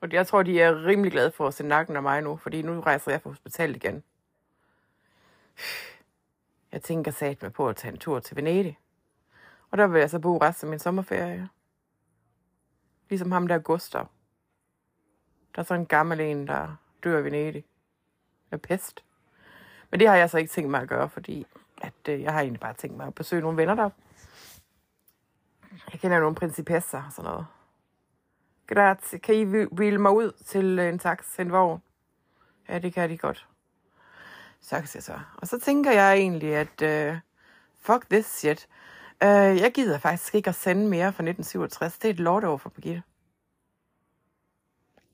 Og 0.02 0.14
jeg 0.14 0.28
tror, 0.28 0.44
de 0.44 0.62
er 0.62 0.86
rimelig 0.86 1.12
glade 1.12 1.32
for 1.32 1.48
at 1.48 1.54
se 1.54 1.64
nakken 1.64 1.96
af 1.96 2.02
mig 2.04 2.22
nu, 2.22 2.36
fordi 2.36 2.62
nu 2.62 2.82
rejser 2.82 3.12
jeg 3.12 3.22
fra 3.22 3.30
hospitalet 3.30 3.76
igen. 3.76 4.04
Jeg 6.72 6.82
tænker 6.82 7.12
sat 7.12 7.42
mig 7.42 7.54
på 7.54 7.70
at 7.70 7.76
tage 7.76 7.92
en 7.92 8.00
tur 8.00 8.20
til 8.20 8.36
Venedig. 8.36 8.80
Og 9.72 9.78
der 9.78 9.88
vil 9.88 10.00
jeg 10.00 10.10
så 10.10 10.20
bo 10.20 10.38
resten 10.38 10.68
af 10.68 10.70
min 10.70 10.80
sommerferie. 10.80 11.50
Ligesom 13.10 13.32
ham 13.32 13.48
der 13.48 13.58
Gustav. 13.58 14.08
Der 15.56 15.62
er 15.62 15.64
sådan 15.64 15.82
en 15.82 15.86
gammel 15.88 16.20
en, 16.20 16.48
der 16.48 16.76
dør 17.04 17.20
i 17.20 17.24
Venedig. 17.24 17.66
Med 18.50 18.60
pest. 18.60 19.04
Men 19.92 20.00
det 20.00 20.08
har 20.08 20.16
jeg 20.16 20.30
så 20.30 20.38
ikke 20.38 20.52
tænkt 20.52 20.72
mig 20.72 20.82
at 20.82 20.90
gøre, 20.90 21.10
fordi 21.10 21.48
at, 21.82 21.94
øh, 22.10 22.22
jeg 22.22 22.34
har 22.34 22.42
egentlig 22.42 22.60
bare 22.60 22.74
tænkt 22.74 22.98
mig 22.98 23.08
at 23.08 23.16
besøge 23.16 23.42
nogle 23.42 23.58
venner 23.58 23.76
der. 23.76 23.90
Jeg 25.92 26.00
kender 26.00 26.20
nogle 26.20 26.36
principesser 26.36 27.04
og 27.04 27.12
sådan 27.12 27.32
noget. 27.32 27.46
Grazie. 28.74 29.20
Kan 29.20 29.36
I 29.36 29.44
hvile 29.72 29.98
mig 29.98 30.12
ud 30.12 30.32
til 30.46 30.80
øh, 30.80 30.90
en 30.90 31.00
taxa, 31.00 31.42
en 31.42 31.52
vogn? 31.52 31.82
Ja, 32.70 32.80
det 32.80 32.94
kan 32.94 33.10
de 33.10 33.18
godt. 33.18 33.48
Så 34.62 34.76
kan 34.76 34.88
jeg 34.94 35.04
så. 35.04 35.20
Og 35.38 35.48
så 35.48 35.60
tænker 35.60 35.92
jeg 35.92 36.14
egentlig, 36.14 36.56
at 36.56 36.82
uh, 37.12 37.18
fuck 37.80 38.10
this 38.10 38.26
shit. 38.26 38.68
Uh, 39.24 39.28
jeg 39.62 39.72
gider 39.74 39.98
faktisk 39.98 40.36
ikke 40.36 40.50
at 40.50 40.56
sende 40.56 40.88
mere 40.88 41.14
fra 41.14 41.24
1967. 41.24 41.98
Det 41.98 42.06
er 42.06 42.14
et 42.14 42.20
lort 42.20 42.62
for 42.62 42.70
Birgitte. 42.70 43.04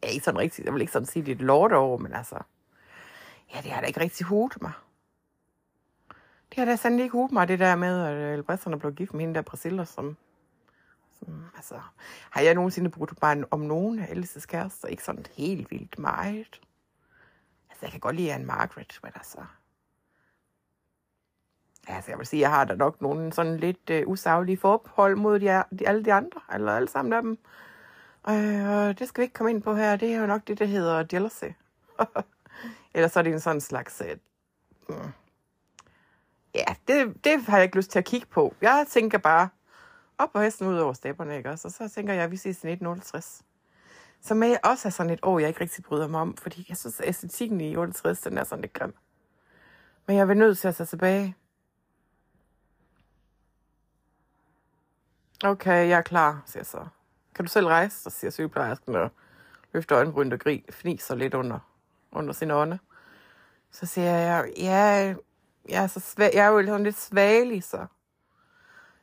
Ja, 0.03 0.07
ikke 0.07 0.25
sådan 0.25 0.39
rigtigt. 0.39 0.65
Jeg 0.65 0.73
vil 0.73 0.81
ikke 0.81 0.93
sådan 0.93 1.05
sige, 1.05 1.21
at 1.21 1.25
det 1.25 1.31
er 1.31 1.35
et 1.35 1.41
lort 1.41 2.01
men 2.01 2.13
altså... 2.13 2.39
Ja, 3.53 3.61
det 3.61 3.71
har 3.71 3.81
da 3.81 3.87
ikke 3.87 3.99
rigtig 3.99 4.25
hovedet 4.25 4.61
mig. 4.61 4.71
Det 6.49 6.57
har 6.57 6.65
da 6.65 6.75
sandelig 6.75 7.03
ikke 7.03 7.13
hovedet 7.13 7.31
mig, 7.31 7.47
det 7.47 7.59
der 7.59 7.75
med, 7.75 8.05
at 8.05 8.33
Elbresserne 8.33 8.79
blev 8.79 8.93
gift 8.93 9.13
med 9.13 9.21
hende 9.21 9.35
der 9.35 9.41
Priscilla, 9.41 9.85
som 9.85 10.17
som, 11.19 11.45
altså, 11.55 11.79
har 12.29 12.41
jeg 12.41 12.53
nogensinde 12.53 12.89
brugt 12.89 13.19
bare 13.19 13.43
om 13.51 13.59
nogen 13.59 13.99
af 13.99 14.07
Elses 14.09 14.45
kærester? 14.45 14.87
Ikke 14.87 15.03
sådan 15.03 15.25
helt 15.37 15.71
vildt 15.71 15.99
meget. 15.99 16.61
Altså, 17.69 17.81
jeg 17.81 17.91
kan 17.91 17.99
godt 17.99 18.15
lide 18.15 18.35
en 18.35 18.45
Margaret, 18.45 18.99
men 19.03 19.11
altså... 19.15 19.45
Altså, 21.87 22.11
jeg 22.11 22.17
vil 22.17 22.27
sige, 22.27 22.41
jeg 22.41 22.49
har 22.49 22.65
da 22.65 22.75
nok 22.75 23.01
nogle 23.01 23.33
sådan 23.33 23.57
lidt 23.57 23.89
uh, 23.89 24.11
usaglige 24.11 24.57
forhold 24.57 25.15
mod 25.15 25.39
de, 25.39 25.63
de, 25.79 25.87
alle 25.87 26.05
de 26.05 26.13
andre, 26.13 26.41
eller 26.53 26.71
alle 26.71 26.87
sammen 26.87 27.13
af 27.13 27.21
dem. 27.21 27.37
Øh, 28.29 28.99
det 28.99 29.07
skal 29.07 29.21
vi 29.21 29.23
ikke 29.23 29.33
komme 29.33 29.51
ind 29.51 29.61
på 29.61 29.75
her. 29.75 29.95
Det 29.95 30.13
er 30.13 30.19
jo 30.19 30.25
nok 30.25 30.47
det, 30.47 30.59
der 30.59 30.65
hedder 30.65 31.03
jealousy. 31.13 31.43
eller 32.93 33.07
så 33.07 33.19
er 33.19 33.23
det 33.23 33.33
en 33.33 33.39
sådan 33.39 33.61
slags... 33.61 34.03
Uh, 34.89 34.95
ja, 36.55 36.65
det, 36.87 37.23
det 37.23 37.41
har 37.41 37.57
jeg 37.57 37.63
ikke 37.63 37.77
lyst 37.77 37.91
til 37.91 37.99
at 37.99 38.05
kigge 38.05 38.27
på. 38.27 38.55
Jeg 38.61 38.85
tænker 38.89 39.17
bare, 39.17 39.49
op 40.17 40.31
på 40.33 40.41
hesten 40.41 40.67
ud 40.67 40.77
over 40.77 40.93
stepperne, 40.93 41.37
ikke 41.37 41.49
også? 41.49 41.67
Og 41.67 41.71
så 41.71 41.89
tænker 41.89 42.13
jeg, 42.13 42.23
at 42.23 42.31
vi 42.31 42.37
ses 42.37 42.45
i 42.45 42.49
1968. 42.49 43.43
Som 44.21 44.43
jeg 44.43 44.59
også 44.63 44.87
er 44.87 44.89
sådan 44.89 45.09
et 45.09 45.19
år, 45.23 45.39
jeg 45.39 45.47
ikke 45.47 45.61
rigtig 45.61 45.83
bryder 45.83 46.07
mig 46.07 46.21
om, 46.21 46.37
fordi 46.37 46.65
jeg 46.69 46.77
synes, 46.77 46.99
at 46.99 47.09
æstetikken 47.09 47.61
i 47.61 47.75
68, 47.75 48.19
den 48.19 48.37
er 48.37 48.43
sådan 48.43 48.61
lidt 48.61 48.73
grim. 48.73 48.93
Men 50.07 50.17
jeg 50.17 50.27
vil 50.27 50.37
nødt 50.37 50.57
til 50.57 50.67
at 50.67 50.75
tage 50.75 50.87
tilbage. 50.87 51.35
Okay, 55.43 55.89
jeg 55.89 55.97
er 55.97 56.01
klar, 56.01 56.43
siger 56.45 56.59
jeg 56.59 56.65
så. 56.65 56.87
Kan 57.35 57.45
du 57.45 57.51
selv 57.51 57.67
rejse? 57.67 58.01
Så 58.01 58.09
siger 58.09 58.31
sygeplejersken 58.31 58.95
og 58.95 59.09
løfter 59.73 59.97
øjenbrynet 59.97 60.33
og 60.33 60.39
grig, 60.39 60.65
fniser 60.69 61.15
lidt 61.15 61.33
under, 61.33 61.59
under 62.11 62.33
sin 62.33 62.51
ånde. 62.51 62.79
Så 63.71 63.85
siger 63.85 64.11
jeg, 64.11 64.53
ja, 64.57 65.15
jeg 65.69 65.83
er, 65.83 65.87
så 65.87 65.99
svag, 65.99 66.31
jeg 66.33 66.45
er 66.45 66.49
jo 66.49 66.65
sådan 66.65 66.83
lidt 66.83 66.99
svagelig, 66.99 67.63
så. 67.63 67.85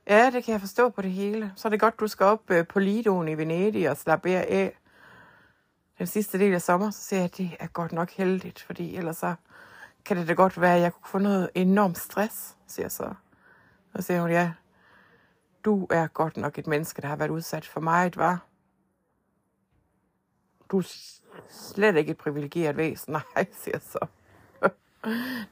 Ja, 0.07 0.31
det 0.31 0.45
kan 0.45 0.53
jeg 0.53 0.61
forstå 0.61 0.89
på 0.89 1.03
det 1.03 1.11
hele. 1.11 1.53
Så 1.57 1.69
er 1.69 1.71
det 1.71 1.81
godt, 1.81 2.01
du 2.01 2.07
skal 2.07 2.27
op 2.27 2.51
øh, 2.51 2.67
på 2.67 2.79
Lidoen 2.79 3.29
i 3.29 3.35
Venedig 3.35 3.91
og 3.91 3.97
slappe 3.97 4.31
af 4.31 4.79
den 5.99 6.07
sidste 6.07 6.39
del 6.39 6.55
af 6.55 6.63
sommer. 6.63 6.91
Så 6.91 7.05
siger 7.05 7.21
jeg, 7.21 7.25
at 7.25 7.37
det 7.37 7.51
er 7.61 7.67
godt 7.67 7.93
nok 7.93 8.11
heldigt, 8.11 8.61
fordi 8.63 8.97
ellers 8.97 9.17
så 9.17 9.35
kan 10.05 10.17
det 10.17 10.29
da 10.29 10.33
godt 10.33 10.61
være, 10.61 10.77
at 10.77 10.83
jeg 10.83 10.93
kunne 10.93 11.09
få 11.09 11.19
noget 11.19 11.51
enormt 11.55 11.99
stress, 11.99 12.57
siger 12.67 12.85
jeg 12.85 12.93
så. 12.93 13.15
Og 13.95 14.03
så 14.03 14.03
siger 14.03 14.21
hun, 14.21 14.31
ja, 14.31 14.53
du 15.65 15.87
er 15.91 16.07
godt 16.07 16.37
nok 16.37 16.59
et 16.59 16.67
menneske, 16.67 17.03
der 17.03 17.09
har 17.09 17.17
været 17.17 17.31
udsat 17.31 17.67
for 17.67 17.81
meget, 17.81 18.17
var. 18.17 18.47
Du 20.71 20.79
er 20.79 20.93
slet 21.49 21.97
ikke 21.97 22.11
et 22.11 22.17
privilegeret 22.19 22.77
væsen. 22.77 23.13
Nej, 23.35 23.47
siger 23.53 23.75
jeg 23.75 23.83
så. 23.83 24.07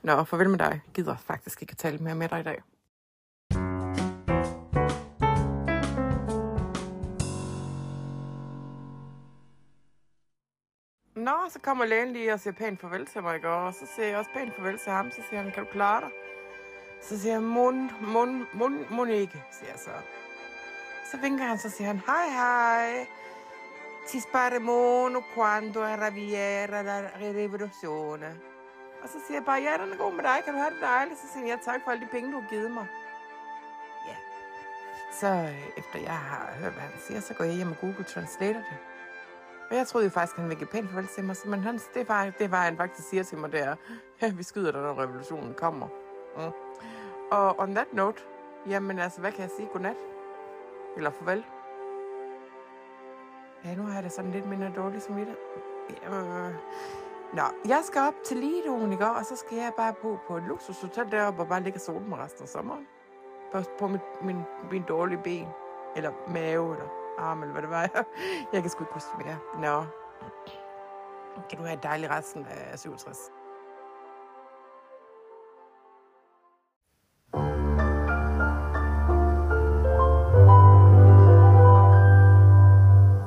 Nå, 0.03 0.25
farvel 0.25 0.51
med 0.51 0.59
dig. 0.59 0.71
Jeg 0.71 0.81
gider 0.95 1.17
faktisk 1.17 1.63
ikke 1.63 1.73
at 1.73 1.79
tale 1.79 1.99
mere 1.99 2.15
med 2.15 2.29
dig 2.29 2.41
i 2.41 2.43
dag. 2.43 2.63
Nå, 11.31 11.49
så 11.49 11.59
kommer 11.59 11.85
lægen 11.85 12.13
lige 12.13 12.33
og 12.33 12.41
siger 12.41 12.55
pænt 12.55 12.81
farvel 12.81 13.07
til 13.07 13.23
mig 13.23 13.37
i 13.37 13.41
går, 13.41 13.61
og 13.69 13.75
så 13.75 13.87
siger 13.95 14.09
jeg 14.09 14.19
også 14.19 14.31
pænt 14.35 14.55
farvel 14.57 14.79
til 14.79 14.93
ham, 14.93 15.11
så 15.11 15.23
siger 15.29 15.43
han, 15.43 15.53
kan 15.53 15.65
du 15.65 15.71
klare 15.71 16.01
dig? 16.01 16.11
Så 17.03 17.21
siger 17.21 17.33
jeg, 17.33 17.43
Mon, 17.43 17.91
Mon, 18.01 18.47
Mon, 18.53 18.87
mund 18.91 19.11
ikke, 19.11 19.45
siger 19.53 19.71
jeg 19.71 19.79
så. 19.79 19.91
Så 21.11 21.17
vinker 21.17 21.45
han, 21.45 21.59
så 21.59 21.71
siger 21.71 21.87
han, 21.87 22.01
hej 22.07 22.29
hej, 22.29 23.07
ti 24.09 24.19
mono 24.61 25.21
quando 25.35 25.81
è 25.85 25.97
la 25.97 26.09
rivoluzione. 27.19 28.31
Og 29.03 29.09
så 29.09 29.19
siger 29.27 29.37
jeg 29.37 29.45
bare, 29.45 29.63
ja, 29.63 29.85
den 29.85 29.93
er 29.93 29.97
god 29.97 30.13
med 30.13 30.25
dig, 30.25 30.39
kan 30.45 30.55
du 30.55 30.59
have 30.59 30.71
det 30.71 30.83
dejligt? 30.83 31.21
Så 31.21 31.27
siger 31.33 31.47
jeg, 31.47 31.59
ja, 31.67 31.73
tak 31.73 31.81
for 31.85 31.91
alle 31.91 32.05
de 32.05 32.11
penge, 32.11 32.33
du 32.33 32.41
har 32.41 32.49
givet 32.49 32.71
mig. 32.71 32.87
Ja. 34.09 34.17
Så 35.13 35.27
øh, 35.27 35.79
efter 35.79 35.99
jeg 35.99 36.19
har 36.19 36.53
hørt, 36.61 36.73
hvad 36.73 36.83
han 36.83 37.01
siger, 37.07 37.21
så 37.21 37.35
går 37.35 37.45
jeg 37.45 37.55
hjem 37.55 37.71
og 37.71 37.77
Google 37.81 38.05
Translator 38.05 38.61
det. 38.71 38.90
Og 39.71 39.77
jeg 39.77 39.87
troede 39.87 40.07
jo 40.07 40.11
faktisk, 40.11 40.37
at 40.37 40.41
han 40.41 40.51
ville 40.51 40.67
pænt 40.67 40.91
farvel 40.91 41.07
til 41.07 41.25
mig, 41.25 41.37
men 41.47 41.61
han, 41.61 41.81
det, 41.95 42.09
var, 42.09 42.31
det 42.39 42.51
var, 42.51 42.63
han 42.63 42.77
faktisk 42.77 43.09
siger 43.09 43.23
til 43.23 43.39
mig, 43.39 43.53
det 43.53 43.61
er, 43.61 43.77
ja, 44.23 44.33
vi 44.33 44.43
skyder 44.43 44.73
dig, 44.73 44.81
når 44.81 45.03
revolutionen 45.03 45.55
kommer. 45.55 45.87
Mm. 46.37 46.53
Og 47.31 47.61
on 47.61 47.75
that 47.75 47.93
note, 47.93 48.23
jamen 48.67 48.99
altså, 48.99 49.21
hvad 49.21 49.33
kan 49.33 49.41
jeg 49.41 49.51
sige? 49.57 49.69
Godnat? 49.73 49.97
Eller 50.97 51.11
farvel? 51.11 51.45
Ja, 53.65 53.75
nu 53.75 53.83
har 53.83 53.95
jeg 53.95 54.03
det 54.03 54.13
sådan 54.13 54.31
lidt 54.31 54.47
mindre 54.47 54.73
dårligt 54.77 55.03
som 55.03 55.15
det. 55.15 55.37
Øh. 56.07 56.55
Nå, 57.33 57.43
jeg 57.69 57.81
skal 57.83 58.01
op 58.01 58.15
til 58.25 58.37
Lidoen, 58.37 58.93
ikke? 58.93 59.11
Og 59.11 59.25
så 59.25 59.37
skal 59.37 59.59
jeg 59.59 59.73
bare 59.77 59.95
bo 60.03 60.17
på 60.29 60.37
et 60.37 60.43
luksushotel 60.43 61.11
deroppe 61.11 61.43
og 61.43 61.49
bare 61.49 61.63
ligge 61.63 61.77
og 61.77 61.81
sole 61.81 62.05
mig 62.09 62.19
resten 62.19 62.43
af 62.43 62.49
sommeren. 62.49 62.87
På, 63.53 63.59
på 63.79 63.89
mit, 63.89 64.01
min, 64.23 64.43
min 64.71 64.83
dårlige 64.83 65.21
ben. 65.25 65.49
Eller 65.97 66.13
mave, 66.29 66.75
eller 66.75 67.00
arm, 67.21 67.43
eller 67.43 67.53
hvad 67.53 67.63
det 67.63 67.71
var. 67.71 67.81
Jeg 68.53 68.63
kan 68.63 68.71
sgu 68.71 68.85
ikke 68.85 68.95
huske 68.95 69.11
mere. 69.25 69.37
Nå. 69.59 69.85
Kan 71.49 71.59
du 71.59 71.65
have 71.65 71.73
en 71.73 71.83
dejlig 71.83 72.11
resten 72.11 72.47
af 72.51 72.79
67. 72.79 73.19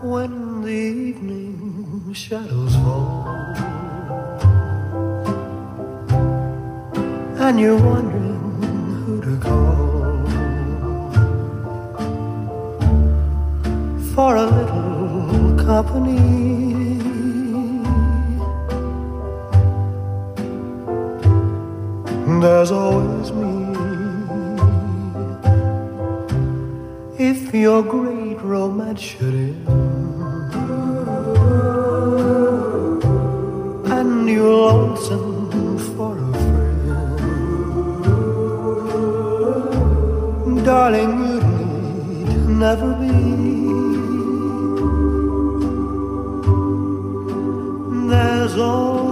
When 0.04 0.62
the 0.62 1.10
evening 1.10 2.14
shadows 2.14 2.76
fall 2.76 3.24
And 7.46 7.60
you 7.60 7.76
wonder 7.76 8.13
company. 15.74 16.22
There's 22.42 22.72
always 22.72 23.28
me. 23.32 23.54
If 27.30 27.40
you're 27.62 27.86
great 27.96 28.40
romance 28.54 29.02
should 29.02 29.36
end. 29.48 29.68
And 33.98 34.30
you're 34.30 34.58
lonesome 34.68 35.80
for 35.96 36.14
a 36.28 36.32
friend. 36.44 36.86
Darling, 40.68 41.14
you 41.26 41.40
need 41.58 42.30
never 42.64 42.92
be. 43.02 43.63
goes. 48.56 49.03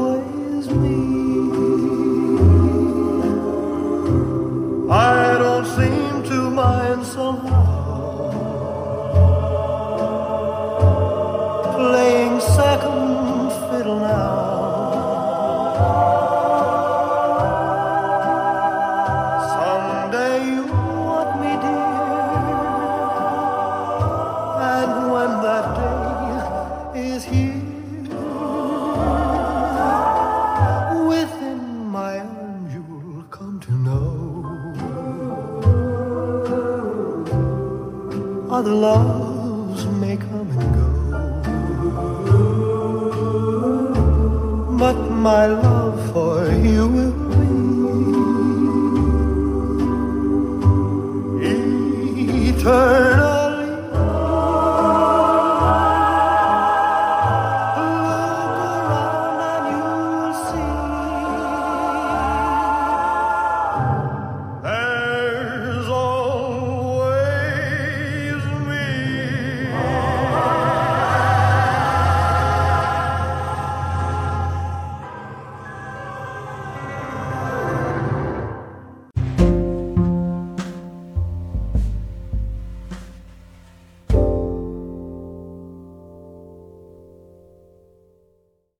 Other 38.62 38.76
loves 38.76 39.86
may 39.88 40.18
come 40.18 40.52
and 40.52 40.76
go, 40.76 40.88
but 44.78 44.98
my 45.10 45.48
love 45.48 46.12
for 46.14 46.46
you 46.52 47.11